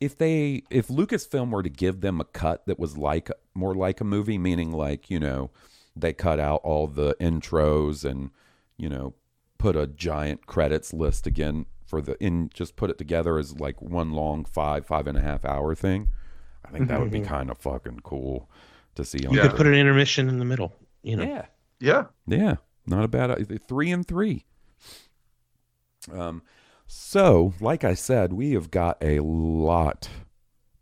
if 0.01 0.17
they 0.17 0.63
if 0.69 0.89
Lucasfilm 0.89 1.51
were 1.51 1.63
to 1.63 1.69
give 1.69 2.01
them 2.01 2.19
a 2.19 2.25
cut 2.25 2.65
that 2.65 2.77
was 2.77 2.97
like 2.97 3.31
more 3.53 3.73
like 3.73 4.01
a 4.01 4.03
movie, 4.03 4.37
meaning 4.37 4.71
like 4.71 5.09
you 5.09 5.19
know 5.19 5.49
they 5.95 6.11
cut 6.11 6.39
out 6.39 6.59
all 6.63 6.87
the 6.87 7.15
intros 7.21 8.03
and 8.03 8.31
you 8.77 8.89
know 8.89 9.13
put 9.57 9.75
a 9.75 9.87
giant 9.87 10.45
credits 10.45 10.91
list 10.93 11.27
again 11.27 11.65
for 11.85 12.01
the 12.01 12.21
in 12.21 12.49
just 12.53 12.75
put 12.75 12.89
it 12.89 12.97
together 12.97 13.37
as 13.37 13.59
like 13.59 13.81
one 13.81 14.11
long 14.11 14.43
five 14.43 14.85
five 14.85 15.07
and 15.07 15.17
a 15.17 15.21
half 15.21 15.45
hour 15.45 15.73
thing. 15.73 16.09
I 16.65 16.71
think 16.71 16.89
that 16.89 16.99
would 16.99 17.11
be 17.11 17.19
mm-hmm. 17.19 17.27
kind 17.27 17.49
of 17.49 17.57
fucking 17.57 18.01
cool 18.03 18.49
to 18.95 19.05
see 19.05 19.25
on 19.25 19.33
You 19.33 19.39
Yeah. 19.39 19.47
could 19.47 19.57
put 19.57 19.67
an 19.67 19.73
intermission 19.73 20.27
in 20.27 20.37
the 20.37 20.45
middle. 20.45 20.73
You 21.01 21.15
know. 21.15 21.23
yeah 21.23 21.45
Yeah. 21.81 22.05
yeah, 22.27 22.55
not 22.85 23.03
a 23.03 23.07
bad. 23.07 23.61
Three 23.67 23.91
and 23.91 24.07
three. 24.07 24.45
Um, 26.11 26.41
so 26.87 27.53
like 27.59 27.83
I 27.83 27.93
said, 27.95 28.33
we 28.33 28.51
have 28.53 28.71
got 28.71 28.97
a 29.01 29.19
lot 29.21 30.09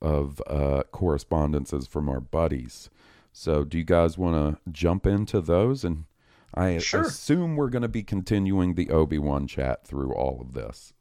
of 0.02 0.42
uh, 0.48 0.84
correspondences 0.92 1.88
from 1.88 2.08
our 2.10 2.20
buddies. 2.20 2.90
So 3.32 3.64
do 3.64 3.78
you 3.78 3.84
guys 3.84 4.18
want 4.18 4.36
to 4.66 4.72
jump 4.72 5.06
into 5.06 5.40
those? 5.42 5.84
And 5.84 6.06
I 6.54 6.80
Sure. 6.80 7.02
assume 7.04 7.56
we're 7.56 7.70
going 7.70 7.84
to 7.84 7.88
be 7.88 8.04
continuing 8.04 8.74
the 8.76 8.90
Obi 8.90 9.18
Wan 9.20 9.48
chat 9.48 9.86
through 9.86 10.14
all 10.14 10.42
of 10.42 10.54
this. 10.54 10.94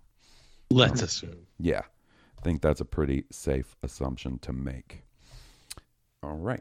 Let's 0.70 1.00
assume. 1.02 1.46
Yeah, 1.58 1.82
I 2.38 2.42
think 2.42 2.60
that's 2.60 2.80
a 2.80 2.84
pretty 2.84 3.24
safe 3.30 3.76
assumption 3.82 4.38
to 4.40 4.52
make. 4.52 5.04
All 6.22 6.36
right. 6.36 6.60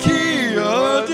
Kia 0.00 1.06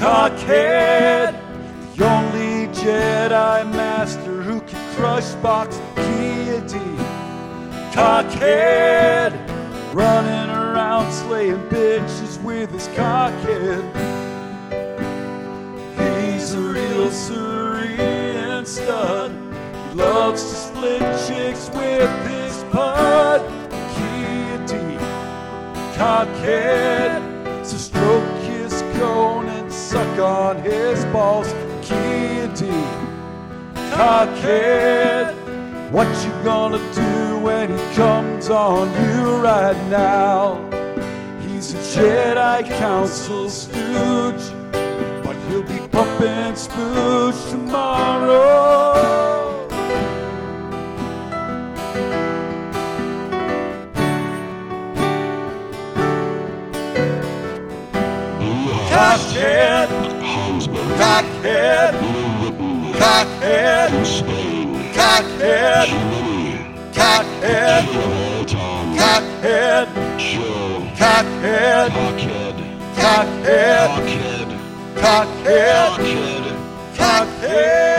cockhead, 0.00 1.34
the 1.94 2.04
only 2.06 2.68
Jedi 2.68 3.70
master 3.70 4.40
who 4.42 4.62
can 4.62 4.96
crush 4.96 5.34
box 5.42 5.76
deep 5.94 6.96
cockhead, 7.92 9.32
running 9.92 10.56
around 10.56 11.12
slaying 11.12 11.60
bitches 11.68 12.42
with 12.42 12.70
his 12.70 12.88
cockhead. 12.88 13.84
He's 15.98 16.54
a 16.54 16.60
real 16.60 17.10
Cerean 17.10 18.64
stud. 18.64 19.32
He 19.32 19.94
loves 19.96 20.42
to 20.42 20.54
split 20.54 21.00
chicks 21.28 21.68
with 21.74 22.10
his 22.26 22.64
pud. 22.72 23.42
Kitty, 23.96 24.96
cockhead, 25.94 27.66
so 27.66 27.76
stroke 27.76 28.42
his 28.44 28.80
cone 28.98 29.49
suck 29.90 30.18
on 30.20 30.62
his 30.62 31.04
balls. 31.06 31.52
Kitty, 31.82 32.84
cockhead. 33.90 35.34
What 35.90 36.06
you 36.24 36.32
gonna 36.44 36.78
do 36.94 37.40
when 37.40 37.76
he 37.76 37.94
comes 37.96 38.48
on 38.50 38.86
you 39.02 39.38
right 39.38 39.80
now? 39.88 40.60
He's 41.40 41.74
a 41.74 41.78
Jedi 41.92 42.68
Council 42.78 43.50
stooge, 43.50 44.44
but 45.24 45.36
he'll 45.48 45.64
be 45.64 45.80
pumping 45.88 46.54
spooge 46.54 47.50
tomorrow. 47.50 48.49
Cockhead, 63.00 63.90
cockhead, 64.94 65.88
cockhead, 66.92 67.86
cockhead, 68.96 69.10
cockhead, 69.10 69.88
cockhead, 70.96 71.90
cockhead, 72.96 74.48
cockhead, 74.96 76.44
cockhead. 76.94 77.90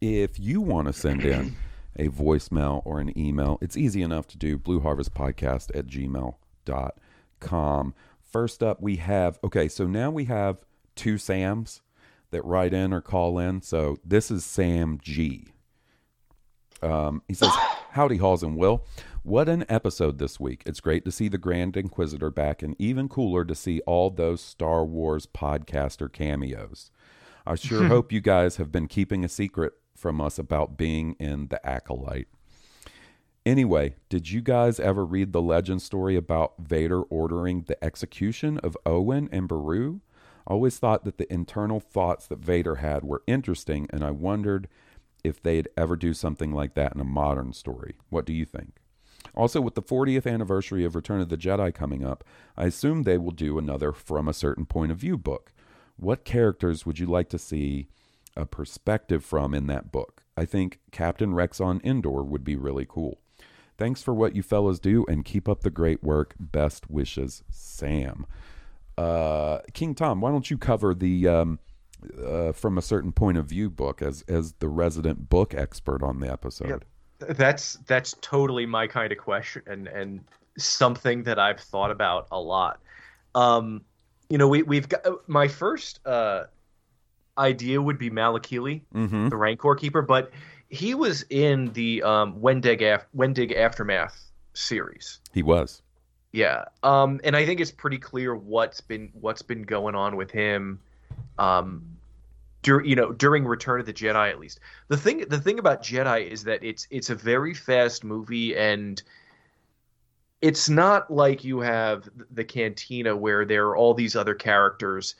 If 0.00 0.38
you 0.38 0.60
want 0.60 0.86
to 0.86 0.92
send 0.92 1.24
in 1.24 1.56
a 1.98 2.08
voicemail 2.08 2.82
or 2.84 3.00
an 3.00 3.16
email, 3.18 3.58
it's 3.60 3.76
easy 3.76 4.02
enough 4.02 4.26
to 4.28 4.38
do 4.38 4.58
blueharvestpodcast 4.58 5.76
at 5.76 5.86
gmail.com. 5.86 6.34
First 8.20 8.62
up, 8.62 8.80
we 8.80 8.96
have, 8.96 9.38
okay, 9.42 9.68
so 9.68 9.86
now 9.86 10.10
we 10.10 10.26
have 10.26 10.58
two 10.94 11.18
Sams 11.18 11.82
that 12.30 12.44
write 12.44 12.74
in 12.74 12.92
or 12.92 13.00
call 13.00 13.38
in. 13.38 13.62
So 13.62 13.98
this 14.04 14.30
is 14.30 14.44
Sam 14.44 14.98
G. 15.00 15.48
Um, 16.82 17.22
he 17.26 17.34
says, 17.34 17.50
Howdy, 17.92 18.18
Halls 18.18 18.42
and 18.42 18.56
Will. 18.56 18.84
What 19.22 19.48
an 19.48 19.64
episode 19.68 20.18
this 20.18 20.38
week. 20.38 20.62
It's 20.66 20.80
great 20.80 21.04
to 21.04 21.10
see 21.10 21.28
the 21.28 21.38
Grand 21.38 21.76
Inquisitor 21.76 22.30
back, 22.30 22.62
and 22.62 22.76
even 22.78 23.08
cooler 23.08 23.44
to 23.44 23.54
see 23.54 23.80
all 23.80 24.10
those 24.10 24.40
Star 24.40 24.84
Wars 24.84 25.26
podcaster 25.26 26.10
cameos. 26.12 26.90
I 27.46 27.56
sure 27.56 27.84
hope 27.88 28.12
you 28.12 28.20
guys 28.20 28.56
have 28.56 28.70
been 28.70 28.86
keeping 28.86 29.24
a 29.24 29.28
secret 29.28 29.72
from 29.98 30.20
us 30.20 30.38
about 30.38 30.76
being 30.76 31.16
in 31.18 31.48
The 31.48 31.64
Acolyte. 31.66 32.28
Anyway, 33.44 33.94
did 34.08 34.30
you 34.30 34.40
guys 34.40 34.78
ever 34.78 35.04
read 35.04 35.32
the 35.32 35.42
legend 35.42 35.80
story 35.80 36.16
about 36.16 36.54
Vader 36.58 37.02
ordering 37.02 37.62
the 37.62 37.82
execution 37.82 38.58
of 38.58 38.76
Owen 38.84 39.28
and 39.32 39.48
Beru? 39.48 40.00
I 40.46 40.52
always 40.52 40.78
thought 40.78 41.04
that 41.04 41.18
the 41.18 41.32
internal 41.32 41.80
thoughts 41.80 42.26
that 42.26 42.38
Vader 42.38 42.76
had 42.76 43.04
were 43.04 43.22
interesting, 43.26 43.86
and 43.90 44.04
I 44.04 44.10
wondered 44.10 44.68
if 45.24 45.42
they'd 45.42 45.68
ever 45.76 45.96
do 45.96 46.14
something 46.14 46.52
like 46.52 46.74
that 46.74 46.94
in 46.94 47.00
a 47.00 47.04
modern 47.04 47.52
story. 47.52 47.96
What 48.10 48.24
do 48.24 48.32
you 48.32 48.44
think? 48.44 48.80
Also, 49.34 49.60
with 49.60 49.74
the 49.74 49.82
40th 49.82 50.30
anniversary 50.32 50.84
of 50.84 50.94
Return 50.94 51.20
of 51.20 51.28
the 51.28 51.36
Jedi 51.36 51.74
coming 51.74 52.04
up, 52.04 52.24
I 52.56 52.66
assume 52.66 53.02
they 53.02 53.18
will 53.18 53.30
do 53.30 53.58
another 53.58 53.92
From 53.92 54.28
a 54.28 54.34
Certain 54.34 54.66
Point 54.66 54.92
of 54.92 54.98
View 54.98 55.16
book. 55.16 55.52
What 55.96 56.24
characters 56.24 56.86
would 56.86 56.98
you 56.98 57.06
like 57.06 57.28
to 57.30 57.38
see 57.38 57.88
a 58.36 58.46
perspective 58.46 59.24
from 59.24 59.54
in 59.54 59.66
that 59.66 59.90
book? 59.90 60.22
I 60.36 60.44
think 60.44 60.80
Captain 60.92 61.34
Rex 61.34 61.60
on 61.60 61.80
Endor 61.82 62.22
would 62.22 62.44
be 62.44 62.56
really 62.56 62.86
cool. 62.88 63.18
Thanks 63.76 64.02
for 64.02 64.12
what 64.12 64.34
you 64.34 64.42
fellas 64.42 64.78
do 64.78 65.04
and 65.08 65.24
keep 65.24 65.48
up 65.48 65.62
the 65.62 65.70
great 65.70 66.02
work. 66.02 66.34
Best 66.38 66.90
wishes, 66.90 67.42
Sam. 67.50 68.26
Uh, 68.96 69.60
King 69.72 69.94
Tom, 69.94 70.20
why 70.20 70.30
don't 70.30 70.50
you 70.50 70.58
cover 70.58 70.94
the 70.94 71.28
um, 71.28 71.58
uh, 72.24 72.52
From 72.52 72.76
a 72.76 72.82
Certain 72.82 73.12
Point 73.12 73.38
of 73.38 73.46
View 73.46 73.70
book 73.70 74.02
as, 74.02 74.22
as 74.28 74.54
the 74.54 74.68
resident 74.68 75.28
book 75.28 75.54
expert 75.54 76.02
on 76.02 76.18
the 76.18 76.30
episode? 76.30 76.84
That's 77.20 77.74
that's 77.86 78.14
totally 78.20 78.66
my 78.66 78.86
kind 78.86 79.10
of 79.10 79.18
question 79.18 79.62
and 79.66 79.88
and 79.88 80.24
something 80.56 81.24
that 81.24 81.38
I've 81.38 81.60
thought 81.60 81.90
about 81.90 82.28
a 82.30 82.40
lot. 82.40 82.80
Um, 83.34 83.82
you 84.28 84.38
know, 84.38 84.48
we 84.48 84.62
we've 84.62 84.88
got 84.88 85.28
my 85.28 85.48
first 85.48 86.00
uh, 86.04 86.44
idea 87.38 87.80
would 87.80 87.98
be 87.98 88.10
Malakili, 88.10 88.82
Mhm. 88.94 89.30
the 89.30 89.36
Rancor 89.36 89.74
Keeper, 89.74 90.02
but 90.02 90.30
he 90.68 90.94
was 90.94 91.24
in 91.30 91.72
the 91.72 92.02
um, 92.02 92.34
Wendig 92.40 92.82
Af- 92.82 93.06
Wendig 93.16 93.56
Aftermath 93.56 94.30
series. 94.54 95.20
He 95.32 95.42
was. 95.42 95.80
Yeah. 96.32 96.64
Um, 96.82 97.20
and 97.24 97.34
I 97.34 97.46
think 97.46 97.60
it's 97.60 97.70
pretty 97.70 97.98
clear 97.98 98.34
what's 98.36 98.80
been 98.80 99.08
what's 99.14 99.40
been 99.42 99.62
going 99.62 99.94
on 99.94 100.16
with 100.16 100.30
him. 100.30 100.80
Um, 101.38 101.96
dur- 102.62 102.84
you 102.84 102.96
know, 102.96 103.12
during 103.12 103.46
Return 103.46 103.80
of 103.80 103.86
the 103.86 103.94
Jedi, 103.94 104.28
at 104.28 104.38
least. 104.38 104.60
The 104.88 104.96
thing 104.96 105.20
the 105.28 105.40
thing 105.40 105.58
about 105.58 105.82
Jedi 105.82 106.28
is 106.30 106.44
that 106.44 106.62
it's 106.62 106.86
it's 106.90 107.08
a 107.08 107.14
very 107.14 107.54
fast 107.54 108.04
movie, 108.04 108.54
and 108.56 109.02
it's 110.42 110.68
not 110.68 111.10
like 111.10 111.44
you 111.44 111.60
have 111.60 112.08
the 112.30 112.44
Cantina 112.44 113.16
where 113.16 113.44
there 113.44 113.66
are 113.68 113.76
all 113.76 113.94
these 113.94 114.14
other 114.14 114.34
characters 114.34 115.14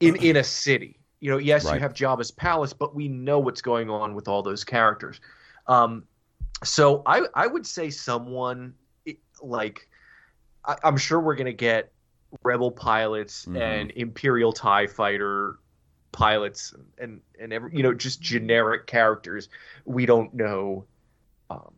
in 0.00 0.16
in 0.16 0.36
a 0.36 0.44
city. 0.44 0.98
You 1.24 1.30
know, 1.30 1.38
yes, 1.38 1.64
Right. 1.64 1.76
you 1.76 1.80
have 1.80 1.94
Jabba's 1.94 2.30
palace, 2.30 2.74
but 2.74 2.94
we 2.94 3.08
know 3.08 3.38
what's 3.38 3.62
going 3.62 3.88
on 3.88 4.14
with 4.14 4.28
all 4.28 4.42
those 4.42 4.62
characters. 4.62 5.22
Um, 5.66 6.04
so 6.62 7.00
I 7.06 7.22
I 7.34 7.46
would 7.46 7.66
say 7.66 7.88
someone 7.88 8.74
like 9.40 9.88
I, 10.66 10.76
I'm 10.84 10.98
sure 10.98 11.18
we're 11.20 11.34
gonna 11.34 11.54
get 11.54 11.90
rebel 12.42 12.70
pilots 12.70 13.46
Mhm. 13.46 13.58
and 13.58 13.90
Imperial 13.92 14.52
Tie 14.52 14.86
fighter 14.86 15.60
pilots 16.12 16.74
and 16.98 17.22
and, 17.40 17.54
every 17.54 17.74
you 17.74 17.82
know 17.82 17.94
just 17.94 18.20
generic 18.20 18.86
characters 18.86 19.48
we 19.86 20.04
don't 20.04 20.34
know 20.34 20.84
um, 21.48 21.72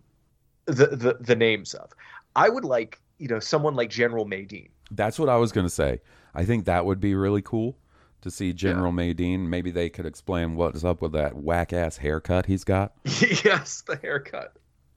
the, 0.64 0.88
the 0.88 1.18
the 1.20 1.36
names 1.36 1.72
of. 1.74 1.92
I 2.34 2.48
would 2.48 2.64
like 2.64 3.00
you 3.18 3.28
know 3.28 3.38
someone 3.38 3.76
like 3.76 3.90
General 3.90 4.26
Madine. 4.26 4.70
That's 4.90 5.20
what 5.20 5.28
I 5.28 5.36
was 5.36 5.52
going 5.52 5.66
to 5.66 5.70
say. 5.72 6.00
I 6.34 6.44
think 6.44 6.64
that 6.64 6.84
would 6.84 6.98
be 6.98 7.14
really 7.14 7.42
cool 7.42 7.78
to 8.26 8.30
see 8.30 8.52
General 8.52 8.92
Madine. 8.92 9.46
Maybe 9.48 9.70
they 9.70 9.88
could 9.88 10.04
explain 10.04 10.56
what's 10.56 10.84
up 10.84 11.00
with 11.00 11.12
that 11.12 11.36
whack 11.36 11.72
ass 11.72 11.96
haircut 11.96 12.46
he's 12.46 12.64
got. 12.64 12.92
yes, 13.04 13.82
the 13.86 13.96
haircut 14.02 14.56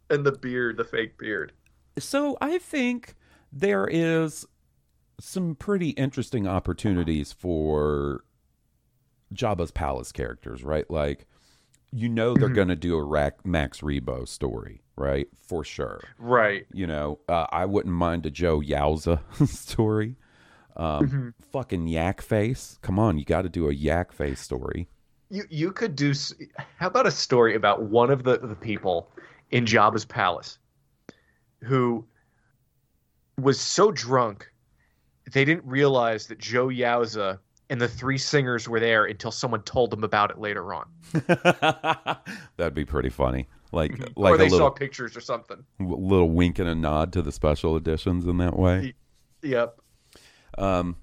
and 0.10 0.26
the 0.26 0.32
beard, 0.34 0.78
the 0.78 0.84
fake 0.84 1.18
beard. 1.18 1.54
So 1.98 2.38
I 2.42 2.58
think 2.58 3.16
there 3.52 3.88
is 3.88 4.46
some 5.20 5.56
pretty 5.56 5.90
interesting 5.92 6.48
opportunities 6.48 7.32
for 7.32 8.24
Jabba's 9.34 9.72
palace 9.72 10.12
characters, 10.12 10.64
right? 10.64 10.90
Like, 10.90 11.28
you 11.92 12.10
know, 12.10 12.36
they're 12.36 12.50
Mhm. 12.50 12.56
going 12.56 12.68
to 12.70 12.76
do 12.76 12.96
a 12.96 13.04
Rack, 13.04 13.46
Max 13.46 13.82
Rebo 13.82 14.28
story, 14.28 14.82
right? 14.96 15.28
For 15.40 15.64
sure. 15.64 16.00
Right. 16.18 16.66
You 16.74 16.88
know, 16.88 17.20
uh, 17.28 17.48
I 17.52 17.66
wouldn't 17.66 17.94
mind 17.94 18.26
a 18.26 18.32
Joh 18.32 18.62
Yowza 18.62 19.20
story. 19.48 20.16
Um, 20.78 21.08
Mhm. 21.10 21.34
Fucking 21.52 21.88
yak 21.88 22.22
face. 22.22 22.78
Come 22.82 23.00
on, 23.00 23.18
you 23.18 23.26
got 23.26 23.42
to 23.42 23.50
do 23.50 23.70
a 23.70 23.74
yak 23.74 24.12
face 24.12 24.40
story. 24.40 24.88
You 25.30 25.44
you 25.50 25.72
could 25.72 25.96
do. 25.96 26.14
How 26.78 26.88
about 26.88 27.06
a 27.06 27.12
story 27.12 27.56
about 27.56 27.84
one 27.84 28.10
of 28.10 28.24
the 28.24 28.38
the 28.40 28.56
people 28.56 29.12
in 29.52 29.66
Jabba's 29.66 30.06
palace 30.06 30.58
who 31.64 32.06
was 33.38 33.60
so 33.60 33.92
drunk 33.92 34.52
they 35.32 35.46
didn't 35.46 35.64
realize 35.66 36.28
that 36.28 36.40
Joh 36.40 36.70
Yowza 36.70 37.38
and 37.70 37.80
the 37.80 37.88
three 37.88 38.18
singers 38.18 38.68
were 38.68 38.80
there 38.80 39.06
until 39.06 39.30
someone 39.32 39.62
told 39.62 39.92
them 39.92 40.04
about 40.04 40.32
it 40.32 40.40
later 40.40 40.74
on. 40.74 40.88
That'd 42.58 42.74
be 42.74 42.86
pretty 42.86 43.10
funny. 43.10 43.48
Like, 43.72 43.92
or 44.00 44.08
like 44.16 44.36
a 44.36 44.38
they 44.38 44.50
saw 44.50 44.56
little, 44.56 44.72
pictures 44.72 45.16
or 45.16 45.22
something. 45.22 45.64
A 45.80 45.84
little 45.84 46.32
wink 46.32 46.58
and 46.58 46.68
a 46.68 46.74
nod 46.74 47.14
to 47.14 47.22
the 47.22 47.32
special 47.32 47.76
editions 47.76 48.26
in 48.26 48.38
that 48.38 48.58
way. 48.58 48.96
Yep. 49.44 49.80
Um, 50.60 50.98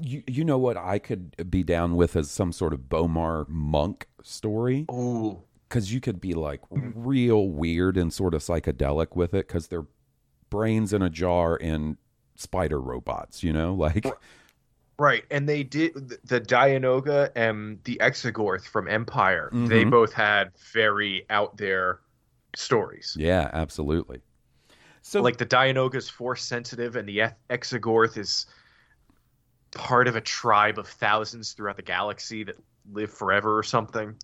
you 0.00 0.22
you 0.26 0.44
know 0.44 0.58
what 0.58 0.76
I 0.76 0.98
could 0.98 1.50
be 1.50 1.62
down 1.62 1.94
with 1.96 2.16
as 2.16 2.30
some 2.30 2.50
sort 2.52 2.72
of 2.72 2.80
B'omarr 2.88 3.48
monk 3.48 4.08
story. 4.22 4.86
Ooh, 4.90 5.42
because 5.68 5.92
you 5.92 6.00
could 6.00 6.20
be 6.20 6.34
like 6.34 6.60
real 6.70 7.48
weird 7.48 7.96
and 7.96 8.12
sort 8.12 8.34
of 8.34 8.42
psychedelic 8.42 9.14
with 9.14 9.34
it 9.34 9.46
because 9.46 9.68
they're 9.68 9.86
brains 10.50 10.92
in 10.92 11.02
a 11.02 11.10
jar 11.10 11.56
and 11.60 11.96
spider 12.36 12.80
robots. 12.80 13.42
You 13.42 13.52
know, 13.52 13.74
like 13.86 14.06
Right, 14.96 15.24
and 15.30 15.48
they 15.48 15.64
did 15.64 15.94
the 16.24 16.40
Dianoga 16.40 17.30
and 17.34 17.82
the 17.82 17.96
Exegorth 17.96 18.64
from 18.64 18.86
Empire. 18.86 19.50
They 19.52 19.84
Mhm. 19.84 19.90
both 19.90 20.12
had 20.12 20.52
very 20.72 21.26
out 21.30 21.56
there 21.56 21.98
stories. 22.54 23.16
yeah, 23.18 23.50
absolutely. 23.52 24.20
So 25.06 25.20
like 25.20 25.36
the 25.36 25.44
Dianoga 25.44 25.96
is 25.96 26.08
force 26.08 26.42
sensitive, 26.42 26.96
and 26.96 27.06
the 27.06 27.20
Ex- 27.20 27.34
Exegorth 27.50 28.16
is 28.16 28.46
part 29.72 30.08
of 30.08 30.16
a 30.16 30.20
tribe 30.22 30.78
of 30.78 30.88
thousands 30.88 31.52
throughout 31.52 31.76
the 31.76 31.82
galaxy 31.82 32.42
that 32.42 32.56
live 32.90 33.12
forever 33.12 33.58
or 33.58 33.62
something. 33.62 34.16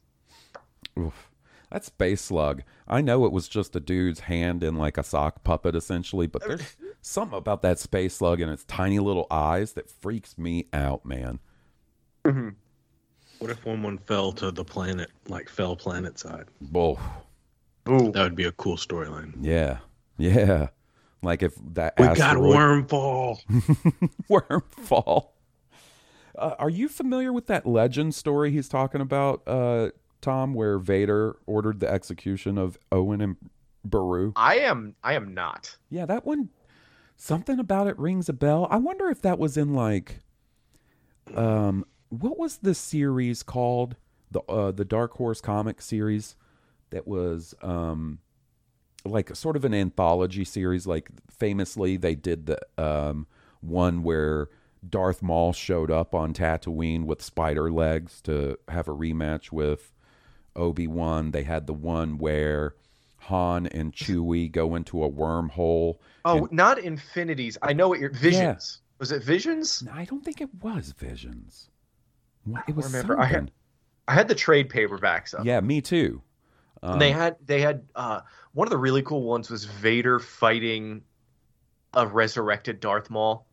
Oof. 0.99 1.28
That 1.70 1.85
space 1.85 2.22
slug. 2.22 2.62
I 2.89 3.03
know 3.03 3.26
it 3.26 3.31
was 3.31 3.47
just 3.47 3.76
a 3.76 3.81
dude's 3.81 4.20
hand 4.20 4.64
in 4.64 4.76
like 4.76 4.97
a 4.97 5.05
sock 5.05 5.45
puppet, 5.45 5.76
essentially, 5.76 6.26
but 6.26 6.43
there's 6.47 6.76
something 7.03 7.37
about 7.37 7.61
that 7.61 7.78
space 7.78 8.16
slug 8.16 8.41
and 8.41 8.51
its 8.51 8.64
tiny 8.64 9.01
little 9.01 9.26
eyes 9.31 9.74
that 9.74 9.91
freaks 9.91 10.39
me 10.39 10.64
out, 10.72 11.05
man. 11.05 11.41
Mm-hmm. 12.24 12.49
What 13.39 13.51
if 13.51 13.66
one 13.66 13.83
one 13.83 13.99
fell 13.99 14.33
to 14.33 14.51
the 14.51 14.64
planet, 14.64 15.11
like 15.28 15.51
fell 15.51 15.76
planet 15.76 16.18
side? 16.18 16.47
Whoa. 16.72 16.99
Ooh. 17.87 18.12
That 18.12 18.22
would 18.22 18.35
be 18.35 18.45
a 18.45 18.53
cool 18.53 18.78
storyline. 18.78 19.35
Yeah. 19.43 19.78
Yeah. 20.21 20.68
Like 21.23 21.43
if 21.43 21.55
that 21.75 21.95
We 21.99 22.07
got 22.07 22.37
wormfall. 22.37 23.39
Wormfall. 24.31 25.29
Uh, 26.37 26.55
are 26.59 26.71
you 26.71 26.89
familiar 26.89 27.33
with 27.33 27.47
that 27.49 27.66
legend 27.66 28.14
story 28.14 28.51
he's 28.51 28.68
talking 28.68 29.01
about, 29.01 29.43
uh, 29.47 29.91
Tom, 30.21 30.55
where 30.55 30.79
Vader 30.79 31.37
ordered 31.47 31.81
the 31.81 31.91
execution 31.91 32.57
of 32.57 32.79
Owen 32.93 33.21
and 33.21 33.37
Beru? 33.85 34.33
I 34.37 34.59
am. 34.59 34.95
I 35.03 35.14
am 35.14 35.35
not. 35.35 35.77
Yeah, 35.91 36.07
that 36.07 36.25
one. 36.25 36.51
Something 37.16 37.59
about 37.59 37.87
it 37.87 37.99
rings 37.99 38.29
a 38.31 38.33
bell. 38.33 38.66
I 38.71 38.77
wonder 38.77 39.11
if 39.11 39.21
that 39.23 39.39
was 39.39 39.59
in 39.59 39.75
like, 39.75 40.21
um, 41.35 41.85
what 42.09 42.39
was 42.39 42.59
the 42.59 42.75
series 42.75 43.43
called? 43.43 43.97
The 44.31 44.41
uh, 44.43 44.71
the 44.71 44.85
Dark 44.85 45.14
Horse 45.14 45.41
comic 45.41 45.83
series 45.83 46.37
that 46.91 47.07
was 47.07 47.55
um, 47.62 48.21
like 49.05 49.35
sort 49.35 49.57
of 49.57 49.65
an 49.65 49.75
anthology 49.75 50.45
series. 50.45 50.87
Like 50.87 51.11
famously, 51.31 51.97
they 51.97 52.15
did 52.15 52.47
the 52.47 52.59
um 52.79 53.27
one 53.61 54.03
where 54.03 54.49
Darth 54.89 55.23
Maul 55.23 55.53
showed 55.53 55.91
up 55.91 56.15
on 56.15 56.33
Tatooine 56.33 57.05
with 57.05 57.23
spider 57.23 57.71
legs 57.71 58.21
to 58.23 58.59
have 58.69 58.89
a 58.89 58.95
rematch 58.95 59.53
with 59.53 59.93
Obi 60.57 60.87
Wan. 60.87 61.31
They 61.33 61.43
had 61.43 61.67
the 61.67 61.75
one 61.75 62.19
where 62.19 62.75
Han 63.25 63.67
and 63.67 63.93
Chewie 63.93 64.51
go 64.53 64.75
into 64.75 65.05
a 65.05 65.11
wormhole. 65.11 65.97
Oh, 66.25 66.49
not 66.51 66.79
Infinities. 66.79 67.59
I 67.63 67.73
know 67.73 67.89
what 67.89 68.01
you're. 68.01 68.11
Visions. 68.11 68.81
Was 68.99 69.13
it 69.13 69.23
Visions? 69.23 69.83
I 69.93 70.05
don't 70.05 70.23
think 70.25 70.41
it 70.41 70.51
was 70.63 70.93
Visions. 70.99 71.69
What- 72.45 72.65
It 72.69 72.75
was 72.75 72.87
remember. 72.87 73.19
I 73.21 73.25
had, 73.27 73.51
I 74.09 74.15
had 74.15 74.29
the 74.29 74.35
trade 74.35 74.69
paperbacks 74.71 75.39
up. 75.39 75.45
Yeah, 75.45 75.61
me 75.61 75.81
too. 75.81 76.23
And 76.83 77.01
they 77.01 77.13
Um, 77.13 77.19
had 77.19 77.37
they 77.45 77.61
had 77.61 77.83
uh, 77.95 78.21
one 78.53 78.67
of 78.67 78.71
the 78.71 78.79
really 78.79 79.03
cool 79.03 79.23
ones 79.23 79.51
was 79.51 79.65
Vader 79.65 80.19
fighting 80.19 81.03
a 81.95 82.07
resurrected 82.07 82.81
Darth 82.81 83.11
Maul. 83.11 83.47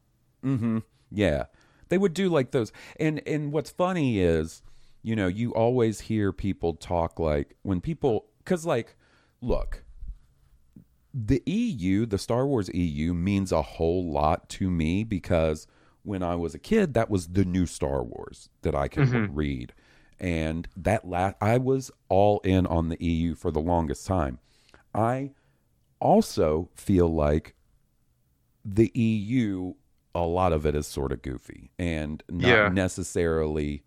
Mm-hmm. 0.43 0.80
Yeah, 1.12 1.45
they 1.89 1.98
would 1.98 2.14
do 2.14 2.30
like 2.30 2.52
those. 2.52 2.72
And 3.00 3.22
and 3.28 3.52
what's 3.52 3.70
funny 3.70 4.20
is, 4.20 4.62
you 5.04 5.16
know, 5.16 5.28
you 5.28 5.54
always 5.54 6.02
hear 6.02 6.32
people 6.32 6.74
talk 6.74 7.20
like 7.20 7.56
when 7.64 7.82
people 7.82 8.26
because 8.39 8.66
like, 8.66 8.95
look, 9.41 9.84
the 11.14 11.41
EU, 11.45 12.06
the 12.06 12.18
Star 12.18 12.45
Wars 12.45 12.70
EU, 12.74 13.14
means 13.14 13.52
a 13.52 13.62
whole 13.62 14.12
lot 14.12 14.50
to 14.50 14.70
me 14.70 15.04
because 15.04 15.68
when 16.04 16.24
I 16.24 16.36
was 16.36 16.54
a 16.56 16.60
kid, 16.60 16.93
that 16.93 17.10
was 17.10 17.28
the 17.30 17.43
new 17.45 17.66
Star 17.66 18.04
Wars 18.04 18.50
that 18.62 18.76
I 18.76 18.88
could 18.88 19.08
Mhm. 19.10 19.30
read, 19.34 19.74
and 20.20 20.68
that 20.78 21.08
last, 21.08 21.36
I 21.41 21.58
was 21.58 21.91
all 22.08 22.39
in 22.41 22.66
on 22.68 22.89
the 22.89 23.04
EU 23.04 23.36
for 23.36 23.52
the 23.52 23.60
longest 23.60 24.06
time. 24.06 24.39
I 24.98 25.32
also 26.00 26.70
feel 26.76 27.08
like 27.08 27.56
the 28.66 28.91
EU, 28.93 29.76
a 30.14 30.22
lot 30.22 30.52
of 30.52 30.66
it 30.66 30.76
is 30.76 30.88
sort 30.88 31.12
of 31.12 31.22
goofy 31.22 31.72
and 31.80 32.24
not 32.30 32.48
Yeah. 32.48 32.70
necessarily 32.70 33.84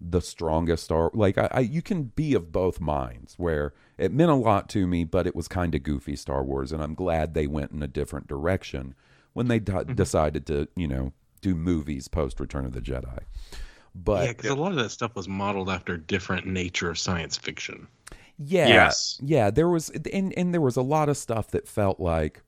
the 0.00 0.20
strongest 0.20 0.84
Star. 0.84 1.10
Like 1.14 1.38
I, 1.38 1.48
I, 1.50 1.60
you 1.60 1.82
can 1.82 2.04
be 2.04 2.34
of 2.34 2.52
both 2.52 2.80
minds. 2.80 3.34
Where 3.38 3.72
it 3.96 4.12
meant 4.12 4.30
a 4.30 4.34
lot 4.34 4.68
to 4.70 4.86
me, 4.86 5.04
but 5.04 5.26
it 5.26 5.36
was 5.36 5.48
kind 5.48 5.74
of 5.74 5.82
goofy 5.82 6.16
Star 6.16 6.42
Wars, 6.42 6.72
and 6.72 6.82
I'm 6.82 6.94
glad 6.94 7.34
they 7.34 7.46
went 7.46 7.70
in 7.70 7.82
a 7.82 7.88
different 7.88 8.26
direction 8.26 8.94
when 9.32 9.48
they 9.48 9.58
d- 9.58 9.72
mm-hmm. 9.72 9.94
decided 9.94 10.46
to, 10.46 10.68
you 10.76 10.88
know, 10.88 11.12
do 11.40 11.54
movies 11.54 12.08
post 12.08 12.40
Return 12.40 12.64
of 12.64 12.72
the 12.72 12.80
Jedi. 12.80 13.20
But 13.94 14.26
yeah, 14.26 14.32
because 14.32 14.50
a 14.50 14.54
lot 14.54 14.72
of 14.72 14.78
that 14.78 14.90
stuff 14.90 15.14
was 15.14 15.28
modeled 15.28 15.70
after 15.70 15.96
different 15.96 16.46
nature 16.46 16.90
of 16.90 16.98
science 16.98 17.36
fiction. 17.36 17.86
Yeah. 18.38 18.68
Yes. 18.68 19.18
Yeah, 19.22 19.50
there 19.50 19.68
was 19.68 19.90
and 20.12 20.32
and 20.36 20.52
there 20.52 20.60
was 20.60 20.76
a 20.76 20.82
lot 20.82 21.08
of 21.08 21.16
stuff 21.16 21.48
that 21.52 21.68
felt 21.68 22.00
like 22.00 22.42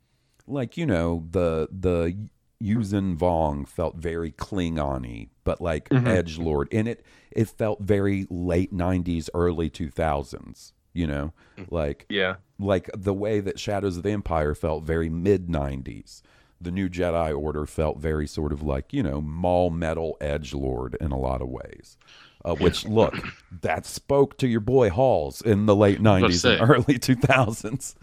like 0.47 0.77
you 0.77 0.87
know, 0.87 1.25
the 1.31 1.69
the 1.71 2.17
Yuuzhan 2.63 3.17
Vong 3.19 3.69
felt 3.69 3.97
very 3.97 4.33
Klingon-y, 4.33 5.29
but 5.45 5.61
like 5.61 5.89
Mhm. 5.91 6.07
edge 6.09 6.39
lord 6.39 6.69
and 6.73 6.89
it 6.89 7.05
it 7.31 7.49
felt 7.49 7.81
very 7.83 8.27
late 8.31 8.73
90s 8.73 9.29
early 9.35 9.69
2000s, 9.69 10.73
you 10.95 11.07
know? 11.07 11.33
Like 11.71 12.07
Yeah. 12.09 12.37
like 12.59 12.89
the 12.97 13.13
way 13.15 13.41
that 13.41 13.59
Shadows 13.61 13.99
of 13.99 14.03
the 14.05 14.11
Empire 14.11 14.55
felt 14.55 14.85
very 14.85 15.09
mid 15.11 15.49
90s. 15.49 16.23
The 16.59 16.71
new 16.73 16.89
Jedi 16.89 17.39
Order 17.39 17.67
felt 17.67 17.99
very 17.99 18.27
sort 18.27 18.51
of 18.53 18.63
like, 18.63 18.91
you 18.95 19.03
know, 19.03 19.21
mall 19.21 19.69
metal 19.69 20.17
edge 20.23 20.55
lord 20.55 20.97
in 21.01 21.13
a 21.13 21.19
lot 21.19 21.43
of 21.43 21.49
ways. 21.51 21.99
Uh, 22.47 22.55
which, 22.55 22.87
look, 22.87 23.15
that 23.63 23.85
spoke 23.85 24.39
to 24.39 24.47
your 24.47 24.61
boy 24.61 24.89
Halls 24.89 25.43
in 25.43 25.67
the 25.67 25.75
late 25.75 26.01
was 26.01 26.01
about 26.01 26.19
to 26.21 26.27
90s 26.27 26.61
and 26.61 26.71
early 26.71 26.99
2000s. 26.99 27.95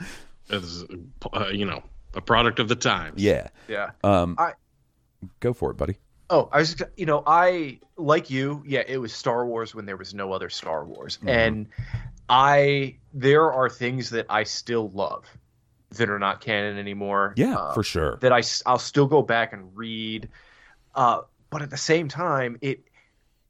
As 0.49 0.83
uh, 1.33 1.47
you 1.47 1.65
know, 1.65 1.81
a 2.13 2.21
product 2.21 2.59
of 2.59 2.67
the 2.67 2.75
times. 2.75 3.21
Yeah. 3.23 3.47
Yeah. 3.69 3.91
Um, 4.03 4.35
I- 4.37 4.53
go 5.39 5.53
for 5.53 5.71
it, 5.71 5.77
buddy. 5.77 5.97
Oh, 6.29 6.49
I 6.51 6.59
was, 6.59 6.75
you 6.97 7.05
know, 7.05 7.23
I 7.25 7.79
like 7.95 8.29
you. 8.29 8.63
Yeah, 8.65 8.83
it 8.87 8.97
was 8.97 9.13
Star 9.13 9.45
Wars 9.45 9.73
when 9.73 9.85
there 9.85 9.97
was 9.97 10.13
no 10.13 10.33
other 10.33 10.49
Star 10.49 10.83
Wars, 10.83 11.19
Mhm. 11.23 11.29
and 11.29 11.67
I 12.29 12.97
there 13.13 13.51
are 13.51 13.69
things 13.69 14.09
that 14.11 14.25
I 14.29 14.43
still 14.43 14.89
love 14.89 15.25
that 15.91 16.09
are 16.09 16.17
not 16.19 16.41
canon 16.41 16.77
anymore. 16.79 17.33
Yeah, 17.37 17.55
uh, 17.55 17.73
for 17.73 17.83
sure. 17.83 18.17
that 18.21 18.31
I 18.33 18.41
I 18.65 18.71
will 18.71 18.79
still 18.79 19.05
go 19.05 19.21
back 19.21 19.53
and 19.53 19.69
read. 19.77 20.27
Uh, 20.95 21.21
but 21.49 21.61
at 21.61 21.69
the 21.69 21.77
same 21.77 22.07
time, 22.07 22.57
it 22.61 22.83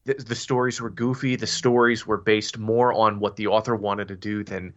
the, 0.05 0.15
the 0.15 0.35
stories 0.35 0.81
were 0.81 0.89
goofy. 0.89 1.35
The 1.35 1.47
stories 1.47 2.05
were 2.05 2.17
based 2.17 2.57
more 2.57 2.93
on 2.93 3.19
what 3.19 3.35
the 3.35 3.47
author 3.47 3.75
wanted 3.75 4.09
to 4.09 4.15
do 4.15 4.43
than 4.43 4.73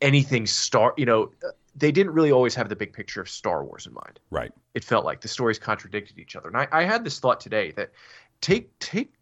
anything 0.00 0.46
Star. 0.46 0.94
You 0.96 1.06
know, 1.06 1.32
uh, 1.44 1.50
they 1.74 1.92
didn't 1.92 2.12
really 2.12 2.32
always 2.32 2.54
have 2.54 2.68
the 2.68 2.76
big 2.76 2.92
picture 2.92 3.20
of 3.20 3.28
Star 3.28 3.64
Wars 3.64 3.86
in 3.86 3.94
mind 3.94 4.20
Right. 4.30 4.52
it 4.74 4.84
felt 4.84 5.04
like 5.04 5.20
the 5.20 5.28
stories 5.28 5.58
contradicted 5.58 6.18
each 6.18 6.36
other. 6.36 6.48
And 6.48 6.56
I, 6.56 6.68
I 6.72 6.82
had 6.84 7.04
this 7.04 7.18
thought 7.20 7.40
today 7.40 7.72
that 7.72 7.92
take 8.40 8.76
take 8.78 9.12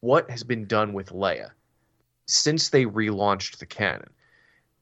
what 0.00 0.30
has 0.30 0.44
been 0.44 0.66
done 0.66 0.92
with 0.92 1.10
Leia 1.10 1.50
since 2.26 2.68
they 2.70 2.84
relaunched 2.84 3.58
the 3.58 3.66
canon. 3.66 4.08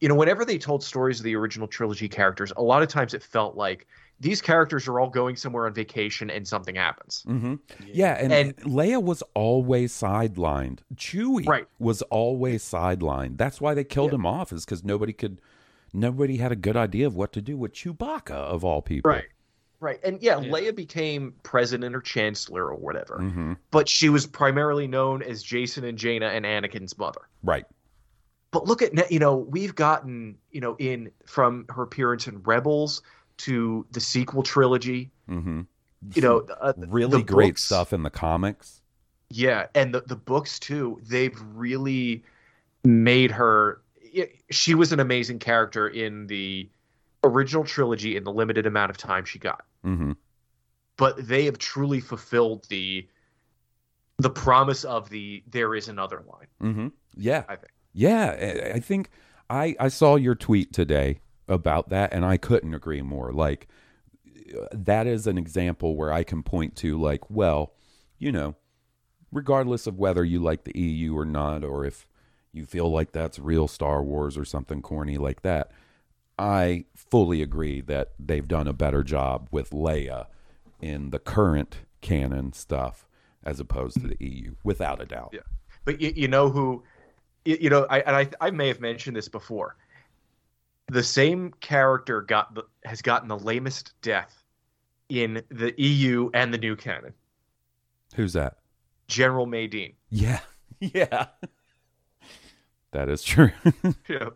You 0.00 0.08
know, 0.08 0.14
whenever 0.14 0.44
they 0.44 0.58
told 0.58 0.82
stories 0.82 1.20
of 1.20 1.24
the 1.24 1.36
original 1.36 1.68
trilogy 1.68 2.08
characters, 2.08 2.52
a 2.56 2.62
lot 2.62 2.82
of 2.82 2.88
times 2.88 3.14
it 3.14 3.22
felt 3.22 3.56
like 3.56 3.86
these 4.24 4.42
characters 4.42 4.88
are 4.88 4.98
all 4.98 5.08
going 5.10 5.36
somewhere 5.36 5.66
on 5.66 5.74
vacation 5.74 6.30
and 6.30 6.48
something 6.48 6.74
happens. 6.74 7.22
hmm 7.26 7.54
Yeah, 7.86 8.14
and, 8.20 8.32
And- 8.32 8.56
Leia 8.58 9.02
was 9.02 9.22
always 9.34 9.92
sidelined. 9.92 10.78
Chewie 10.96 11.46
Right. 11.46 11.66
was 11.78 12.02
always 12.02 12.64
sidelined. 12.64 13.36
That's 13.38 13.60
why 13.60 13.74
they 13.74 13.84
killed 13.84 14.12
him 14.12 14.26
off, 14.26 14.52
is 14.52 14.64
because 14.64 14.82
nobody 14.82 15.12
could, 15.12 15.40
nobody 15.92 16.38
had 16.38 16.50
a 16.52 16.56
good 16.56 16.76
idea 16.76 17.06
of 17.06 17.14
what 17.14 17.32
to 17.34 17.42
do 17.42 17.56
with 17.56 17.72
Chewbacca 17.74 18.30
of 18.32 18.64
all 18.64 18.82
people. 18.82 19.10
Right. 19.10 19.24
Right. 19.80 20.00
And 20.02 20.22
yeah, 20.22 20.36
Leia 20.36 20.74
became 20.74 21.34
president 21.42 21.94
or 21.94 22.00
chancellor 22.00 22.64
or 22.68 22.74
whatever, 22.76 23.18
hmm 23.18 23.52
but 23.70 23.88
she 23.88 24.08
was 24.08 24.26
primarily 24.26 24.86
known 24.86 25.22
as 25.22 25.44
Jacen 25.44 25.84
and 25.86 25.98
Jaina 25.98 26.28
and 26.28 26.46
Anakin's 26.46 26.96
mother. 26.96 27.20
Right. 27.42 27.66
but 28.50 28.66
look 28.66 28.80
at 28.82 29.10
you 29.10 29.18
know 29.18 29.36
we've 29.36 29.74
gotten 29.74 30.38
you 30.50 30.60
know 30.62 30.76
in 30.78 31.10
from 31.26 31.66
her 31.68 31.82
appearance 31.82 32.26
in 32.28 32.40
rebels 32.44 33.02
to 33.38 33.86
the 33.92 34.00
sequel 34.00 34.42
trilogy. 34.42 35.10
Hmm 35.28 35.62
you 36.14 36.20
know 36.20 36.46
uh, 36.60 36.74
Really 36.76 37.18
the 37.18 37.24
great 37.24 37.52
books- 37.54 37.64
stuff 37.64 37.92
in 37.94 38.02
the 38.02 38.10
comics. 38.10 38.82
yeah 39.30 39.66
and 39.74 39.94
the, 39.94 40.02
the 40.02 40.16
books 40.16 40.58
too. 40.58 41.00
They've 41.02 41.38
really 41.54 42.22
made 42.84 43.30
her 43.30 43.80
she 44.50 44.74
was 44.74 44.92
an 44.92 45.00
amazing 45.00 45.38
character 45.38 45.88
in 45.88 46.26
the 46.26 46.68
original 47.24 47.64
trilogy 47.64 48.16
in 48.16 48.24
the 48.24 48.30
limited 48.32 48.66
amount 48.66 48.90
of 48.90 48.98
time 48.98 49.24
she 49.24 49.38
got. 49.38 49.64
Hmm 49.82 50.12
but 50.96 51.26
they 51.26 51.44
have 51.46 51.58
truly 51.58 52.00
fulfilled 52.00 52.66
the 52.68 53.08
the 54.18 54.30
promise 54.30 54.84
of 54.84 55.08
the 55.10 55.42
there 55.50 55.74
is 55.74 55.88
another 55.88 56.22
line 56.28 56.46
hmm 56.74 56.88
Yeah. 57.16 57.44
i 57.48 57.56
think. 57.56 57.72
Yeah, 57.96 58.72
I 58.74 58.80
think 58.80 59.08
I 59.48 59.74
I 59.80 59.88
saw 59.88 60.16
your 60.16 60.34
tweet 60.34 60.72
today 60.72 61.20
about 61.48 61.90
that, 61.90 62.12
and 62.12 62.24
I 62.24 62.36
couldn't 62.36 62.74
agree 62.74 63.02
more. 63.02 63.32
Like 63.32 63.68
that 64.72 65.06
is 65.06 65.26
an 65.26 65.38
example 65.38 65.96
where 65.96 66.12
I 66.12 66.22
can 66.22 66.42
point 66.42 66.76
to, 66.76 67.00
like, 67.00 67.28
well, 67.30 67.74
you 68.18 68.32
know, 68.32 68.54
regardless 69.32 69.86
of 69.86 69.98
whether 69.98 70.24
you 70.24 70.40
like 70.40 70.64
the 70.64 70.78
EU 70.78 71.16
or 71.16 71.24
not, 71.24 71.64
or 71.64 71.84
if 71.84 72.06
you 72.52 72.64
feel 72.64 72.90
like 72.90 73.12
that's 73.12 73.38
real 73.38 73.68
Star 73.68 74.02
Wars 74.02 74.38
or 74.38 74.44
something 74.44 74.80
corny 74.80 75.18
like 75.18 75.42
that, 75.42 75.72
I 76.38 76.84
fully 76.94 77.42
agree 77.42 77.80
that 77.82 78.12
they've 78.18 78.46
done 78.46 78.66
a 78.66 78.72
better 78.72 79.02
job 79.02 79.48
with 79.50 79.70
Leia 79.70 80.26
in 80.80 81.10
the 81.10 81.18
current 81.18 81.78
canon 82.00 82.52
stuff 82.52 83.06
as 83.42 83.60
opposed 83.60 84.00
to 84.00 84.08
the 84.08 84.16
EU, 84.20 84.54
without 84.64 85.00
a 85.00 85.06
doubt. 85.06 85.30
Yeah. 85.32 85.40
But 85.84 86.00
you, 86.00 86.12
you 86.14 86.28
know 86.28 86.48
who, 86.48 86.82
you, 87.44 87.58
you 87.62 87.70
know, 87.70 87.86
I 87.90 88.00
and 88.00 88.16
I 88.16 88.28
I 88.40 88.50
may 88.50 88.68
have 88.68 88.80
mentioned 88.80 89.16
this 89.16 89.28
before. 89.28 89.76
The 90.88 91.02
same 91.02 91.52
character 91.60 92.20
got 92.20 92.54
the 92.54 92.64
has 92.84 93.00
gotten 93.02 93.28
the 93.28 93.38
lamest 93.38 93.92
death 94.02 94.42
in 95.08 95.42
the 95.50 95.74
EU 95.80 96.30
and 96.34 96.52
the 96.52 96.58
new 96.58 96.76
canon. 96.76 97.14
Who's 98.14 98.34
that? 98.34 98.58
General 99.08 99.46
Madine. 99.46 99.94
Yeah. 100.10 100.40
Yeah. 100.80 101.26
That 102.92 103.08
is 103.08 103.22
true. 103.22 103.50
Yeah. 104.08 104.28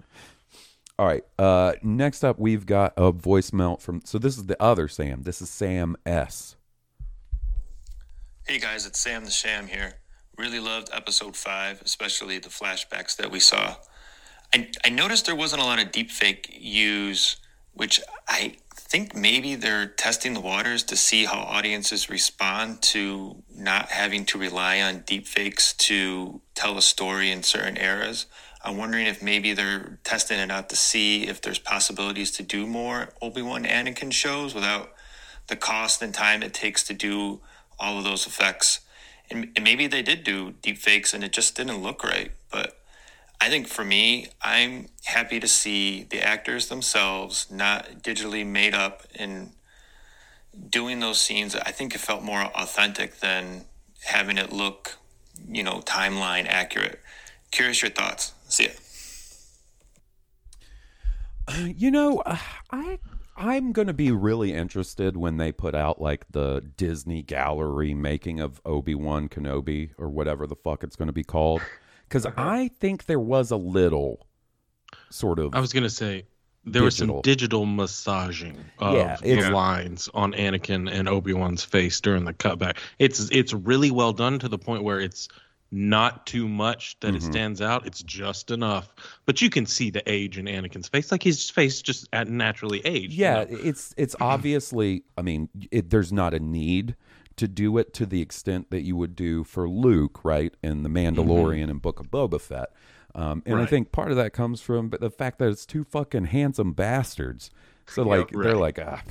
All 0.99 1.07
right. 1.07 1.23
Uh 1.39 1.75
next 1.83 2.25
up 2.25 2.39
we've 2.39 2.67
got 2.67 2.93
a 2.97 3.13
voicemail 3.13 3.81
from 3.81 4.01
so 4.05 4.19
this 4.19 4.37
is 4.37 4.47
the 4.47 4.61
other 4.61 4.89
Sam. 4.89 5.23
This 5.23 5.41
is 5.43 5.51
Sam 5.51 5.97
S. 6.07 6.57
Hey 8.47 8.59
guys, 8.59 8.87
it's 8.87 8.99
Sam 8.99 9.25
the 9.25 9.31
Sham 9.31 9.67
here. 9.69 9.95
Really 10.39 10.59
loved 10.61 10.89
episode 10.93 11.37
5, 11.37 11.83
especially 11.83 12.39
the 12.39 12.49
flashbacks 12.49 13.15
that 13.17 13.31
we 13.31 13.41
saw. 13.41 13.77
I, 14.55 14.69
I 14.85 14.89
noticed 14.89 15.27
there 15.27 15.37
wasn't 15.37 15.63
a 15.63 15.65
lot 15.65 15.81
of 15.81 15.93
deepfake 15.93 16.47
use, 16.51 17.37
which 17.75 18.01
I 18.27 18.57
think 18.75 19.15
maybe 19.15 19.55
they're 19.55 19.87
testing 19.87 20.33
the 20.33 20.41
waters 20.41 20.83
to 20.85 20.97
see 20.97 21.27
how 21.27 21.41
audiences 21.41 22.09
respond 22.09 22.81
to 22.81 23.43
not 23.55 23.91
having 23.91 24.25
to 24.27 24.39
rely 24.39 24.81
on 24.81 25.01
deepfakes 25.01 25.77
to 25.77 26.41
tell 26.55 26.79
a 26.79 26.83
story 26.83 27.31
in 27.31 27.43
certain 27.43 27.77
eras. 27.77 28.27
I'm 28.63 28.77
wondering 28.77 29.07
if 29.07 29.23
maybe 29.23 29.53
they're 29.53 29.99
testing 30.05 30.39
it 30.39 30.51
out 30.51 30.71
to 30.71 30.77
see 30.77 31.29
if 31.29 31.41
there's 31.43 31.59
possibilities 31.59 32.31
to 32.33 32.43
do 32.43 32.67
more 32.67 33.11
Obi-Wan 33.21 33.65
Anakin 33.65 34.13
shows 34.13 34.55
without 34.55 34.95
the 35.47 35.57
cost 35.57 36.03
and 36.03 36.13
time 36.15 36.43
it 36.43 36.55
takes 36.55 36.83
to 36.85 36.95
do 36.95 37.41
all 37.79 37.99
of 37.99 38.05
those 38.05 38.27
effects. 38.27 38.81
And, 39.31 39.51
and 39.55 39.65
maybe 39.65 39.87
they 39.87 40.03
did 40.03 40.25
do 40.25 40.55
deepfakes 40.63 41.13
and 41.13 41.23
it 41.23 41.33
just 41.33 41.57
didn't 41.57 41.83
look 41.83 42.03
right. 42.03 42.33
But 42.51 42.79
I 43.41 43.49
think 43.49 43.69
for 43.69 43.85
me, 43.85 44.29
I'm 44.43 44.89
happy 45.05 45.39
to 45.39 45.47
see 45.47 46.03
the 46.05 46.23
actors 46.23 46.69
themselves 46.69 47.47
not 47.51 48.03
digitally 48.03 48.45
made 48.45 48.75
up 48.75 49.05
and 49.15 49.53
doing 50.69 50.99
those 51.01 51.21
scenes. 51.21 51.55
I 51.55 51.71
think 51.71 51.95
it 51.95 51.99
felt 51.99 52.23
more 52.23 52.43
authentic 52.43 53.21
than 53.21 53.65
having 54.05 54.39
it 54.39 54.53
look, 54.53 54.97
you 55.49 55.63
know, 55.63 55.81
timeline 55.81 56.47
accurate. 56.49 57.01
Curious 57.53 57.81
your 57.81 57.91
thoughts. 57.93 58.33
See 58.49 58.65
ya. 58.65 58.71
You 61.79 61.91
know, 61.91 62.23
I 62.71 62.99
I'm 63.41 63.71
going 63.71 63.87
to 63.87 63.95
be 63.95 64.11
really 64.11 64.53
interested 64.53 65.17
when 65.17 65.37
they 65.37 65.53
put 65.53 65.75
out 65.75 66.01
like 66.01 66.27
the 66.33 66.61
Disney 66.77 67.23
Gallery 67.23 67.95
making 67.95 68.41
of 68.41 68.61
Obi-Wan 68.65 69.29
Kenobi 69.29 69.91
or 69.97 70.09
whatever 70.09 70.45
the 70.47 70.57
fuck 70.57 70.83
it's 70.83 70.97
going 70.97 71.07
to 71.07 71.13
be 71.13 71.23
called 71.23 71.63
cuz 72.09 72.27
I 72.37 72.69
think 72.81 73.07
there 73.07 73.21
was 73.21 73.51
a 73.51 73.57
little 73.57 74.27
sort 75.11 75.39
of 75.39 75.55
I 75.55 75.61
was 75.61 75.73
gonna 75.73 75.91
say 75.91 76.25
there 76.65 76.83
was 76.83 76.97
some 76.97 77.21
digital 77.23 77.65
massaging 77.65 78.57
of 78.79 78.95
Yeah, 78.95 79.17
the 79.17 79.51
lines 79.51 80.09
on 80.13 80.33
Anakin 80.33 80.91
and 80.91 81.09
Obi 81.09 81.33
Wan's 81.33 81.65
face 81.65 82.01
during 82.01 82.25
the 82.25 82.35
cutback. 82.35 82.77
It's 82.99 83.29
it's 83.31 83.53
really 83.53 83.91
well 83.91 84.13
done 84.13 84.39
to 84.41 84.49
the 84.49 84.59
point 84.59 84.83
where 84.83 85.01
it's 85.01 85.29
not 85.71 86.27
too 86.27 86.49
much 86.49 86.99
that 87.01 87.15
it 87.15 87.21
Mhm. 87.21 87.31
stands 87.31 87.61
out. 87.61 87.87
It's 87.87 88.03
just 88.03 88.51
enough, 88.51 88.95
but 89.27 89.43
you 89.43 89.51
can 89.51 89.67
see 89.67 89.91
the 89.91 90.03
age 90.11 90.39
in 90.39 90.47
Anakin's 90.47 90.89
face. 90.89 91.13
Like 91.13 91.23
his 91.23 91.51
face 91.51 91.83
just 91.83 92.09
at 92.13 92.27
naturally 92.29 92.81
aged. 92.87 93.13
you 93.13 93.25
Yeah, 93.25 93.45
know? 93.45 93.47
it's 93.51 93.95
it's 93.99 94.17
obviously. 94.21 95.05
I 95.19 95.23
mean, 95.23 95.49
it, 95.71 95.91
there's 95.91 96.13
not 96.13 96.33
a 96.35 96.39
need 96.41 96.97
to 97.39 97.49
do 97.49 97.77
it 97.79 97.93
to 97.95 98.07
the 98.07 98.21
extent 98.21 98.71
that 98.71 98.83
you 98.83 98.97
would 98.97 99.17
do 99.17 99.45
for 99.45 99.69
Luke, 99.69 100.25
right, 100.25 100.55
in 100.63 100.83
the 100.83 100.89
Mandalorian 100.89 101.71
and 101.71 101.81
Book 101.83 101.99
of 102.01 102.11
Boba 102.11 102.41
Fett. 102.41 102.71
Um, 103.15 103.43
and 103.47 103.59
I 103.59 103.67
think 103.67 103.91
part 103.91 104.11
of 104.11 104.17
that 104.19 104.33
comes 104.33 104.61
from 104.61 104.91
the 104.91 105.11
fact 105.11 105.39
that 105.39 105.49
it's 105.49 105.65
two 105.67 105.83
fucking 105.85 106.27
handsome 106.27 106.73
bastards. 106.73 107.51
So 107.87 108.03
Yeah, 108.03 108.09
like 108.19 108.31
they're 108.31 108.55
like, 108.57 108.79
ah, 108.85 109.03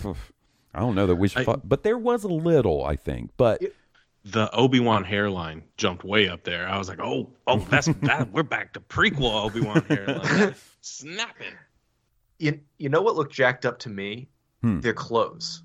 I 0.73 0.80
don't 0.80 0.93
know 0.95 1.07
that 1.07 1.15
we 1.15 1.28
should, 1.28 1.41
I- 1.41 1.45
fuck. 1.45 1.61
but 1.63 1.84
there 1.84 1.97
was 1.97 2.23
a 2.23 2.28
little, 2.30 2.86
I 2.86 2.95
think, 2.95 3.32
but 3.38 3.61
the 4.23 4.53
Obi 4.53 4.80
Wan 4.80 5.03
hairline 5.03 5.63
jumped 5.78 6.03
way 6.03 6.28
up 6.30 6.43
there. 6.43 6.67
I 6.67 6.78
was 6.78 6.88
like, 6.89 6.99
oh, 7.01 7.32
oh, 7.47 7.59
that's 7.69 7.88
that. 8.03 8.32
We're 8.32 8.43
back 8.43 8.73
to 8.73 8.80
prequel 8.82 9.45
Obi 9.45 9.61
Wan 9.61 9.84
hairline. 9.89 10.53
Snapping. 10.82 11.53
You, 12.39 12.59
you 12.78 12.89
know 12.89 13.01
what 13.01 13.15
looked 13.15 13.34
jacked 13.34 13.65
up 13.65 13.80
to 13.80 13.89
me? 13.89 14.30
Hmm. 14.61 14.80
Their 14.82 14.93
clothes. 14.93 15.63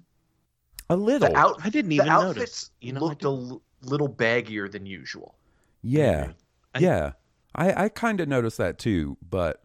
A 0.90 0.96
little, 0.96 1.28
The 1.28 1.36
out, 1.36 1.60
I 1.64 1.70
didn't 1.70 1.88
the 1.90 1.96
even 1.96 2.08
outfits 2.08 2.36
notice. 2.36 2.70
You 2.80 2.92
know, 2.92 3.00
looked 3.00 3.24
a 3.24 3.28
l- 3.28 3.62
little 3.82 4.08
baggier 4.08 4.70
than 4.70 4.86
usual. 4.86 5.34
yeah, 5.82 6.32
I- 6.74 6.78
yeah. 6.80 7.12
I 7.54 7.84
I 7.84 7.88
kind 7.90 8.20
of 8.20 8.28
noticed 8.28 8.56
that 8.58 8.78
too, 8.78 9.16
but 9.28 9.62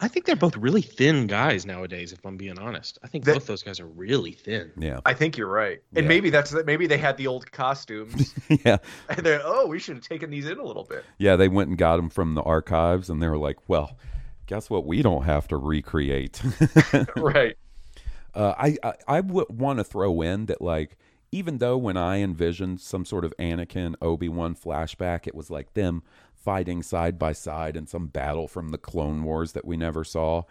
I 0.00 0.08
think 0.08 0.26
they're 0.26 0.34
both 0.34 0.56
really 0.56 0.82
thin 0.82 1.28
guys 1.28 1.64
nowadays. 1.64 2.12
If 2.12 2.24
I'm 2.26 2.36
being 2.36 2.58
honest, 2.58 2.98
I 3.04 3.06
think 3.06 3.24
That- 3.24 3.34
both 3.34 3.46
those 3.46 3.62
guys 3.62 3.78
are 3.78 3.86
really 3.86 4.32
thin. 4.32 4.72
yeah, 4.76 4.98
I 5.06 5.14
think 5.14 5.36
you're 5.36 5.46
right, 5.46 5.80
and 5.94 6.04
Yeah. 6.04 6.08
maybe 6.08 6.30
that's 6.30 6.52
maybe 6.64 6.88
they 6.88 6.98
had 6.98 7.16
the 7.16 7.28
old 7.28 7.52
costumes, 7.52 8.34
yeah. 8.64 8.78
and 9.08 9.18
they're 9.24 9.40
oh, 9.44 9.68
we 9.68 9.78
should 9.78 9.94
have 9.96 10.04
taken 10.04 10.30
these 10.30 10.46
in 10.48 10.58
a 10.58 10.64
little 10.64 10.82
bit. 10.84 11.04
Yeah, 11.18 11.36
they 11.36 11.46
went 11.48 11.68
and 11.68 11.78
got 11.78 11.96
them 11.98 12.10
from 12.10 12.34
the 12.34 12.42
archives, 12.42 13.08
and 13.08 13.22
they 13.22 13.28
were 13.28 13.38
like, 13.38 13.68
"Well, 13.68 13.96
guess 14.46 14.68
what? 14.68 14.84
We 14.84 15.00
don't 15.02 15.22
have 15.22 15.46
to 15.48 15.56
recreate." 15.56 16.42
right. 17.16 17.56
Uh, 18.34 18.54
I 18.58 18.76
I, 18.82 18.94
I 19.08 19.20
would 19.20 19.58
want 19.60 19.78
to 19.78 19.84
throw 19.84 20.22
in 20.22 20.46
that, 20.46 20.60
like, 20.60 20.96
even 21.30 21.58
though 21.58 21.76
when 21.78 21.96
I 21.96 22.18
envisioned 22.18 22.80
some 22.80 23.04
sort 23.04 23.24
of 23.24 23.34
Anakin 23.38 23.94
Obi 24.02 24.28
Wan 24.28 24.54
flashback, 24.54 25.26
it 25.26 25.34
was 25.34 25.50
like 25.50 25.74
them 25.74 26.02
fighting 26.34 26.82
side 26.82 27.18
by 27.18 27.32
side 27.32 27.76
in 27.76 27.86
some 27.86 28.08
battle 28.08 28.48
from 28.48 28.70
the 28.70 28.78
Clone 28.78 29.22
Wars 29.22 29.52
that 29.52 29.64
we 29.64 29.76
never 29.76 30.04
saw. 30.04 30.42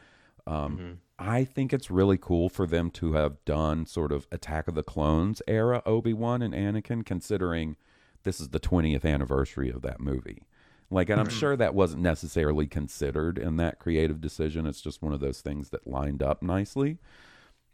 Um, 0.47 0.99
I 1.19 1.43
think 1.43 1.71
it's 1.71 1.91
really 1.91 2.17
cool 2.17 2.49
for 2.49 2.65
them 2.65 2.89
to 2.91 3.13
have 3.13 3.43
done 3.45 3.85
sort 3.85 4.11
of 4.11 4.27
Attack 4.31 4.67
of 4.67 4.73
the 4.73 4.83
Clones 4.83 5.41
era 5.47 5.83
Obi 5.85 6.13
Wan 6.13 6.41
and 6.41 6.53
Anakin, 6.53 7.05
considering 7.05 7.75
this 8.23 8.39
is 8.39 8.49
the 8.49 8.59
20th 8.59 9.05
anniversary 9.05 9.69
of 9.69 9.81
that 9.83 9.99
movie. 9.99 10.43
Like, 10.89 11.09
and 11.09 11.21
I'm 11.21 11.29
sure 11.29 11.55
that 11.55 11.75
wasn't 11.75 12.01
necessarily 12.01 12.67
considered 12.67 13.37
in 13.37 13.55
that 13.57 13.79
creative 13.79 14.19
decision. 14.19 14.65
It's 14.65 14.81
just 14.81 15.01
one 15.01 15.13
of 15.13 15.19
those 15.19 15.41
things 15.41 15.69
that 15.69 15.87
lined 15.87 16.21
up 16.23 16.41
nicely. 16.41 16.97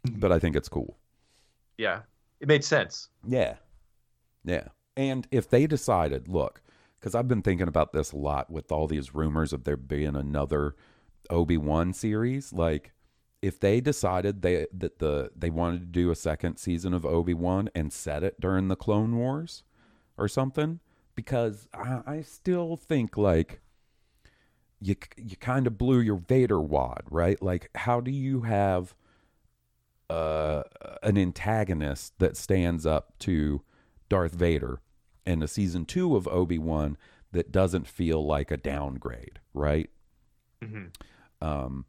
But 0.04 0.32
I 0.32 0.38
think 0.38 0.56
it's 0.56 0.68
cool. 0.68 0.96
Yeah, 1.76 2.02
it 2.40 2.48
made 2.48 2.64
sense. 2.64 3.08
Yeah. 3.26 3.56
Yeah. 4.44 4.68
And 4.96 5.28
if 5.30 5.48
they 5.48 5.66
decided, 5.66 6.28
look, 6.28 6.62
because 6.98 7.14
I've 7.14 7.28
been 7.28 7.42
thinking 7.42 7.68
about 7.68 7.92
this 7.92 8.12
a 8.12 8.16
lot 8.16 8.50
with 8.50 8.72
all 8.72 8.86
these 8.86 9.14
rumors 9.14 9.52
of 9.52 9.64
there 9.64 9.76
being 9.76 10.16
another 10.16 10.74
Obi 11.30 11.56
Wan 11.56 11.92
series, 11.92 12.52
like 12.52 12.92
if 13.40 13.60
they 13.60 13.80
decided 13.80 14.42
they 14.42 14.66
that 14.72 14.98
the 14.98 15.30
they 15.36 15.50
wanted 15.50 15.80
to 15.80 15.86
do 15.86 16.10
a 16.10 16.16
second 16.16 16.56
season 16.56 16.92
of 16.92 17.06
Obi 17.06 17.34
Wan 17.34 17.68
and 17.74 17.92
set 17.92 18.24
it 18.24 18.40
during 18.40 18.68
the 18.68 18.76
Clone 18.76 19.16
Wars 19.16 19.62
or 20.16 20.26
something, 20.26 20.80
because 21.14 21.68
I, 21.72 22.00
I 22.06 22.20
still 22.22 22.76
think 22.76 23.16
like 23.16 23.60
you 24.80 24.96
you 25.16 25.36
kind 25.36 25.66
of 25.66 25.78
blew 25.78 26.00
your 26.00 26.16
Vader 26.16 26.60
wad, 26.60 27.02
right? 27.10 27.40
Like, 27.40 27.70
how 27.76 28.00
do 28.00 28.10
you 28.10 28.42
have 28.42 28.94
uh, 30.10 30.62
an 31.02 31.18
antagonist 31.18 32.14
that 32.18 32.36
stands 32.36 32.86
up 32.86 33.18
to 33.20 33.62
Darth 34.08 34.34
Vader 34.34 34.80
and 35.26 35.42
a 35.42 35.48
season 35.48 35.84
two 35.84 36.16
of 36.16 36.26
Obi 36.28 36.58
Wan 36.58 36.96
that 37.32 37.52
doesn't 37.52 37.86
feel 37.86 38.24
like 38.24 38.50
a 38.50 38.56
downgrade, 38.56 39.40
right? 39.52 39.90
Um, 41.42 41.84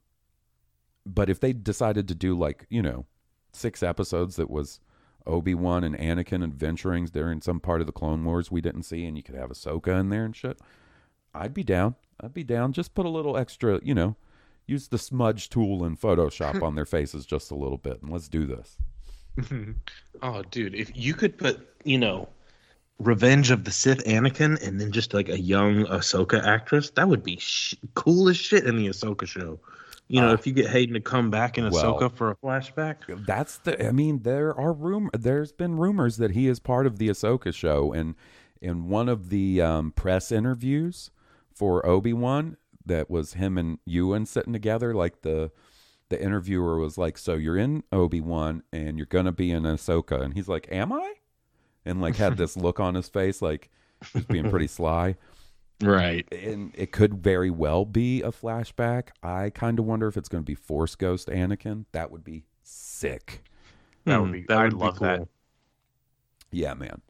but 1.06 1.30
if 1.30 1.40
they 1.40 1.54
decided 1.54 2.08
to 2.10 2.16
do 2.16 2.38
like 2.38 2.66
you 2.70 2.82
know 2.82 3.06
six 3.54 3.82
episodes 3.82 4.36
that 4.36 4.50
was 4.50 4.80
Obi 5.26 5.56
Wan 5.56 5.84
and 5.84 5.98
Anakin 5.98 6.44
adventuring 6.44 7.06
during 7.06 7.42
some 7.42 7.60
part 7.60 7.82
of 7.82 7.88
the 7.88 7.94
Clone 7.94 8.24
Wars 8.26 8.52
we 8.52 8.62
didn't 8.62 8.84
see, 8.84 9.06
and 9.06 9.16
you 9.18 9.24
could 9.24 9.36
have 9.36 9.50
Ahsoka 9.50 10.00
in 10.00 10.10
there 10.10 10.26
and 10.26 10.36
shit, 10.36 10.60
I'd 11.34 11.54
be 11.54 11.64
down. 11.64 11.96
I'd 12.20 12.34
be 12.34 12.44
down. 12.44 12.74
Just 12.74 12.94
put 12.94 13.06
a 13.06 13.10
little 13.10 13.38
extra, 13.38 13.80
you 13.82 13.96
know, 13.96 14.18
use 14.70 14.88
the 14.88 14.98
smudge 14.98 15.50
tool 15.50 15.84
in 15.84 15.98
Photoshop 15.98 16.62
on 16.68 16.76
their 16.76 16.86
faces 16.86 17.26
just 17.26 17.52
a 17.52 17.56
little 17.56 17.78
bit, 17.78 18.02
and 18.02 18.12
let's 18.12 18.28
do 18.30 18.46
this. 18.46 18.78
Oh, 20.22 20.42
dude, 20.52 20.76
if 20.76 20.92
you 20.96 21.14
could 21.14 21.38
put, 21.38 21.66
you 21.86 21.98
know, 21.98 22.28
Revenge 23.00 23.52
of 23.52 23.64
the 23.64 23.72
Sith 23.72 24.04
Anakin 24.06 24.62
and 24.66 24.82
then 24.82 24.92
just 24.92 25.14
like 25.14 25.30
a 25.30 25.40
young 25.40 25.86
Ahsoka 25.86 26.44
actress, 26.46 26.90
that 26.92 27.08
would 27.08 27.24
be 27.24 27.38
sh- 27.38 27.76
cool 27.94 28.28
as 28.28 28.36
shit 28.36 28.66
in 28.66 28.76
the 28.76 28.88
Ahsoka 28.88 29.26
show. 29.26 29.58
You 30.10 30.20
know, 30.20 30.32
Uh, 30.32 30.34
if 30.34 30.46
you 30.46 30.52
get 30.52 30.68
Hayden 30.70 30.96
to 30.96 31.00
come 31.00 31.30
back 31.30 31.58
in 31.58 31.70
well- 31.70 31.98
Ahsoka 31.98 32.12
for 32.12 32.32
a 32.32 32.36
flashback. 32.36 32.96
That's 33.26 33.60
the. 33.60 33.88
I 33.88 33.92
mean, 33.92 34.24
there 34.24 34.54
are 34.60 34.74
rumor. 34.74 35.12
There's 35.18 35.54
been 35.54 35.78
rumors 35.78 36.18
that 36.18 36.32
he 36.32 36.48
is 36.48 36.60
part 36.60 36.86
of 36.86 36.98
the 36.98 37.08
Ahsoka 37.08 37.54
show, 37.54 37.94
and 37.94 38.16
in 38.60 38.90
one 38.90 39.08
of 39.08 39.30
the 39.30 39.62
um, 39.62 39.92
press 39.92 40.34
interviews 40.34 41.12
for 41.54 41.86
Obi 41.86 42.12
Wan, 42.12 42.58
that 42.86 43.10
was 43.10 43.34
him 43.34 43.58
and 43.58 43.80
Ewan 43.86 44.26
sitting 44.26 44.54
together. 44.54 44.94
Like 44.94 45.22
the 45.22 45.52
the 46.10 46.22
interviewer 46.22 46.78
was 46.80 46.98
like, 46.98 47.18
"So 47.18 47.36
you're 47.36 47.58
in 47.58 47.84
Obi 47.92 48.22
Wan, 48.22 48.64
and 48.74 48.98
you're 48.98 49.06
gonna 49.06 49.32
be 49.32 49.52
in 49.52 49.64
Ahsoka," 49.64 50.22
and 50.22 50.34
he's 50.34 50.48
like, 50.48 50.68
"Am 50.72 50.92
I?" 50.92 51.14
And 51.86 52.02
like 52.02 52.16
had 52.16 52.38
this 52.38 52.58
look 52.58 52.80
on 52.80 52.96
his 52.96 53.08
face, 53.10 53.42
like 53.42 53.70
he's 54.14 54.26
being 54.26 54.50
pretty 54.50 54.68
sly. 54.80 55.16
Right. 55.82 56.28
and 56.34 56.74
it 56.76 56.92
could 56.92 57.14
very 57.24 57.50
well 57.50 57.86
be 57.86 58.22
a 58.22 58.32
flashback. 58.34 59.10
I 59.24 59.50
kind 59.50 59.80
of 59.80 59.86
wonder 59.86 60.08
if 60.10 60.18
it's 60.18 60.28
going 60.28 60.44
to 60.44 60.46
be 60.46 60.54
Force 60.56 60.96
Ghost 60.96 61.30
Anakin. 61.30 61.86
That 61.94 62.12
would 62.12 62.24
be 62.26 62.44
sick. 62.64 63.44
That 64.04 64.20
would 64.20 64.28
Hmm, 64.28 64.32
be. 64.34 64.42
that 64.50 64.58
I'd 64.58 64.64
would 64.74 64.80
be 64.80 64.86
love 64.86 65.00
that. 65.00 65.28
Yeah, 66.52 66.74
man. 66.74 67.02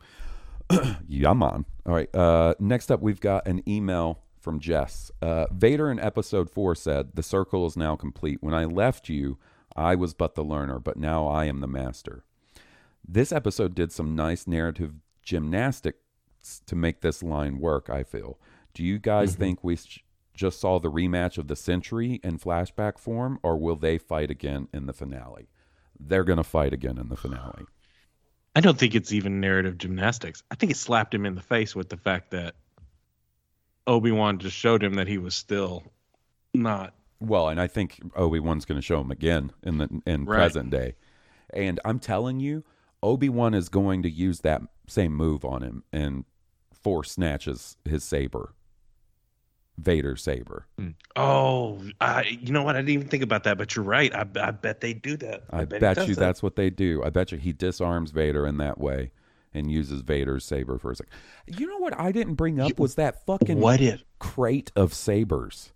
yeah, 1.07 1.34
man. 1.34 1.65
All 1.88 1.95
right. 1.95 2.13
Uh, 2.15 2.53
next 2.59 2.91
up, 2.91 3.01
we've 3.01 3.20
got 3.20 3.47
an 3.47 3.67
email 3.67 4.20
from 4.40 4.60
Jess. 4.60 5.12
Uh, 5.22 5.46
Vader 5.52 5.92
in 5.92 6.00
episode 6.00 6.50
four 6.50 6.76
said, 6.76 7.12
The 7.14 7.24
circle 7.24 7.66
is 7.66 7.78
now 7.78 7.96
complete. 7.96 8.42
When 8.42 8.54
I 8.54 8.66
left 8.66 9.10
you, 9.10 9.38
I 9.76 9.96
was 9.96 10.14
but 10.14 10.36
the 10.36 10.44
learner, 10.44 10.80
but 10.80 10.98
now 10.98 11.28
I 11.28 11.46
am 11.46 11.60
the 11.60 11.68
master. 11.68 12.24
This 13.08 13.32
episode 13.32 13.76
did 13.76 13.92
some 13.92 14.16
nice 14.16 14.48
narrative 14.48 14.94
gymnastics 15.24 15.98
to 16.66 16.76
make 16.76 17.02
this 17.02 17.22
line 17.22 17.60
work, 17.60 17.90
I 17.90 18.04
feel. 18.04 18.40
Do 18.74 18.84
you 18.84 19.00
guys 19.00 19.36
think 19.36 19.64
we 19.64 19.76
sh- 19.76 20.04
just 20.34 20.60
saw 20.60 20.80
the 20.80 20.92
rematch 20.92 21.38
of 21.38 21.48
the 21.48 21.56
century 21.56 22.20
in 22.24 22.40
flashback 22.40 22.98
form, 22.98 23.40
or 23.44 23.58
will 23.58 23.76
they 23.76 23.98
fight 23.98 24.32
again 24.32 24.68
in 24.74 24.86
the 24.86 24.94
finale? 24.94 25.50
They're 26.00 26.24
going 26.24 26.38
to 26.38 26.44
fight 26.44 26.72
again 26.72 26.98
in 26.98 27.10
the 27.10 27.18
finale. 27.18 27.66
I 28.56 28.62
don't 28.62 28.78
think 28.78 28.96
it's 28.96 29.12
even 29.12 29.42
narrative 29.42 29.78
gymnastics. 29.78 30.44
I 30.50 30.56
think 30.56 30.72
it 30.72 30.78
slapped 30.78 31.14
him 31.14 31.26
in 31.26 31.36
the 31.36 31.42
face 31.42 31.76
with 31.76 31.90
the 31.90 31.98
fact 31.98 32.32
that 32.32 32.56
Obi 33.90 34.12
Wan 34.12 34.38
just 34.38 34.56
showed 34.56 34.84
him 34.84 34.94
that 34.94 35.08
he 35.08 35.18
was 35.18 35.34
still 35.36 35.84
not. 36.54 36.94
Well, 37.20 37.50
and 37.50 37.60
I 37.60 37.66
think 37.68 38.00
Obi 38.16 38.40
Wan's 38.40 38.64
going 38.64 38.78
to 38.80 38.86
show 38.86 39.02
him 39.02 39.10
again 39.12 39.52
in 39.64 39.80
the 39.80 40.02
in 40.06 40.26
Right. 40.26 40.38
present 40.38 40.70
day, 40.70 40.94
and 41.52 41.80
I'm 41.84 42.00
telling 42.00 42.40
you, 42.40 42.64
Obi 43.02 43.30
Wan 43.30 43.54
is 43.54 43.68
going 43.68 44.04
to 44.04 44.10
use 44.10 44.42
that 44.42 44.62
same 44.88 45.14
move 45.14 45.44
on 45.44 45.64
him 45.64 45.84
and 45.92 46.26
force 46.72 47.12
snatches 47.12 47.78
his 47.84 48.04
saber. 48.04 48.54
Vader 49.78 50.16
saber. 50.18 50.68
Hmm. 50.78 50.90
Oh, 51.16 51.82
I, 52.02 52.38
you 52.42 52.52
know 52.52 52.64
what? 52.64 52.76
I 52.76 52.80
didn't 52.80 52.90
even 52.90 53.08
think 53.08 53.24
about 53.24 53.46
that, 53.46 53.58
but 53.58 53.76
you're 53.76 53.86
right. 53.86 54.14
I, 54.14 54.26
I 54.40 54.52
bet 54.52 54.82
they 54.82 54.94
do 54.94 55.16
that. 55.18 55.46
I, 55.52 55.64
bet, 55.64 55.80
bet, 55.80 56.08
you 56.08 56.16
that. 56.16 56.20
that's 56.20 56.44
what 56.44 56.58
they 56.58 56.70
do. 56.70 57.02
I 57.02 57.10
bet 57.10 57.32
you 57.32 57.38
he 57.38 57.54
disarms 57.54 58.12
Vader 58.12 58.46
in 58.46 58.58
that 58.58 58.78
way 58.78 59.12
and 59.54 59.72
uses 59.72 60.02
Vader's 60.02 60.45
saber 60.45 60.78
for 60.78 60.91
a 60.91 60.95
second. 60.95 61.12
You 61.47 61.68
know 61.68 61.78
what 61.78 62.00
I 62.00 62.12
didn't 62.12 62.36
bring 62.36 62.60
up 62.60 62.80
was 62.80 62.95
that 62.95 63.26
fucking 63.26 63.60
What 63.60 63.82
if? 63.82 64.04
crate 64.20 64.72
of 64.76 64.93
sabers. 64.93 65.72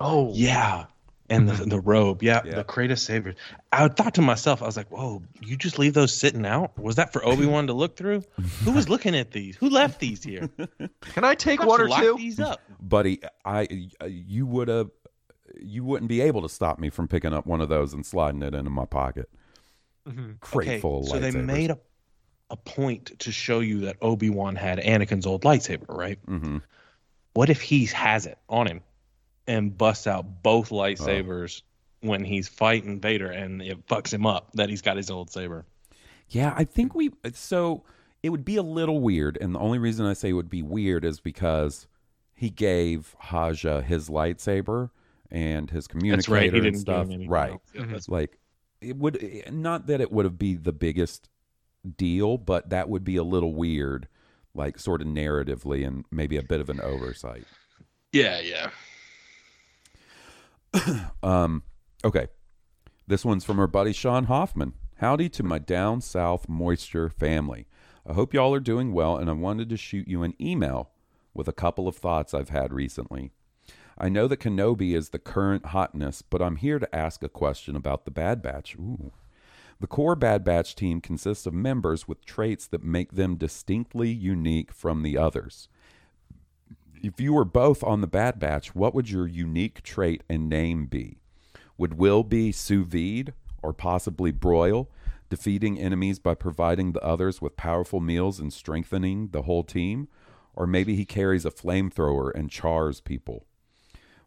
Oh, 0.00 0.32
Yeah. 0.34 0.86
And 1.28 1.48
the, 1.48 1.64
the 1.64 1.80
robe, 1.80 2.22
yeah, 2.22 2.42
Yeah. 2.44 2.56
the 2.56 2.64
crate 2.64 2.90
of 2.90 2.98
sabers. 2.98 3.36
I 3.70 3.88
thought 3.88 4.14
to 4.14 4.20
myself, 4.20 4.60
I 4.60 4.66
was 4.66 4.76
like, 4.76 4.90
"Whoa, 4.90 5.22
you 5.40 5.56
just 5.56 5.78
leave 5.78 5.94
those 5.94 6.12
sitting 6.12 6.44
out? 6.44 6.78
Was 6.78 6.96
that 6.96 7.10
for 7.14 7.24
Obi 7.24 7.46
Wan 7.46 7.68
to 7.68 7.72
look 7.72 7.96
through? 7.96 8.22
Who 8.64 8.72
was 8.72 8.90
looking 8.90 9.14
at 9.16 9.30
these? 9.30 9.56
Who 9.56 9.70
left 9.70 9.98
these 9.98 10.22
here? 10.22 10.50
Can 11.00 11.24
I 11.24 11.34
take 11.34 11.64
one 11.64 11.80
or 11.80 11.88
two? 11.88 12.16
these 12.18 12.38
up. 12.38 12.60
Buddy, 12.82 13.20
I 13.46 13.66
you 14.06 14.44
would 14.44 14.68
have 14.68 14.90
you 15.58 15.84
wouldn't 15.84 16.08
be 16.10 16.20
able 16.20 16.42
to 16.42 16.50
stop 16.50 16.78
me 16.78 16.90
from 16.90 17.08
picking 17.08 17.32
up 17.32 17.46
one 17.46 17.62
of 17.62 17.70
those 17.70 17.94
and 17.94 18.04
sliding 18.04 18.42
it 18.42 18.52
into 18.54 18.70
my 18.70 18.84
pocket. 18.84 19.30
Mm-hmm. 20.06 20.32
Crate 20.40 20.68
Okay, 20.68 20.80
full 20.80 21.04
of 21.04 21.08
so 21.08 21.18
they 21.18 21.30
made 21.30 21.70
a 21.70 21.78
a 22.52 22.56
point 22.56 23.18
to 23.20 23.32
show 23.32 23.58
you 23.60 23.80
that 23.80 23.96
Obi 24.00 24.30
Wan 24.30 24.54
had 24.54 24.78
Anakin's 24.78 25.26
old 25.26 25.42
lightsaber, 25.42 25.88
right? 25.88 26.18
hmm 26.26 26.58
What 27.34 27.48
if 27.50 27.60
he 27.60 27.86
has 27.86 28.26
it 28.26 28.38
on 28.48 28.66
him 28.66 28.82
and 29.48 29.76
busts 29.76 30.06
out 30.06 30.42
both 30.42 30.70
Oh. 30.70 30.76
lightsabers 30.76 31.62
when 32.02 32.24
he's 32.24 32.46
fighting 32.48 33.00
Vader 33.00 33.30
and 33.30 33.60
it 33.62 33.86
fucks 33.86 34.12
him 34.12 34.26
up 34.26 34.50
that 34.54 34.68
he's 34.68 34.82
got 34.82 34.96
his 34.96 35.10
old 35.10 35.30
saber? 35.30 35.64
Yeah, 36.28 36.54
I 36.56 36.64
think 36.64 36.94
we 36.94 37.10
so 37.32 37.84
it 38.22 38.28
would 38.30 38.44
be 38.44 38.56
a 38.56 38.62
little 38.62 39.00
weird, 39.00 39.36
and 39.40 39.54
the 39.54 39.58
only 39.58 39.78
reason 39.78 40.06
I 40.06 40.12
say 40.12 40.28
it 40.28 40.34
would 40.34 40.48
be 40.50 40.62
weird 40.62 41.04
is 41.04 41.18
because 41.20 41.86
he 42.34 42.50
gave 42.50 43.16
Haja 43.18 43.80
his 43.82 44.08
lightsaber 44.08 44.90
and 45.30 45.70
his 45.70 45.86
communicator 45.88 46.16
That's 46.16 46.28
right. 46.28 46.52
He 46.52 46.58
and 46.58 46.64
didn't 46.64 46.80
stuff. 46.80 47.08
right. 47.26 47.58
Yeah, 47.74 47.82
that's- 47.86 48.08
Like 48.08 48.38
it 48.82 48.96
would 48.96 49.44
not 49.50 49.86
that 49.86 50.00
it 50.02 50.12
would 50.12 50.24
have 50.26 50.38
be 50.38 50.54
the 50.54 50.72
biggest 50.72 51.28
deal, 51.96 52.38
but 52.38 52.70
that 52.70 52.88
would 52.88 53.04
be 53.04 53.16
a 53.16 53.22
little 53.22 53.54
weird, 53.54 54.08
like 54.54 54.78
sort 54.78 55.00
of 55.02 55.08
narratively 55.08 55.86
and 55.86 56.04
maybe 56.10 56.36
a 56.36 56.42
bit 56.42 56.60
of 56.60 56.68
an 56.68 56.80
oversight. 56.80 57.44
yeah, 58.12 58.40
yeah. 58.40 58.70
Um, 61.22 61.62
okay. 62.04 62.28
This 63.06 63.24
one's 63.24 63.44
from 63.44 63.60
our 63.60 63.66
buddy 63.66 63.92
Sean 63.92 64.24
Hoffman. 64.24 64.72
Howdy 64.96 65.28
to 65.30 65.42
my 65.42 65.58
down 65.58 66.00
south 66.00 66.48
moisture 66.48 67.08
family. 67.10 67.66
I 68.06 68.14
hope 68.14 68.32
y'all 68.32 68.54
are 68.54 68.60
doing 68.60 68.92
well, 68.92 69.16
and 69.16 69.28
I 69.28 69.34
wanted 69.34 69.68
to 69.68 69.76
shoot 69.76 70.08
you 70.08 70.22
an 70.22 70.34
email 70.40 70.90
with 71.34 71.46
a 71.46 71.52
couple 71.52 71.86
of 71.86 71.96
thoughts 71.96 72.34
I've 72.34 72.48
had 72.48 72.72
recently. 72.72 73.32
I 73.98 74.08
know 74.08 74.26
that 74.28 74.40
Kenobi 74.40 74.94
is 74.96 75.10
the 75.10 75.18
current 75.18 75.66
hotness, 75.66 76.22
but 76.22 76.40
I'm 76.42 76.56
here 76.56 76.78
to 76.78 76.94
ask 76.94 77.22
a 77.22 77.28
question 77.28 77.76
about 77.76 78.04
the 78.04 78.10
Bad 78.10 78.42
Batch. 78.42 78.74
Ooh. 78.76 79.12
The 79.82 79.88
core 79.88 80.14
Bad 80.14 80.44
Batch 80.44 80.76
team 80.76 81.00
consists 81.00 81.44
of 81.44 81.52
members 81.52 82.06
with 82.06 82.24
traits 82.24 82.68
that 82.68 82.84
make 82.84 83.14
them 83.14 83.34
distinctly 83.34 84.12
unique 84.12 84.70
from 84.70 85.02
the 85.02 85.18
others. 85.18 85.68
If 87.02 87.20
you 87.20 87.32
were 87.32 87.44
both 87.44 87.82
on 87.82 88.00
the 88.00 88.06
Bad 88.06 88.38
Batch, 88.38 88.76
what 88.76 88.94
would 88.94 89.10
your 89.10 89.26
unique 89.26 89.82
trait 89.82 90.22
and 90.28 90.48
name 90.48 90.86
be? 90.86 91.18
Would 91.78 91.94
Will 91.94 92.22
be 92.22 92.52
sous 92.52 92.86
vide 92.86 93.34
or 93.60 93.72
possibly 93.72 94.30
broil, 94.30 94.88
defeating 95.28 95.80
enemies 95.80 96.20
by 96.20 96.36
providing 96.36 96.92
the 96.92 97.02
others 97.02 97.42
with 97.42 97.56
powerful 97.56 97.98
meals 97.98 98.38
and 98.38 98.52
strengthening 98.52 99.30
the 99.32 99.42
whole 99.42 99.64
team? 99.64 100.06
Or 100.54 100.68
maybe 100.68 100.94
he 100.94 101.04
carries 101.04 101.44
a 101.44 101.50
flamethrower 101.50 102.30
and 102.32 102.52
chars 102.52 103.00
people. 103.00 103.46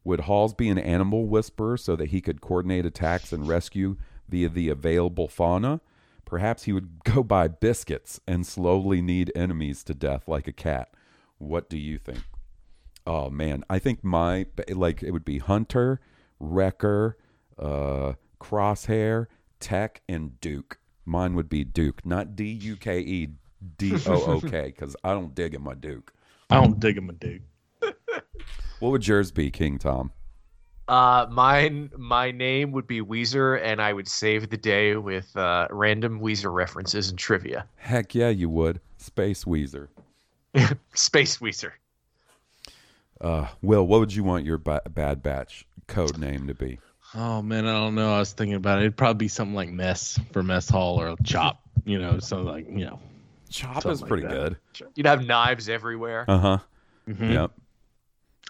Would 0.03 0.21
Halls 0.21 0.53
be 0.53 0.67
an 0.67 0.77
animal 0.77 1.27
whisperer 1.27 1.77
so 1.77 1.95
that 1.95 2.09
he 2.09 2.19
could 2.19 2.41
coordinate 2.41 2.85
attacks 2.85 3.31
and 3.31 3.47
rescue 3.47 3.95
via 4.27 4.49
the 4.49 4.69
available 4.69 5.27
fauna? 5.27 5.81
Perhaps 6.25 6.63
he 6.63 6.73
would 6.73 7.03
go 7.03 7.23
buy 7.23 7.47
biscuits 7.47 8.19
and 8.27 8.45
slowly 8.45 9.01
knead 9.01 9.31
enemies 9.35 9.83
to 9.83 9.93
death 9.93 10.27
like 10.27 10.47
a 10.47 10.53
cat. 10.53 10.89
What 11.37 11.69
do 11.69 11.77
you 11.77 11.97
think? 11.97 12.23
Oh 13.07 13.29
man, 13.29 13.63
I 13.69 13.79
think 13.79 14.03
my 14.03 14.47
like 14.69 15.03
it 15.03 15.11
would 15.11 15.25
be 15.25 15.37
Hunter, 15.37 15.99
Wrecker, 16.39 17.17
uh, 17.59 18.13
Crosshair, 18.39 19.27
Tech, 19.59 20.01
and 20.09 20.39
Duke. 20.41 20.79
Mine 21.05 21.35
would 21.35 21.49
be 21.49 21.63
Duke, 21.63 22.03
not 22.05 22.35
D 22.35 22.45
U 22.45 22.75
K 22.75 22.99
E 22.99 23.29
D 23.77 23.93
O 24.07 24.23
O 24.23 24.41
K, 24.41 24.63
because 24.65 24.95
I 25.03 25.13
don't 25.13 25.35
dig 25.35 25.53
in 25.53 25.61
my 25.61 25.75
Duke. 25.75 26.13
I 26.49 26.55
don't 26.55 26.79
dig 26.79 26.97
him 26.97 27.09
a 27.09 27.13
Duke. 27.13 27.41
What 28.79 28.89
would 28.89 29.07
yours 29.07 29.31
be, 29.31 29.51
King 29.51 29.77
Tom? 29.77 30.11
Uh, 30.87 31.25
mine, 31.31 31.89
my 31.97 32.29
name 32.31 32.71
would 32.71 32.85
be 32.85 33.01
Weezer, 33.01 33.59
and 33.63 33.81
I 33.81 33.91
would 33.91 34.07
save 34.07 34.49
the 34.49 34.57
day 34.57 34.95
with 34.95 35.35
uh, 35.35 35.67
random 35.71 36.19
Weezer 36.19 36.53
references 36.53 37.09
and 37.09 37.17
trivia. 37.17 37.65
Heck 37.77 38.13
yeah, 38.13 38.29
you 38.29 38.49
would. 38.49 38.79
Space 38.97 39.45
Weezer. 39.45 39.87
Space 40.93 41.37
Weezer. 41.37 41.71
Uh, 43.19 43.47
Will, 43.61 43.85
what 43.87 43.99
would 43.99 44.13
you 44.13 44.23
want 44.23 44.45
your 44.45 44.57
ba- 44.57 44.81
Bad 44.89 45.23
Batch 45.23 45.65
code 45.87 46.17
name 46.17 46.47
to 46.47 46.53
be? 46.53 46.79
Oh 47.13 47.41
man, 47.41 47.65
I 47.65 47.71
don't 47.73 47.95
know. 47.95 48.13
I 48.13 48.19
was 48.19 48.33
thinking 48.33 48.55
about 48.55 48.79
it. 48.79 48.81
It'd 48.81 48.97
probably 48.97 49.25
be 49.25 49.27
something 49.27 49.55
like 49.55 49.69
mess 49.69 50.19
for 50.33 50.43
mess 50.43 50.69
hall 50.69 50.99
or 51.01 51.15
chop. 51.23 51.61
You 51.85 51.97
know, 51.99 52.19
something 52.19 52.47
like 52.47 52.67
you 52.69 52.85
know. 52.85 52.99
Chop 53.49 53.83
Something 53.83 53.91
is 53.91 54.01
pretty 54.01 54.23
that. 54.23 54.31
good. 54.31 54.57
You'd 54.95 55.05
have 55.05 55.25
knives 55.25 55.69
everywhere. 55.69 56.25
Uh 56.27 56.37
huh. 56.37 56.57
Mm-hmm. 57.07 57.31
Yep. 57.31 57.51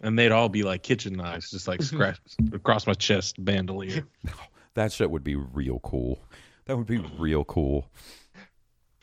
And 0.03 0.19
they'd 0.19 0.31
all 0.31 0.49
be 0.49 0.63
like 0.63 0.83
kitchen 0.83 1.13
knives, 1.13 1.49
just 1.51 1.67
like 1.67 1.81
scratch 1.81 2.19
across 2.53 2.85
my 2.85 2.93
chest, 2.93 3.43
bandolier. 3.43 4.05
That 4.75 4.91
shit 4.91 5.09
would 5.09 5.23
be 5.23 5.35
real 5.35 5.79
cool. 5.79 6.19
That 6.65 6.75
would 6.75 6.85
be 6.85 6.97
real 7.17 7.45
cool. 7.45 7.89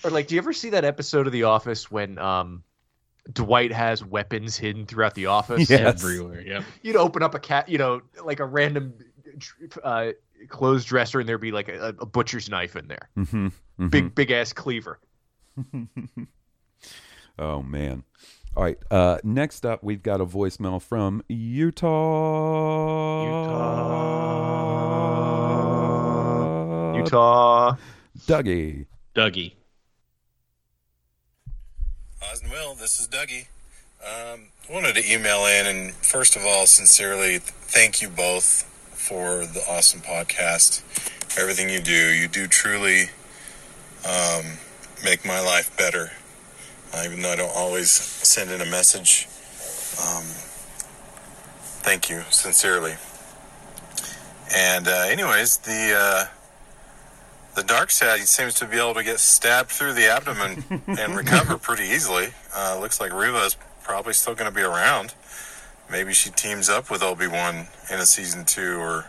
Or 0.05 0.11
like, 0.11 0.27
do 0.27 0.35
you 0.35 0.39
ever 0.41 0.53
see 0.53 0.69
that 0.69 0.85
episode 0.85 1.27
of 1.27 1.33
The 1.33 1.45
Office 1.45 1.91
when 1.91 2.19
um, 2.19 2.63
Dwight 3.33 3.73
has 3.73 4.05
weapons 4.05 4.55
hidden 4.59 4.85
throughout 4.85 5.15
the 5.15 5.25
office? 5.27 5.71
Yes. 5.71 6.05
Everywhere. 6.05 6.43
Yep. 6.43 6.65
You'd 6.83 6.97
open 6.97 7.23
up 7.23 7.35
a 7.35 7.39
cat, 7.39 7.71
you 7.71 7.79
know, 7.79 8.03
like 8.23 8.39
a 8.41 8.45
random 8.45 8.93
uh, 9.83 10.09
clothes 10.51 10.85
dresser, 10.85 11.21
and 11.21 11.27
there'd 11.29 11.41
be 11.41 11.53
like 11.53 11.71
a, 11.71 11.95
a 11.99 12.05
butcher's 12.05 12.51
knife 12.51 12.77
in 12.77 12.89
there, 12.89 13.09
Mm-hmm. 13.17 13.89
big 13.89 14.15
big 14.15 14.31
ass 14.31 14.53
cleaver. 14.53 15.01
Oh 17.39 17.63
man. 17.63 18.05
All 18.55 18.63
right. 18.63 18.79
Uh, 18.91 19.19
next 19.25 19.65
up, 19.65 19.83
we've 19.83 20.03
got 20.03 20.21
a 20.21 20.27
voicemail 20.27 20.83
from 20.83 21.23
Utah. 21.29 21.87
Utah. 26.95 26.97
Utah. 26.97 27.77
Dougie. 28.27 28.87
Dougie. 29.15 29.55
Oz 32.31 32.43
and 32.43 32.51
Will, 32.51 32.75
this 32.75 33.01
is 33.01 33.09
Dougie. 33.09 33.47
Um, 34.05 34.49
wanted 34.71 34.95
to 34.97 35.13
email 35.13 35.47
in 35.47 35.67
and 35.67 35.95
first 35.95 36.37
of 36.37 36.45
all, 36.45 36.67
sincerely 36.67 37.39
thank 37.39 38.03
you 38.03 38.09
both 38.09 38.65
for 38.93 39.47
the 39.47 39.63
awesome 39.69 40.01
podcast. 40.01 40.83
Everything 41.39 41.71
you 41.71 41.81
do, 41.81 42.13
you 42.13 42.29
do 42.29 42.47
truly 42.47 43.05
um, 44.07 44.45
make 45.05 45.25
my 45.25 45.41
life 45.41 45.75
better. 45.77 46.13
Uh, 46.93 47.03
even 47.05 47.23
though 47.23 47.33
I 47.33 47.37
don't 47.37 47.57
always 47.57 47.91
send 47.91 48.51
in 48.51 48.61
a 48.61 48.67
message. 48.67 49.27
Um, 50.01 50.25
thank 51.83 52.11
you, 52.11 52.23
sincerely. 52.31 52.95
And 54.55 54.87
uh, 54.87 55.07
anyways, 55.09 55.59
the 55.59 55.95
uh, 55.97 56.25
the 57.55 57.63
dark 57.63 57.91
side 57.91 58.21
seems 58.21 58.55
to 58.55 58.67
be 58.67 58.77
able 58.77 58.95
to 58.95 59.05
get 59.05 59.21
stabbed 59.21 59.71
through 59.71 59.95
the 59.95 60.07
abdomen 60.07 60.65
and 60.87 61.17
recover 61.17 61.57
pretty 61.57 61.85
easily. 61.85 62.29
Uh, 62.55 62.79
looks 62.81 63.01
like 63.01 63.13
Reva 63.13 63.45
is 63.45 63.57
probably 63.83 64.13
still 64.13 64.35
going 64.35 64.51
to 64.51 64.55
be 64.55 64.63
around. 64.63 65.15
Maybe 65.91 66.13
she 66.13 66.31
teams 66.31 66.69
up 66.69 66.91
with 66.91 67.03
Obi 67.03 67.27
Wan 67.27 67.67
in 67.91 67.99
a 67.99 68.07
season 68.07 68.45
two 68.45 68.77
or 68.79 69.07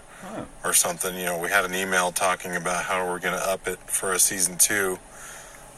or 0.63 0.73
something. 0.73 1.15
You 1.15 1.25
know, 1.25 1.39
we 1.39 1.49
had 1.49 1.65
an 1.65 1.73
email 1.75 2.11
talking 2.11 2.55
about 2.55 2.86
how 2.86 3.05
we're 3.05 3.19
going 3.19 3.38
to 3.38 3.49
up 3.49 3.67
it 3.67 3.79
for 3.79 4.13
a 4.13 4.19
season 4.19 4.57
two. 4.57 4.99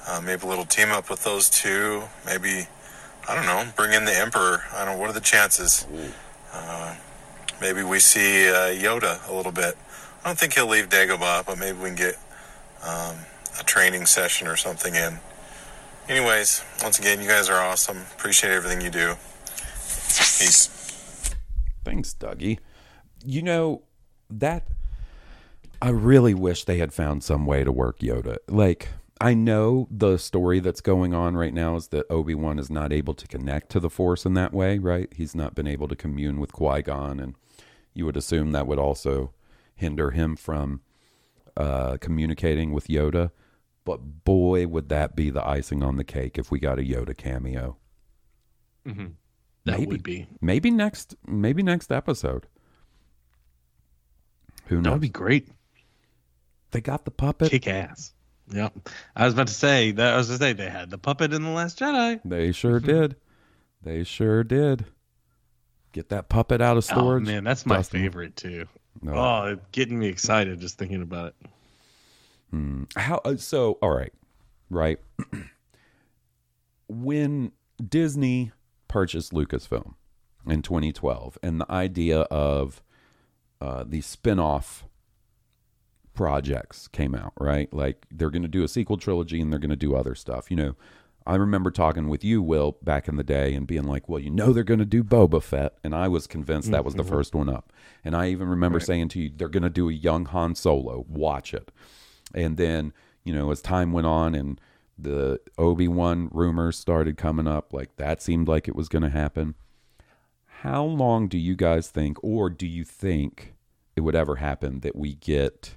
Uh, 0.08 0.22
maybe 0.22 0.44
a 0.44 0.46
little 0.46 0.66
team 0.66 0.92
up 0.92 1.10
with 1.10 1.24
those 1.24 1.50
two. 1.50 2.04
Maybe 2.26 2.68
I 3.28 3.34
don't 3.34 3.46
know. 3.46 3.72
Bring 3.76 3.94
in 3.94 4.06
the 4.06 4.16
Emperor. 4.16 4.64
I 4.74 4.86
don't. 4.86 4.96
know. 4.96 5.00
What 5.00 5.10
are 5.10 5.14
the 5.14 5.20
chances? 5.20 5.88
Uh, 6.54 6.96
maybe 7.60 7.84
we 7.84 8.00
see 8.00 8.48
uh, 8.48 8.70
Yoda 8.70 9.28
a 9.30 9.34
little 9.34 9.52
bit. 9.52 9.76
I 10.24 10.30
don't 10.30 10.38
think 10.38 10.54
he'll 10.54 10.68
leave 10.68 10.90
Dagobah, 10.90 11.46
but 11.46 11.58
maybe 11.58 11.78
we 11.78 11.90
can 11.90 11.96
get 11.96 12.16
um, 12.84 13.16
a 13.60 13.64
training 13.64 14.06
session 14.06 14.48
or 14.48 14.56
something 14.56 14.94
in. 14.94 15.20
Anyways, 16.08 16.64
once 16.84 17.00
again, 17.00 17.20
you 17.20 17.28
guys 17.28 17.50
are 17.50 17.60
awesome. 17.60 17.98
Appreciate 18.16 18.52
everything 18.52 18.82
you 18.82 18.92
do. 18.92 19.16
Peace. 19.78 20.70
Thanks, 21.84 22.14
Dougie. 22.14 22.60
You 23.24 23.42
know 23.42 23.82
that 24.30 24.68
I 25.82 25.90
really 25.90 26.36
wish 26.36 26.66
they 26.66 26.78
had 26.78 26.94
found 26.94 27.24
some 27.24 27.46
way 27.46 27.64
to 27.64 27.72
work 27.72 28.00
Yoda. 28.00 28.38
Like 28.48 28.90
I 29.22 29.34
know 29.34 29.88
the 29.90 30.18
story 30.18 30.60
that's 30.60 30.82
going 30.82 31.14
on 31.14 31.38
right 31.38 31.54
now 31.54 31.78
is 31.78 31.88
that 31.90 32.06
Obi 32.10 32.36
Wan 32.36 32.60
is 32.60 32.70
not 32.70 32.92
able 32.92 33.14
to 33.14 33.28
connect 33.28 33.70
to 33.70 33.80
the 33.80 33.90
Force 33.90 34.26
in 34.26 34.34
that 34.34 34.54
way, 34.54 34.78
right? 34.78 35.12
He's 35.14 35.34
not 35.34 35.56
been 35.56 35.68
able 35.68 35.88
to 35.88 35.96
commune 35.96 36.40
with 36.40 36.52
Qui 36.52 36.82
Gon, 36.82 37.20
and 37.20 37.36
you 37.94 38.06
would 38.06 38.18
assume 38.18 38.52
that 38.52 38.68
would 38.68 38.80
also 38.80 39.34
hinder 39.74 40.12
him 40.12 40.36
from 40.36 40.82
uh, 41.56 41.98
communicating 42.02 42.74
with 42.74 42.88
Yoda. 42.88 43.32
But 43.86 44.26
boy, 44.26 44.68
would 44.68 44.90
that 44.90 45.16
be 45.16 45.30
the 45.30 45.46
icing 45.48 45.84
on 45.84 45.96
the 45.96 46.04
cake 46.04 46.38
if 46.38 46.52
we 46.52 46.60
got 46.60 46.80
a 46.80 46.82
Yoda 46.82 47.16
cameo. 47.16 47.78
Mm-hmm. 48.86 49.06
That 49.66 49.80
maybe, 49.80 49.86
would 49.86 50.04
be. 50.04 50.28
maybe 50.42 50.72
next 50.72 51.16
maybe 51.26 51.64
next 51.64 51.92
episode. 51.92 52.48
Who 54.68 54.78
knows? 54.78 54.84
That 54.84 54.92
would 54.92 55.02
be 55.02 55.10
great. 55.10 55.50
They 56.72 56.82
got 56.82 57.06
the 57.06 57.12
puppet. 57.12 57.52
Kick 57.52 57.68
ass. 57.68 58.14
Yep. 58.52 58.90
I 59.16 59.26
was 59.26 59.34
about 59.34 59.48
to 59.48 59.54
say 59.54 59.92
that. 59.92 60.14
I 60.14 60.18
was 60.18 60.28
going 60.28 60.40
to 60.40 60.46
say 60.46 60.54
they 60.54 60.70
had 60.70 60.90
the 60.90 60.98
puppet 60.98 61.34
in 61.34 61.44
the 61.44 61.50
Last 61.50 61.80
Jedi. 61.80 62.20
They 62.24 62.52
sure 62.52 62.80
did. 62.80 63.16
They 63.82 64.04
sure 64.04 64.44
did. 64.44 64.86
Get 65.92 66.10
that 66.10 66.30
puppet 66.30 66.62
out 66.62 66.78
of 66.78 66.84
storage. 66.84 67.24
Oh 67.24 67.32
man, 67.32 67.44
that's 67.44 67.66
my 67.66 67.78
Dustin. 67.78 68.02
favorite 68.02 68.36
too. 68.36 68.66
No. 69.02 69.14
Oh, 69.14 69.46
it's 69.54 69.66
getting 69.72 70.00
me 70.00 70.08
excited 70.08 70.60
just 70.60 70.78
thinking 70.78 71.02
about 71.02 71.28
it. 71.28 71.50
Hmm. 72.52 72.84
How 72.96 73.22
uh, 73.24 73.38
so? 73.38 73.78
All 73.82 73.92
right, 73.92 74.14
right. 74.70 75.00
when 76.88 77.52
Disney 77.88 78.52
purchased 78.88 79.32
Lucasfilm 79.34 79.96
in 80.48 80.62
2012, 80.62 81.38
and 81.42 81.62
the 81.62 81.72
idea 81.72 82.22
of 82.22 82.82
uh, 83.62 83.84
these 83.88 84.06
spin-off 84.06 84.85
projects 86.16 86.88
came 86.88 87.14
out, 87.14 87.34
right? 87.40 87.72
Like 87.74 88.06
they're 88.12 88.30
going 88.32 88.42
to 88.42 88.48
do 88.48 88.64
a 88.64 88.68
sequel 88.68 88.98
trilogy 88.98 89.40
and 89.42 89.52
they're 89.52 89.60
going 89.60 89.70
to 89.70 89.76
do 89.76 89.96
other 89.96 90.16
stuff. 90.16 90.50
You 90.50 90.58
know, 90.58 90.76
I 91.28 91.36
remember 91.36 91.72
talking 91.72 92.08
with 92.08 92.24
you, 92.24 92.42
Will, 92.42 92.78
back 92.84 93.08
in 93.08 93.16
the 93.16 93.24
day, 93.24 93.54
and 93.56 93.66
being 93.66 93.84
like, 93.86 94.08
"Well, 94.08 94.20
you 94.20 94.30
know, 94.30 94.54
they're 94.54 94.64
going 94.64 94.80
to 94.80 94.86
do 94.86 95.04
Boba 95.04 95.42
Fett," 95.42 95.76
and 95.84 95.94
I 95.96 96.08
was 96.08 96.28
convinced 96.28 96.70
that 96.72 96.86
was 96.86 96.94
the 96.96 97.04
Mhm. 97.04 97.10
first 97.10 97.34
one 97.36 97.50
up. 97.50 97.74
And 98.04 98.16
I 98.16 98.30
even 98.30 98.48
remember 98.48 98.78
Right. 98.78 98.86
saying 98.88 99.08
to 99.10 99.20
you, 99.20 99.32
"They're 99.36 99.50
going 99.50 99.64
to 99.64 99.70
do 99.72 99.90
a 99.90 99.94
young 99.94 100.26
Han 100.26 100.54
Solo. 100.56 101.06
Watch 101.10 101.54
it." 101.54 101.72
And 102.34 102.58
then, 102.58 102.94
you 103.24 103.34
know, 103.34 103.50
as 103.52 103.62
time 103.62 103.92
went 103.92 104.06
on 104.08 104.36
and 104.36 104.62
the 104.98 105.40
Obi 105.58 105.88
Wan 105.88 106.30
rumors 106.32 106.78
started 106.78 107.18
coming 107.18 107.48
up, 107.48 107.74
like 107.74 107.96
that 107.98 108.22
seemed 108.22 108.48
like 108.48 108.68
it 108.68 108.76
was 108.76 108.88
going 108.88 109.04
to 109.04 109.10
happen. 109.10 109.56
How 110.62 110.84
long 110.84 111.28
do 111.28 111.38
you 111.38 111.56
guys 111.56 111.90
think, 111.90 112.18
or 112.24 112.50
do 112.50 112.68
you 112.68 112.84
think 112.84 113.56
it 113.96 114.02
would 114.02 114.16
ever 114.16 114.36
happen 114.38 114.80
that 114.82 114.96
we 114.96 115.16
get 115.16 115.76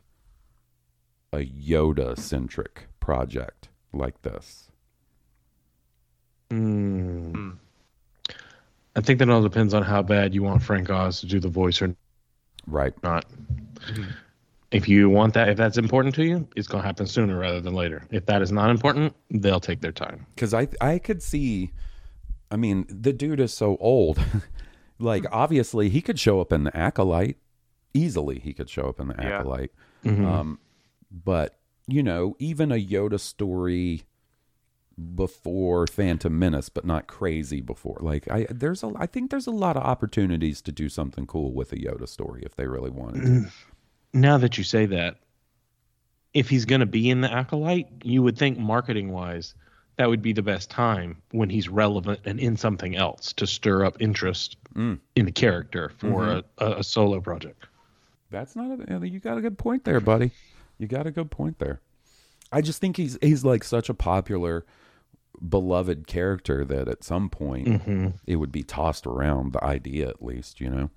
a 1.33 1.39
Yoda 1.47 2.19
centric 2.19 2.89
project 3.01 3.69
like 3.93 4.23
this? 4.23 4.71
Hmm. 6.51 7.51
I 8.97 9.01
think 9.01 9.19
that 9.19 9.29
all 9.29 9.43
depends 9.43 9.75
on 9.75 9.83
how 9.83 10.03
bad 10.03 10.35
you 10.35 10.43
want 10.43 10.63
Frank 10.63 10.91
Oz 10.91 11.21
to 11.21 11.27
do 11.27 11.39
the 11.39 11.49
voice 11.49 11.81
or 11.83 11.95
Right. 12.67 12.95
not. 13.03 13.25
If 14.71 14.89
you 14.89 15.09
want 15.09 15.35
that, 15.35 15.49
if 15.49 15.57
that's 15.57 15.79
important 15.79 16.15
to 16.17 16.25
you, 16.25 16.47
it's 16.57 16.69
going 16.69 16.83
to 16.83 16.87
happen 16.87 17.07
sooner 17.07 17.39
rather 17.39 17.61
than 17.61 17.75
later. 17.75 18.03
If 18.11 18.27
that 18.27 18.43
is 18.43 18.53
not 18.53 18.71
important, 18.71 19.15
they'll 19.31 19.61
take 19.61 19.81
their 19.81 19.93
time. 19.93 20.27
Because 20.35 20.53
I 20.53 20.69
I 20.81 20.99
could 20.99 21.23
see, 21.23 21.73
I 22.51 22.57
mean, 22.57 22.85
the 22.89 23.13
dude 23.13 23.41
is 23.41 23.53
so 23.55 23.77
old. 23.81 24.19
like 24.99 25.25
obviously 25.31 25.89
he 25.89 26.03
could 26.03 26.19
show 26.19 26.41
up 26.41 26.53
in 26.53 26.65
the 26.65 26.77
acolyte 26.77 27.37
easily. 27.95 28.41
He 28.41 28.53
could 28.53 28.69
show 28.69 28.89
up 28.89 29.01
in 29.01 29.09
the 29.09 29.15
Yeah. 29.19 29.39
acolyte. 29.39 29.73
Mhm. 30.05 30.27
Um, 30.27 30.59
but 31.11 31.59
you 31.87 32.03
know, 32.03 32.37
even 32.39 32.71
a 32.71 32.75
Yoda 32.75 33.19
story 33.19 34.03
before 35.15 35.87
Phantom 35.87 36.37
Menace, 36.37 36.69
but 36.69 36.85
not 36.85 37.07
crazy 37.07 37.61
before. 37.61 37.99
Like 38.01 38.29
I 38.31 38.47
there's 38.51 38.83
a 38.83 38.93
I 38.97 39.07
think 39.07 39.31
there's 39.31 39.47
a 39.47 39.51
lot 39.53 39.77
of 39.77 39.83
opportunities 39.85 40.61
to 40.63 40.73
do 40.73 40.89
something 40.89 41.27
cool 41.27 41.53
with 41.53 41.73
a 41.73 41.77
Yoda 41.77 42.09
story 42.09 42.43
if 42.45 42.57
they 42.57 42.67
really 42.67 42.91
wanted 42.91 43.23
to. 43.25 43.53
Now 44.15 44.39
that 44.39 44.57
you 44.57 44.65
say 44.65 44.87
that, 44.87 45.17
if 46.33 46.49
he's 46.49 46.65
going 46.65 46.81
to 46.81 46.87
be 46.87 47.11
in 47.11 47.21
the 47.21 47.31
acolyte, 47.31 47.89
you 48.03 48.23
would 48.23 48.39
think 48.39 48.59
marketing 48.59 49.13
wise, 49.13 49.55
that 49.97 50.09
would 50.09 50.23
be 50.23 50.33
the 50.33 50.43
best 50.43 50.71
time 50.71 51.21
when 51.33 51.51
he's 51.51 51.69
relevant 51.69 52.21
and 52.25 52.41
in 52.41 52.57
something 52.57 52.97
else 52.97 53.35
to 53.35 53.47
stir 53.47 53.85
up 53.85 54.01
interest 54.01 54.57
Mm. 54.75 54.99
in 55.15 55.27
the 55.27 55.33
character 55.33 55.91
for 55.99 56.23
Mhm. 56.23 56.43
a, 56.59 56.65
a, 56.65 56.79
a 56.79 56.85
solo 56.85 57.21
project. 57.21 57.67
That's 58.31 58.57
not 58.57 58.79
a, 58.91 59.07
you 59.07 59.21
got 59.21 59.37
a 59.37 59.43
good 59.43 59.59
point 59.59 59.85
there, 59.85 60.01
buddy. 60.01 60.31
You 60.79 60.87
got 60.87 61.07
a 61.07 61.11
good 61.11 61.31
point 61.31 61.59
there. 61.59 61.81
I 62.53 62.61
just 62.63 62.81
think 62.81 62.97
he's 62.97 63.19
he's 63.21 63.45
like 63.45 63.63
such 63.65 63.89
a 63.89 63.95
popular 63.95 64.65
beloved 65.47 66.07
character 66.07 66.65
that 66.65 66.89
at 66.89 67.05
some 67.05 67.29
point 67.31 67.69
Mhm. 67.69 68.15
it 68.27 68.37
would 68.37 68.51
be 68.51 68.63
tossed 68.63 69.07
around 69.07 69.53
the 69.53 69.63
idea 69.63 70.09
at 70.09 70.25
least, 70.25 70.61
you 70.61 70.69
know. 70.71 70.91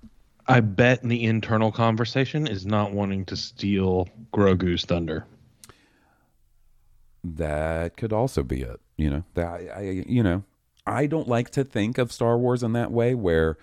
I 0.47 0.59
bet 0.61 1.03
the 1.03 1.23
internal 1.23 1.71
conversation 1.71 2.47
is 2.47 2.65
not 2.65 2.91
wanting 2.93 3.25
to 3.25 3.35
steal 3.35 4.07
Grogu's 4.33 4.85
thunder. 4.85 5.25
That 7.23 7.97
could 7.97 8.11
also 8.13 8.41
be 8.43 8.61
it, 8.61 8.79
you 8.97 9.09
know. 9.09 9.23
That 9.35 9.45
I, 9.47 9.67
I 9.75 9.81
you 10.07 10.23
know, 10.23 10.43
I 10.87 11.05
don't 11.05 11.27
like 11.27 11.51
to 11.51 11.63
think 11.63 11.97
of 11.97 12.11
Star 12.11 12.37
Wars 12.37 12.63
in 12.63 12.73
that 12.73 12.91
way 12.91 13.13
where 13.13 13.57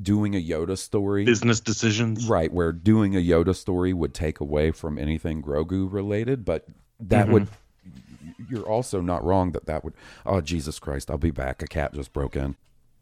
doing 0.00 0.34
a 0.34 0.42
Yoda 0.42 0.76
story 0.76 1.24
Business 1.24 1.60
decisions. 1.60 2.26
right 2.26 2.52
where 2.52 2.72
doing 2.72 3.16
a 3.16 3.20
Yoda 3.20 3.54
story 3.54 3.92
would 3.92 4.14
take 4.14 4.40
away 4.40 4.70
from 4.70 4.98
anything 4.98 5.42
Grogu 5.42 5.90
related, 5.90 6.44
but 6.44 6.66
that 7.00 7.28
would 7.28 7.44
mm-hmm. 7.44 8.44
you're 8.48 8.68
also 8.68 9.00
not 9.00 9.24
wrong 9.24 9.52
that 9.52 9.66
that 9.66 9.84
would 9.84 9.94
oh 10.26 10.40
Jesus 10.40 10.78
Christ, 10.78 11.10
I'll 11.10 11.18
be 11.18 11.30
back. 11.30 11.62
A 11.62 11.66
cat 11.66 11.94
just 11.94 12.12
broke 12.12 12.36
in. 12.36 12.56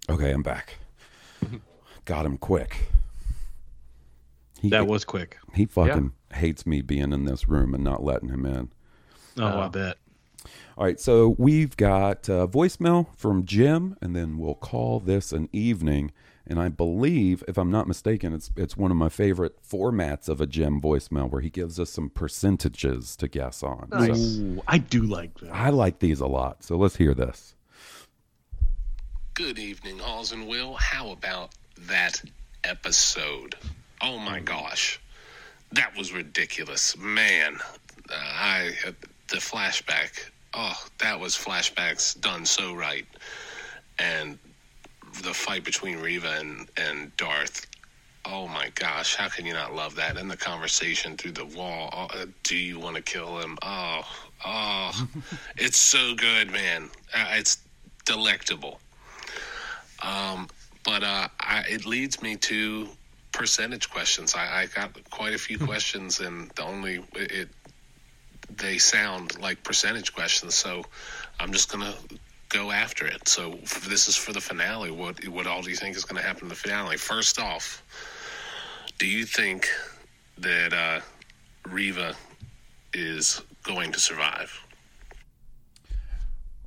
Okay, 0.09 0.31
I'm 0.31 0.43
back. 0.43 0.78
Mm-hmm. 1.45 1.59
Got 2.05 2.26
him 2.26 2.39
quick. 2.39 2.89
He, 4.61 4.68
That 4.68 4.87
was 4.87 5.05
quick. 5.05 5.39
he 5.55 5.64
fucking 5.64 6.12
hates 6.35 6.66
me 6.66 6.83
being 6.83 7.12
in 7.12 7.24
this 7.24 7.49
room 7.49 7.74
and 7.74 7.83
not 7.83 8.05
letting 8.05 8.28
him 8.28 8.45
in. 8.45 8.70
Oh, 9.39 9.45
I 9.45 9.49
uh-huh. 9.49 9.68
bet. 9.70 9.97
All 10.76 10.85
right, 10.85 11.01
so 11.01 11.35
we've 11.39 11.76
got 11.76 12.28
uh, 12.28 12.47
voicemail 12.47 13.07
from 13.16 13.45
Jim, 13.45 13.97
and 14.01 14.16
then 14.16 14.39
we'll 14.39 14.55
call 14.55 15.01
this 15.01 15.33
an 15.33 15.49
evening. 15.53 16.12
And 16.51 16.59
I 16.59 16.68
believe, 16.68 17.44
if 17.46 17.57
I'm 17.57 17.70
not 17.70 17.86
mistaken, 17.86 18.34
it's 18.34 18.51
it's 18.57 18.76
one 18.76 18.90
of 18.90 18.96
my 18.96 19.09
favorite 19.09 19.62
formats 19.62 20.28
of 20.28 20.40
a 20.40 20.46
Jim 20.48 20.80
voicemail, 20.80 21.30
where 21.30 21.40
he 21.40 21.48
gives 21.48 21.78
us 21.78 21.90
some 21.90 22.11
percentages 22.11 23.14
to 23.16 23.28
guess 23.28 23.62
on. 23.62 23.88
So 23.92 24.14
Ooh, 24.14 24.62
I 24.66 24.78
do 24.78 25.03
like 25.03 25.38
that. 25.38 25.55
I 25.55 25.70
like 25.70 26.01
these 26.01 26.18
a 26.18 26.26
lot. 26.26 26.64
So 26.64 26.76
let's 26.76 26.96
hear 26.96 27.14
this. 27.14 27.55
Good 29.34 29.61
evening, 29.61 30.01
Halls 30.01 30.32
and 30.32 30.48
Will. 30.48 30.74
How 30.74 31.12
about 31.12 31.53
that 31.82 32.20
episode? 32.64 33.55
Oh 34.03 34.18
my 34.18 34.40
gosh, 34.40 35.01
that 35.70 35.96
was 35.96 36.12
ridiculous, 36.12 36.96
man. 36.98 37.59
Uh, 38.11 38.14
I 38.16 38.72
uh, 38.88 38.92
the 39.28 39.36
flashback. 39.36 40.30
Oh, 40.53 40.76
that 40.98 41.20
was 41.20 41.36
flashbacks 41.36 42.20
done 42.20 42.44
so 42.44 42.74
right, 42.74 43.07
and 44.01 44.36
the 45.22 45.34
fight 45.34 45.64
between 45.64 45.98
Reva 45.98 46.36
and 46.38 46.68
and 46.76 47.16
Darth. 47.16 47.66
Oh 48.24 48.46
my 48.46 48.70
gosh, 48.74 49.16
how 49.16 49.28
can 49.28 49.46
you 49.46 49.54
not 49.54 49.74
love 49.74 49.94
that? 49.96 50.18
And 50.18 50.30
the 50.30 50.36
conversation 50.36 51.16
through 51.16 51.32
the 51.32 51.46
wall. 51.46 51.88
Oh, 51.92 52.20
uh, 52.20 52.26
do 52.42 52.56
you 52.56 52.78
want 52.78 52.96
to 52.96 53.02
kill 53.02 53.38
him? 53.38 53.56
Oh, 53.62 54.02
oh, 54.44 55.08
it's 55.56 55.78
so 55.78 56.14
good, 56.14 56.50
man. 56.50 56.90
Uh, 57.14 57.26
it's 57.32 57.58
delectable. 58.04 58.78
Um, 60.02 60.48
but 60.84 61.02
uh, 61.02 61.28
I, 61.40 61.64
it 61.68 61.86
leads 61.86 62.20
me 62.22 62.36
to 62.36 62.88
percentage 63.32 63.90
questions. 63.90 64.34
I, 64.34 64.62
I 64.62 64.66
got 64.66 65.11
quite 65.11 65.34
a 65.34 65.38
few 65.38 65.58
questions, 65.58 66.20
and 66.20 66.50
the 66.52 66.64
only 66.64 67.02
it 67.14 67.48
they 68.56 68.78
sound 68.78 69.40
like 69.40 69.62
percentage 69.62 70.14
questions. 70.14 70.54
So 70.54 70.84
I'm 71.38 71.52
just 71.52 71.70
gonna 71.70 71.94
go 72.51 72.70
after 72.70 73.07
it. 73.07 73.26
So 73.26 73.59
this 73.88 74.07
is 74.09 74.16
for 74.16 74.32
the 74.32 74.40
finale. 74.40 74.90
What 74.90 75.26
what 75.28 75.46
all 75.46 75.62
do 75.62 75.70
you 75.70 75.76
think 75.76 75.96
is 75.96 76.05
going 76.05 76.20
to 76.20 76.26
happen 76.26 76.42
in 76.44 76.48
the 76.48 76.55
finale? 76.55 76.96
First 76.98 77.40
off, 77.40 77.82
do 78.98 79.07
you 79.07 79.24
think 79.24 79.68
that 80.38 80.72
uh, 80.74 81.01
Reva 81.66 82.14
is 82.92 83.40
going 83.62 83.92
to 83.92 84.01
survive? 84.01 84.53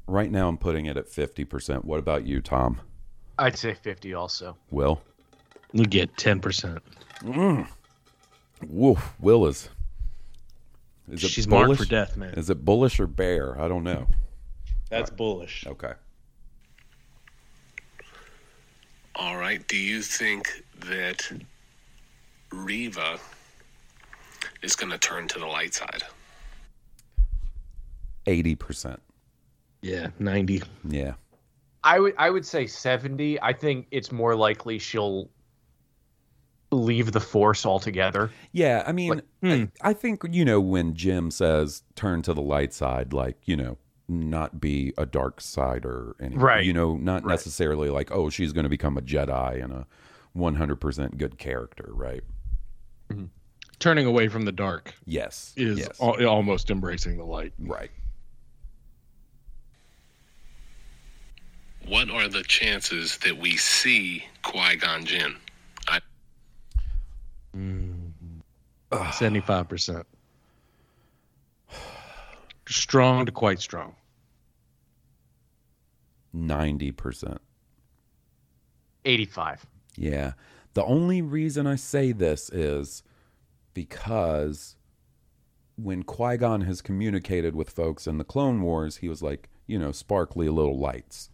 Right 0.07 0.31
now, 0.31 0.47
I'm 0.47 0.57
putting 0.57 0.87
it 0.87 0.97
at 0.97 1.07
fifty 1.07 1.45
percent. 1.45 1.85
What 1.85 1.99
about 1.99 2.25
you, 2.25 2.41
Tom? 2.41 2.81
I'd 3.39 3.57
say 3.57 3.73
50 3.73 4.13
also. 4.13 4.55
Will? 4.69 5.01
You 5.71 5.85
get 5.85 6.15
ten 6.17 6.39
percent. 6.39 6.79
Mm. 7.23 7.67
Woof. 8.67 9.13
Will 9.19 9.47
is. 9.47 9.69
Is 11.11 11.23
it 11.23 11.29
She's 11.29 11.47
marked 11.47 11.65
bullish? 11.65 11.79
for 11.79 11.85
death, 11.85 12.15
man. 12.15 12.33
Is 12.35 12.49
it 12.49 12.63
bullish 12.63 12.99
or 12.99 13.07
bear? 13.07 13.59
I 13.59 13.67
don't 13.67 13.83
know. 13.83 14.07
That's 14.93 15.09
bullish. 15.09 15.65
Okay. 15.67 15.93
All 19.15 19.37
right. 19.37 19.65
Do 19.67 19.77
you 19.77 20.01
think 20.01 20.63
that 20.79 21.31
Reva 22.51 23.17
is 24.61 24.75
going 24.75 24.91
to 24.91 24.97
turn 24.97 25.27
to 25.29 25.39
the 25.39 25.47
light 25.47 25.73
side? 25.73 26.03
eighty 28.27 28.55
percent. 28.55 29.01
Yeah, 29.81 30.07
ninety. 30.19 30.61
Yeah. 30.87 31.13
I 31.83 31.99
would 31.99 32.13
I 32.17 32.29
would 32.29 32.45
say 32.45 32.67
seventy. 32.67 33.41
I 33.41 33.53
think 33.53 33.87
it's 33.91 34.11
more 34.11 34.35
likely 34.35 34.79
she'll 34.79 35.29
leave 36.71 37.11
the 37.11 37.19
force 37.19 37.65
altogether. 37.65 38.31
Yeah, 38.51 38.83
I 38.85 38.91
mean, 38.91 39.21
I, 39.43 39.55
hmm. 39.55 39.63
I 39.81 39.93
think 39.93 40.23
you 40.29 40.45
know 40.45 40.61
when 40.61 40.95
Jim 40.95 41.31
says 41.31 41.83
turn 41.95 42.21
to 42.23 42.33
the 42.33 42.41
light 42.41 42.73
side, 42.73 43.11
like 43.11 43.37
you 43.45 43.57
know, 43.57 43.77
not 44.07 44.59
be 44.59 44.93
a 44.97 45.05
dark 45.05 45.39
side 45.41 45.85
or 45.85 46.15
any, 46.19 46.35
Right. 46.35 46.65
You 46.65 46.73
know, 46.73 46.95
not 46.97 47.25
necessarily 47.25 47.89
like 47.89 48.11
oh 48.11 48.29
she's 48.29 48.51
going 48.53 48.63
to 48.63 48.69
become 48.69 48.97
a 48.97 49.01
Jedi 49.01 49.63
and 49.63 49.71
a 49.71 49.87
one 50.33 50.55
hundred 50.55 50.77
percent 50.77 51.17
good 51.17 51.37
character, 51.37 51.89
right? 51.89 52.23
Mm-hmm. 53.09 53.25
Turning 53.79 54.05
away 54.05 54.27
from 54.27 54.45
the 54.45 54.51
dark 54.51 54.93
Yes, 55.05 55.53
is 55.57 55.79
yes. 55.79 56.01
al- 56.01 56.25
almost 56.25 56.69
embracing 56.69 57.17
the 57.17 57.25
light. 57.25 57.53
Right. 57.59 57.91
What 61.87 62.09
are 62.09 62.29
the 62.29 62.43
chances 62.43 63.17
that 63.19 63.37
we 63.37 63.57
see 63.57 64.23
Qui 64.41 64.77
Gon 64.77 65.03
Jinn? 65.05 65.35
I, 65.89 65.99
mm-hmm. 67.55 69.11
Seventy-five 69.11 69.67
percent. 69.67 70.05
Strong 72.67 73.25
to 73.25 73.31
quite 73.31 73.59
strong. 73.59 73.95
Ninety 76.31 76.91
percent. 76.91 77.41
Eighty-five. 79.05 79.65
Yeah. 79.95 80.33
The 80.73 80.83
only 80.85 81.21
reason 81.21 81.67
I 81.67 81.75
say 81.75 82.11
this 82.13 82.49
is 82.49 83.03
because 83.73 84.75
when 85.75 86.03
Qui 86.03 86.37
Gon 86.37 86.61
has 86.61 86.81
communicated 86.81 87.55
with 87.55 87.69
folks 87.69 88.07
in 88.07 88.17
the 88.17 88.23
Clone 88.23 88.61
Wars, 88.61 88.97
he 88.97 89.09
was 89.09 89.21
like, 89.21 89.49
you 89.67 89.77
know, 89.77 89.91
sparkly 89.91 90.49
little 90.49 90.79
lights. 90.79 91.29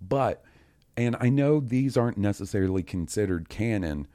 But, 0.00 0.42
and 0.96 1.16
I 1.20 1.28
know 1.28 1.60
these 1.60 1.96
aren't 1.96 2.16
necessarily 2.16 2.82
considered 2.82 3.48
canon, 3.48 4.06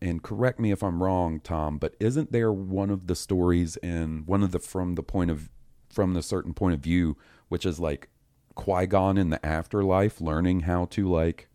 and 0.00 0.22
correct 0.22 0.58
me 0.58 0.72
if 0.72 0.82
I'm 0.82 1.02
wrong, 1.02 1.40
Tom, 1.40 1.78
but 1.78 1.94
isn't 2.00 2.32
there 2.32 2.52
one 2.52 2.90
of 2.90 3.06
the 3.06 3.14
stories 3.14 3.76
in 3.76 4.24
one 4.26 4.42
of 4.42 4.50
the 4.50 4.58
from 4.58 4.94
the 4.94 5.02
point 5.02 5.30
of 5.30 5.50
from 5.90 6.14
the 6.14 6.22
certain 6.22 6.54
point 6.54 6.74
of 6.74 6.80
view, 6.80 7.16
which 7.48 7.66
is 7.66 7.78
like 7.80 8.08
Qui 8.54 8.86
Gon 8.86 9.18
in 9.18 9.30
the 9.30 9.44
afterlife 9.44 10.20
learning 10.20 10.60
how 10.60 10.86
to 10.86 11.08
like 11.10 11.48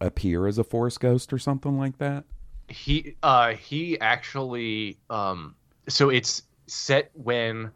appear 0.00 0.46
as 0.46 0.58
a 0.58 0.64
force 0.64 0.98
ghost 0.98 1.32
or 1.32 1.38
something 1.38 1.78
like 1.78 1.98
that? 1.98 2.24
He 2.68 3.16
uh 3.22 3.52
he 3.54 3.98
actually 4.00 4.98
um 5.10 5.54
so 5.88 6.08
it's 6.08 6.42
set 6.66 7.10
when 7.14 7.70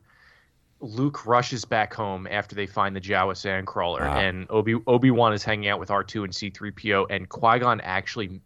Luke 0.80 1.26
rushes 1.26 1.64
back 1.64 1.94
home 1.94 2.26
after 2.30 2.54
they 2.54 2.66
find 2.66 2.94
the 2.94 3.00
Jawa 3.00 3.32
sandcrawler 3.34 4.02
Ah. 4.02 4.18
and 4.18 4.46
Obi 4.50 4.74
Obi 4.86 5.10
Wan 5.10 5.32
is 5.32 5.42
hanging 5.42 5.68
out 5.68 5.80
with 5.80 5.90
R 5.90 6.04
two 6.04 6.24
and 6.24 6.34
C 6.34 6.50
three 6.50 6.70
PO 6.70 7.06
and 7.10 7.28
Qui 7.28 7.58
Gon 7.58 7.80
actually 7.80 8.40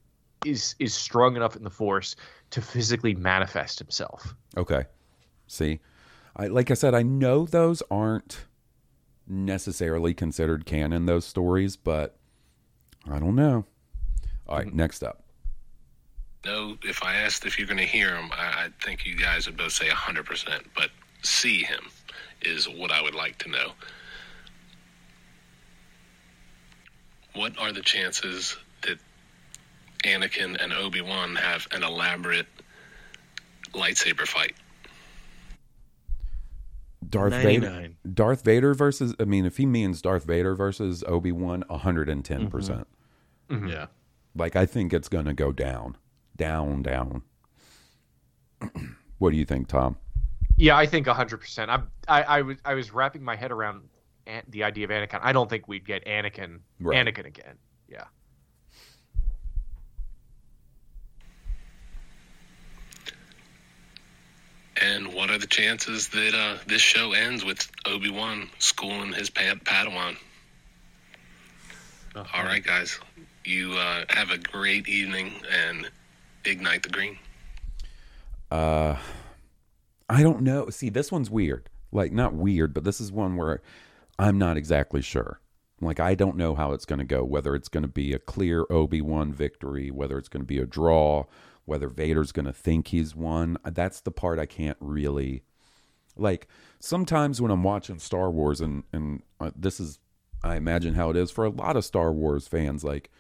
is 0.45 0.75
is 0.79 0.95
strong 0.95 1.37
enough 1.37 1.57
in 1.57 1.65
the 1.65 1.71
Force 1.71 2.17
to 2.51 2.63
physically 2.63 3.15
manifest 3.15 3.79
himself. 3.79 4.35
Okay. 4.57 4.85
See, 5.49 5.81
I 6.39 6.47
like 6.47 6.71
I 6.71 6.75
said, 6.75 6.95
I 6.95 7.03
know 7.03 7.47
those 7.47 7.83
aren't 7.91 8.47
necessarily 9.27 10.15
considered 10.15 10.65
canon. 10.67 11.07
Those 11.07 11.27
stories, 11.27 11.77
but 11.77 12.17
I 13.11 13.19
don't 13.19 13.35
know. 13.35 13.65
All 14.47 14.59
right, 14.59 14.67
mm-hmm. 14.67 14.77
next 14.77 15.03
up. 15.03 15.23
no, 16.45 16.79
if 16.83 17.03
I 17.03 17.17
asked 17.17 17.45
if 17.45 17.59
you're 17.59 17.67
going 17.67 17.79
to 17.79 17.85
hear 17.85 18.15
him, 18.15 18.31
I, 18.33 18.67
I 18.67 18.69
think 18.83 19.05
you 19.05 19.17
guys 19.17 19.47
would 19.47 19.57
both 19.57 19.73
say 19.73 19.89
100%, 19.89 20.65
but 20.75 20.91
see 21.23 21.63
him 21.63 21.81
is 22.43 22.69
what 22.69 22.91
I 22.91 23.03
would 23.03 23.15
like 23.15 23.39
to 23.39 23.51
know. 23.51 23.73
What 27.35 27.59
are 27.59 27.73
the 27.73 27.83
chances 27.83 28.57
that 28.83 28.99
Anakin 30.05 30.63
and 30.63 30.73
Obi 30.73 31.01
Wan 31.01 31.37
have 31.37 31.67
an 31.73 31.83
elaborate 31.83 32.47
lightsaber 33.75 34.27
fight? 34.27 34.55
Darth 37.09 37.35
Vader. 37.35 37.89
Darth 38.13 38.45
Vader 38.45 38.75
versus. 38.75 39.15
I 39.21 39.25
mean, 39.25 39.47
if 39.47 39.57
he 39.57 39.67
means 39.67 40.03
Darth 40.03 40.25
Vader 40.25 40.55
versus 40.55 41.05
Obi 41.07 41.33
Wan, 41.33 41.65
hundred 41.71 42.09
and 42.09 42.25
ten 42.25 42.43
mm-hmm. 42.43 42.49
percent. 42.49 42.87
Mm-hmm. 43.49 43.69
Yeah. 43.69 43.87
Like 44.35 44.57
I 44.57 44.67
think 44.67 44.93
it's 44.93 45.09
gonna 45.09 45.35
go 45.35 45.53
down, 45.53 45.97
down, 46.37 46.83
down. 46.83 47.23
what 49.19 49.31
do 49.31 49.37
you 49.37 49.45
think, 49.45 49.69
Tom? 49.69 49.97
Yeah, 50.57 50.77
I 50.77 50.87
think 50.87 51.07
hundred 51.07 51.39
percent. 51.39 51.71
I 51.71 51.83
I 52.09 52.23
I 52.23 52.43
was 52.43 52.57
I 52.65 52.75
was 52.75 52.93
wrapping 52.93 53.23
my 53.23 53.37
head 53.37 53.53
around 53.53 53.89
An- 54.27 54.43
the 54.49 54.65
idea 54.65 54.85
of 54.85 54.91
Anakin. 54.91 55.21
I 55.23 55.33
don't 55.33 55.49
think 55.49 55.69
we'd 55.69 55.87
get 55.87 56.05
Anakin 56.05 56.61
Right. 56.81 57.07
Anakin 57.07 57.27
again. 57.27 57.57
Yeah. 57.89 58.05
And 64.81 65.13
what 65.13 65.31
are 65.31 65.39
the 65.39 65.47
chances 65.47 66.09
that 66.09 66.35
uh, 66.35 66.59
this 66.67 66.83
show 66.83 67.13
ends 67.13 67.45
with 67.45 67.69
Obi 67.87 68.11
Wan 68.11 68.49
schooling 68.59 69.13
his 69.13 69.31
pad- 69.31 69.65
Padawan? 69.65 70.17
All 72.17 72.45
right, 72.45 72.65
guys. 72.65 72.99
You 73.45 73.73
uh, 73.75 74.05
have 74.11 74.31
a 74.31 74.39
great 74.39 74.89
evening 74.89 75.33
and 75.51 75.89
ignite 76.45 76.83
the 76.83 76.91
green. 76.91 77.19
Uh, 78.51 78.97
I 80.09 80.23
don't 80.23 80.43
know. 80.43 80.69
See, 80.71 80.91
this 80.91 81.13
one's 81.13 81.31
weird. 81.31 81.69
Like, 81.93 82.13
not 82.13 82.35
weird, 82.35 82.75
but 82.75 82.85
this 82.85 83.01
is 83.01 83.11
one 83.11 83.37
where 83.37 83.63
I'm 84.19 84.39
not 84.39 84.57
exactly 84.57 85.03
sure. 85.03 85.41
Like, 85.81 86.01
I 86.01 86.15
don't 86.15 86.37
know 86.37 86.55
how 86.55 86.73
it's 86.73 86.85
going 86.85 86.99
to 86.99 87.05
go. 87.05 87.25
Whether 87.25 87.55
it's 87.55 87.69
going 87.69 87.83
to 87.83 87.89
be 87.89 88.13
a 88.13 88.19
clear 88.19 88.67
Obi 88.71 89.01
Wan 89.01 89.33
victory, 89.33 89.91
whether 89.91 90.19
it's 90.19 90.29
going 90.29 90.43
to 90.43 90.47
be 90.47 90.59
a 90.59 90.67
draw, 90.67 91.25
whether 91.69 91.89
Vader's 91.89 92.33
going 92.33 92.47
to 92.47 92.53
think 92.53 92.89
he's 92.89 93.15
won. 93.15 93.59
That's 93.65 94.01
the 94.01 94.11
part 94.11 94.39
I 94.39 94.47
can't 94.47 94.79
really 94.81 95.43
like. 96.17 96.49
Sometimes 96.81 97.41
when 97.41 97.51
I'm 97.51 97.63
watching 97.63 97.99
Star 97.99 98.31
Wars, 98.31 98.61
and 98.61 98.83
and 98.93 99.23
uh, 99.39 99.51
this 99.55 99.79
is, 99.79 99.99
I 100.43 100.57
imagine 100.57 100.95
how 100.95 101.11
it 101.11 101.17
is 101.17 101.31
for 101.31 101.45
a 101.45 101.51
lot 101.51 101.77
of 101.77 101.85
Star 101.85 102.13
Wars 102.13 102.49
fans, 102.49 102.83
like 102.83 103.11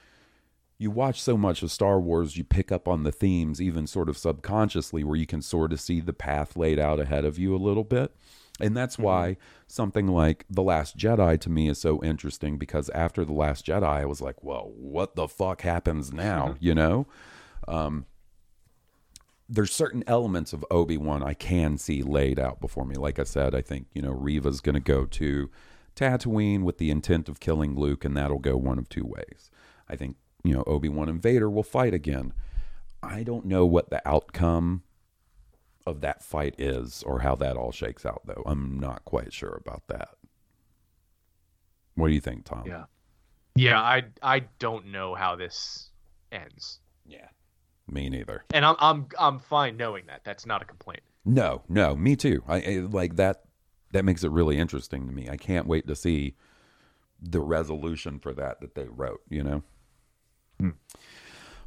you 0.78 0.90
watch 0.90 1.20
so 1.20 1.36
much 1.36 1.62
of 1.62 1.70
Star 1.70 2.01
Wars, 2.01 2.36
you 2.36 2.44
pick 2.44 2.72
up 2.72 2.88
on 2.88 3.03
the 3.03 3.12
themes, 3.12 3.61
even 3.61 3.86
sort 3.86 4.09
of 4.09 4.16
subconsciously, 4.16 5.05
where 5.05 5.16
you 5.16 5.26
can 5.26 5.42
sort 5.42 5.72
of 5.72 5.80
see 5.80 6.01
the 6.01 6.12
path 6.12 6.57
laid 6.57 6.78
out 6.78 7.01
ahead 7.01 7.24
of 7.24 7.38
you 7.38 7.55
a 7.55 7.59
little 7.59 7.84
bit. 7.84 8.14
And 8.61 8.76
that's 8.76 8.99
why 8.99 9.36
something 9.66 10.09
like 10.09 10.44
The 10.51 10.62
Last 10.62 10.96
Jedi 10.96 11.38
to 11.40 11.51
me 11.51 11.68
is 11.68 11.80
so 11.80 12.03
interesting 12.03 12.59
because 12.59 12.90
after 12.90 13.24
The 13.24 13.32
Last 13.32 13.66
Jedi, 13.66 13.84
I 13.84 14.05
was 14.05 14.20
like, 14.20 14.42
well, 14.42 14.72
what 14.74 15.14
the 15.14 15.29
fuck 15.29 15.62
happens 15.62 16.12
now? 16.12 16.57
You 16.58 16.75
know? 16.75 17.07
Um, 17.68 18.07
there's 19.49 19.72
certain 19.72 20.04
elements 20.07 20.53
of 20.53 20.64
Obi-Wan 20.70 21.22
I 21.22 21.34
can 21.34 21.79
see 21.79 22.03
laid 22.03 22.38
out 22.38 22.61
before 22.61 22.84
me. 22.84 22.96
Like 22.96 23.18
I 23.18 23.25
said, 23.25 23.54
I 23.54 23.62
think, 23.62 23.87
you 23.95 24.03
know, 24.03 24.11
Reva's 24.11 24.61
going 24.61 24.75
to 24.75 24.80
go 24.80 25.07
to 25.07 25.50
Tatooine 25.96 26.62
with 26.62 26.79
the 26.79 26.91
intent 26.91 27.29
of 27.29 27.41
killing 27.41 27.75
Luke, 27.75 28.04
and 28.04 28.16
that'll 28.16 28.38
go 28.38 28.57
one 28.57 28.79
of 28.79 28.88
two 28.88 29.07
ways. 29.07 29.50
I 29.88 29.96
think, 29.96 30.16
you 30.45 30.54
know, 30.54 30.64
Obi-Wan 30.66 31.08
and 31.08 31.22
Vader 31.22 31.49
will 31.49 31.62
fight 31.62 31.95
again. 31.95 32.34
I 33.03 33.22
don't 33.22 33.46
know 33.46 33.64
what 33.64 33.91
the 33.91 34.07
outcome 34.07 34.83
of 35.87 36.03
that 36.03 36.22
fight 36.22 36.54
is 36.58 37.03
or 37.04 37.20
how 37.20 37.34
that 37.37 37.57
all 37.57 37.72
shakes 37.72 38.04
out, 38.04 38.22
though. 38.26 38.42
I'm 38.45 38.79
not 38.79 39.04
quite 39.04 39.33
sure 39.33 39.61
about 39.64 39.88
that. 39.88 40.11
What 41.95 42.08
do 42.08 42.14
you 42.14 42.20
think, 42.20 42.45
Tom? 42.45 42.64
Yeah. 42.66 42.84
Yeah, 43.57 43.80
I 43.80 44.04
I 44.22 44.41
don't 44.61 44.87
know 44.92 45.16
how 45.16 45.34
this 45.34 45.91
ends. 46.30 46.79
Yeah. 47.04 47.26
Me 47.90 48.08
neither. 48.08 48.44
And 48.52 48.64
I'm 48.64 48.76
I'm 48.78 49.06
I'm 49.18 49.38
fine 49.38 49.76
knowing 49.76 50.04
that. 50.06 50.22
That's 50.24 50.44
not 50.46 50.62
a 50.62 50.64
complaint. 50.64 51.00
No, 51.24 51.62
no, 51.68 51.94
me 51.96 52.16
too. 52.16 52.42
I, 52.46 52.56
I 52.60 52.76
like 52.90 53.16
that. 53.16 53.42
That 53.92 54.04
makes 54.04 54.22
it 54.24 54.30
really 54.30 54.58
interesting 54.58 55.06
to 55.06 55.12
me. 55.12 55.28
I 55.28 55.36
can't 55.36 55.66
wait 55.66 55.86
to 55.88 55.96
see 55.96 56.34
the 57.20 57.40
resolution 57.40 58.18
for 58.18 58.32
that 58.34 58.60
that 58.60 58.74
they 58.74 58.84
wrote. 58.84 59.22
You 59.30 59.42
know. 59.42 59.62
Hmm. 60.60 60.70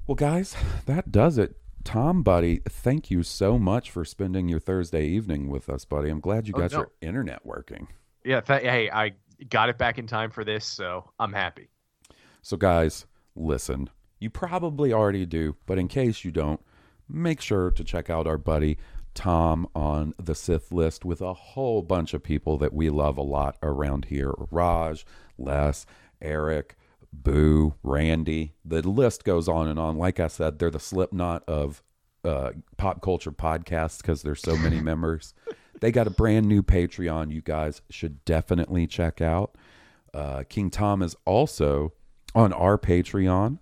Well, 0.08 0.16
guys, 0.16 0.56
that 0.86 1.12
does 1.12 1.38
it. 1.38 1.56
Tom, 1.84 2.22
buddy, 2.22 2.62
thank 2.70 3.10
you 3.10 3.24
so 3.24 3.58
much 3.58 3.90
for 3.90 4.06
spending 4.06 4.48
your 4.48 4.60
Thursday 4.60 5.06
evening 5.08 5.48
with 5.50 5.68
us, 5.70 5.86
buddy. 5.86 6.10
I'm 6.10 6.20
glad 6.20 6.48
you 6.48 6.54
Oh, 6.56 6.60
got 6.60 6.72
no. 6.72 6.78
your 6.80 6.92
internet 7.02 7.44
working. 7.46 7.88
Yeah, 8.24 8.42
th- 8.42 8.62
hey, 8.62 8.90
I 8.92 9.14
got 9.50 9.70
it 9.70 9.80
back 9.80 9.98
in 9.98 10.06
time 10.06 10.30
for 10.30 10.44
this, 10.44 10.64
so 10.66 11.10
I'm 11.20 11.34
happy. 11.34 11.70
So, 12.44 12.56
guys, 12.58 13.08
listen. 13.36 13.90
You 14.22 14.30
probably 14.30 14.94
already 14.94 15.26
do, 15.26 15.56
but 15.66 15.80
in 15.80 15.88
case 15.88 16.24
you 16.24 16.32
don't, 16.32 16.62
make 17.10 17.42
sure 17.42 17.72
to 17.72 17.84
check 17.84 18.08
out 18.08 18.28
our 18.28 18.38
buddy 18.38 18.78
Tom 19.16 19.68
on 19.76 20.14
the 20.18 20.36
Sith 20.36 20.72
list 20.72 21.04
with 21.04 21.22
a 21.22 21.34
whole 21.34 21.82
bunch 21.82 22.14
of 22.14 22.24
people 22.24 22.58
that 22.60 22.72
we 22.72 22.90
love 22.92 23.18
a 23.18 23.24
lot 23.24 23.58
around 23.64 24.06
here 24.06 24.32
Raj, 24.52 25.06
Les, 25.40 25.88
Eric, 26.22 26.78
Boo, 27.12 27.74
Randy. 27.82 28.54
The 28.64 28.88
list 28.88 29.24
goes 29.24 29.50
on 29.50 29.68
and 29.68 29.80
on. 29.80 29.98
Like 29.98 30.20
I 30.20 30.28
said, 30.28 30.60
they're 30.60 30.70
the 30.70 30.80
slipknot 30.80 31.44
of 31.48 31.82
uh, 32.24 32.52
pop 32.78 33.02
culture 33.02 33.32
podcasts 33.32 33.98
because 33.98 34.22
there's 34.22 34.42
so 34.42 34.56
many 34.56 34.80
members. 34.82 35.34
they 35.80 35.92
got 35.92 36.06
a 36.06 36.12
brand 36.12 36.48
new 36.48 36.62
Patreon. 36.62 37.32
You 37.32 37.42
guys 37.42 37.82
should 37.90 38.24
definitely 38.24 38.86
check 38.86 39.20
out. 39.20 39.56
Uh, 40.14 40.44
King 40.48 40.70
Tom 40.70 41.02
is 41.02 41.16
also 41.26 41.94
on 42.36 42.54
our 42.54 42.78
Patreon 42.78 43.58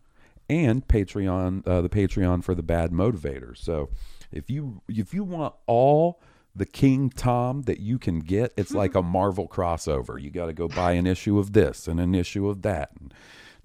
and 0.50 0.88
Patreon, 0.88 1.68
uh, 1.68 1.82
the 1.82 1.90
Patreon 1.90 2.44
for 2.44 2.56
the 2.56 2.64
Bad 2.64 2.92
Motivators. 2.92 3.58
So 3.58 3.90
if 4.32 4.50
you 4.50 4.82
if 4.88 5.14
you 5.14 5.24
want 5.24 5.54
all 5.68 6.22
the 6.56 6.66
King 6.66 7.10
Tom 7.10 7.62
that 7.64 7.80
you 7.80 8.00
can 8.00 8.20
get, 8.20 8.54
it's 8.58 8.74
like 8.74 8.96
a 8.96 9.02
Marvel 9.02 9.48
crossover. 9.48 10.22
You 10.22 10.32
got 10.32 10.48
to 10.48 10.54
go 10.54 10.68
buy 10.68 10.94
an 10.94 11.06
issue 11.08 11.38
of 11.40 11.54
this 11.54 11.88
and 11.88 12.00
an 12.00 12.16
issue 12.16 12.50
of 12.50 12.62
that. 12.64 12.92
And, 13.00 13.14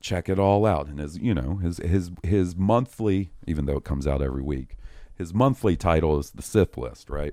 check 0.01 0.29
it 0.29 0.39
all 0.39 0.67
out 0.67 0.87
and 0.87 0.99
his 0.99 1.17
you 1.17 1.33
know 1.33 1.57
his 1.63 1.79
his 1.79 2.11
his 2.23 2.55
monthly 2.55 3.33
even 3.47 3.65
though 3.65 3.79
it 3.79 3.85
comes 3.85 4.07
out 4.07 4.21
every 4.21 4.43
week 4.43 4.77
his 5.17 5.33
monthly 5.33 5.77
title 5.79 6.19
is 6.19 6.33
the 6.33 6.43
sith 6.43 6.77
list 6.77 7.09
right 7.09 7.33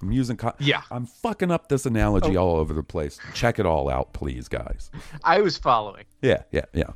i'm 0.00 0.12
using 0.12 0.36
co- 0.36 0.52
Yeah. 0.60 0.82
i'm 0.92 1.04
fucking 1.04 1.50
up 1.50 1.68
this 1.68 1.84
analogy 1.84 2.36
all 2.36 2.54
over 2.58 2.72
the 2.74 2.82
place 2.84 3.18
check 3.34 3.58
it 3.58 3.66
all 3.66 3.90
out 3.90 4.12
please 4.12 4.46
guys 4.46 4.88
I 5.24 5.40
was 5.40 5.56
following. 5.58 6.04
yeah 6.20 6.44
yeah 6.52 6.66
yeah 6.72 6.90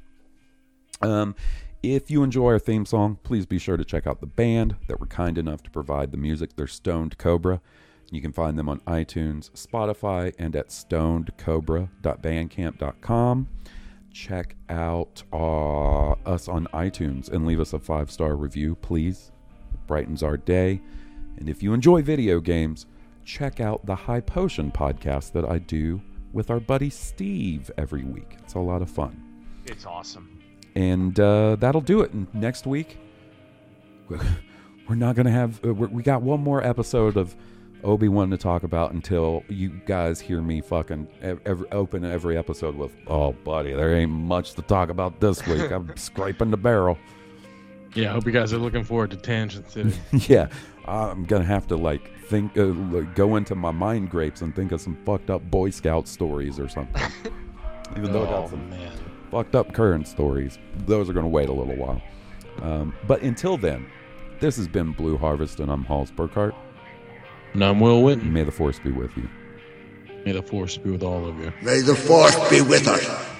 um 1.03 1.35
if 1.83 2.11
you 2.11 2.23
enjoy 2.23 2.53
our 2.53 2.59
theme 2.59 2.87
song 2.87 3.19
please 3.23 3.47
be 3.47 3.59
sure 3.59 3.77
to 3.77 3.85
check 3.85 4.07
out 4.07 4.21
the 4.21 4.27
band 4.27 4.77
that 4.89 5.01
were 5.01 5.07
kind 5.07 5.39
enough 5.39 5.63
to 5.63 5.71
provide 5.71 6.11
the 6.11 6.19
music 6.19 6.57
they're 6.57 6.67
stoned 6.67 7.17
cobra 7.19 7.61
you 8.11 8.21
can 8.21 8.33
find 8.33 8.59
them 8.59 8.69
on 8.69 8.81
itunes 8.81 9.51
spotify 9.53 10.35
and 10.39 10.57
at 10.57 10.69
stonedcobra.bandcamp.com 10.69 13.49
check 14.17 14.57
out 14.71 15.23
uh, 15.33 16.13
us 16.25 16.49
on 16.49 16.67
iTunes 16.73 17.31
and 17.31 17.47
leave 17.47 17.61
us 17.61 17.75
a 17.75 17.79
five 17.79 18.11
star 18.11 18.35
review, 18.35 18.75
please. 18.77 19.31
It 19.75 19.87
brightens 19.87 20.23
our 20.23 20.39
day. 20.39 20.81
And 21.37 21.51
if 21.51 21.63
you 21.63 21.75
enjoy 21.75 22.03
video 22.03 22.41
games, 22.41 22.87
check 23.25 23.61
out 23.61 23.85
the 23.85 23.95
High 23.95 24.21
Potion 24.21 24.71
podcast 24.71 25.33
that 25.33 25.45
I 25.45 25.59
do 25.59 26.01
with 26.33 26.51
our 26.51 26.61
buddy 26.61 26.89
Steve 26.89 27.71
every 27.77 28.05
week. 28.05 28.37
It's 28.43 28.55
a 28.55 28.59
lot 28.59 28.81
of 28.81 28.91
fun. 28.91 29.23
It's 29.67 29.85
awesome. 29.85 30.36
And 30.77 31.19
uh, 31.19 31.57
that'll 31.57 31.81
do 31.81 32.03
it. 32.03 32.13
And 32.13 32.33
next 32.35 32.67
week, 32.67 32.99
we're 34.09 34.95
not 34.95 35.17
going 35.17 35.27
to 35.27 35.33
have, 35.33 35.65
uh, 35.65 35.73
we're, 35.75 35.89
we 35.89 36.03
got 36.03 36.21
one 36.23 36.41
more 36.41 36.63
episode 36.63 37.17
of 37.17 37.35
Obi 37.83 38.09
Wan 38.09 38.31
to 38.31 38.37
talk 38.37 38.63
about 38.63 38.93
until 38.93 39.43
you 39.49 39.71
guys 39.87 40.21
hear 40.21 40.41
me 40.43 40.61
fucking 40.61 41.09
every, 41.23 41.71
open 41.73 42.05
every 42.05 42.37
episode 42.37 42.75
with, 42.77 42.95
oh, 43.07 43.33
buddy, 43.33 43.73
there 43.73 43.95
ain't 43.97 44.11
much 44.11 44.53
to 44.55 44.63
talk 44.63 44.91
about 44.91 45.19
this 45.19 45.45
week. 45.47 45.71
I'm 45.73 45.97
scraping 45.97 46.51
the 46.51 46.57
barrel. 46.59 46.99
Yeah, 47.95 48.11
I 48.11 48.13
hope 48.13 48.27
you 48.27 48.33
guys 48.33 48.53
are 48.53 48.59
looking 48.59 48.85
forward 48.85 49.11
to 49.13 49.17
Tangent 49.17 49.71
City. 49.71 49.95
yeah, 50.31 50.49
I'm 50.85 51.25
gonna 51.25 51.45
have 51.45 51.67
to 51.69 51.77
like 51.77 52.11
think, 52.27 52.55
uh, 52.59 52.67
like, 52.67 53.15
go 53.15 53.37
into 53.37 53.55
my 53.55 53.71
mind 53.71 54.11
grapes 54.11 54.43
and 54.43 54.55
think 54.55 54.73
of 54.73 54.83
some 54.83 54.99
fucked 55.07 55.31
up 55.31 55.51
Boy 55.51 55.71
Scout 55.71 56.07
stories 56.07 56.61
or 56.61 56.69
something. 56.69 57.01
Even 57.97 58.13
though 58.13 58.25
I 58.27 58.31
got 58.31 58.45
Oh, 58.45 58.49
some 58.49 58.69
man. 58.69 58.93
Fucked 59.37 59.55
up 59.55 59.75
current 59.75 60.09
stories, 60.09 60.59
those 60.87 61.11
are 61.11 61.13
gonna 61.13 61.29
wait 61.29 61.51
a 61.51 61.53
little 61.53 61.77
while. 61.77 62.01
Um, 62.63 62.95
but 63.07 63.21
until 63.21 63.59
then, 63.59 63.87
this 64.41 64.57
has 64.57 64.67
been 64.67 64.93
Blue 64.93 65.19
Harvest, 65.19 65.61
and 65.61 65.71
I'm 65.71 65.85
Halls 65.85 66.11
Burkhart. 66.11 66.55
And 67.53 67.63
I'm 67.63 67.79
Will 67.79 68.03
Witten. 68.03 68.33
May 68.33 68.45
the 68.45 68.51
Force 68.51 68.79
be 68.79 68.93
with 68.93 69.15
you. 69.15 69.29
May 70.25 70.33
the 70.33 70.43
force 70.43 70.79
be 70.79 70.91
with 70.91 71.03
all 71.03 71.27
of 71.27 71.39
you. 71.39 71.53
May 71.61 71.83
the 71.83 71.95
force 71.95 72.35
be 72.49 72.63
with 72.63 72.89
us. 72.89 73.36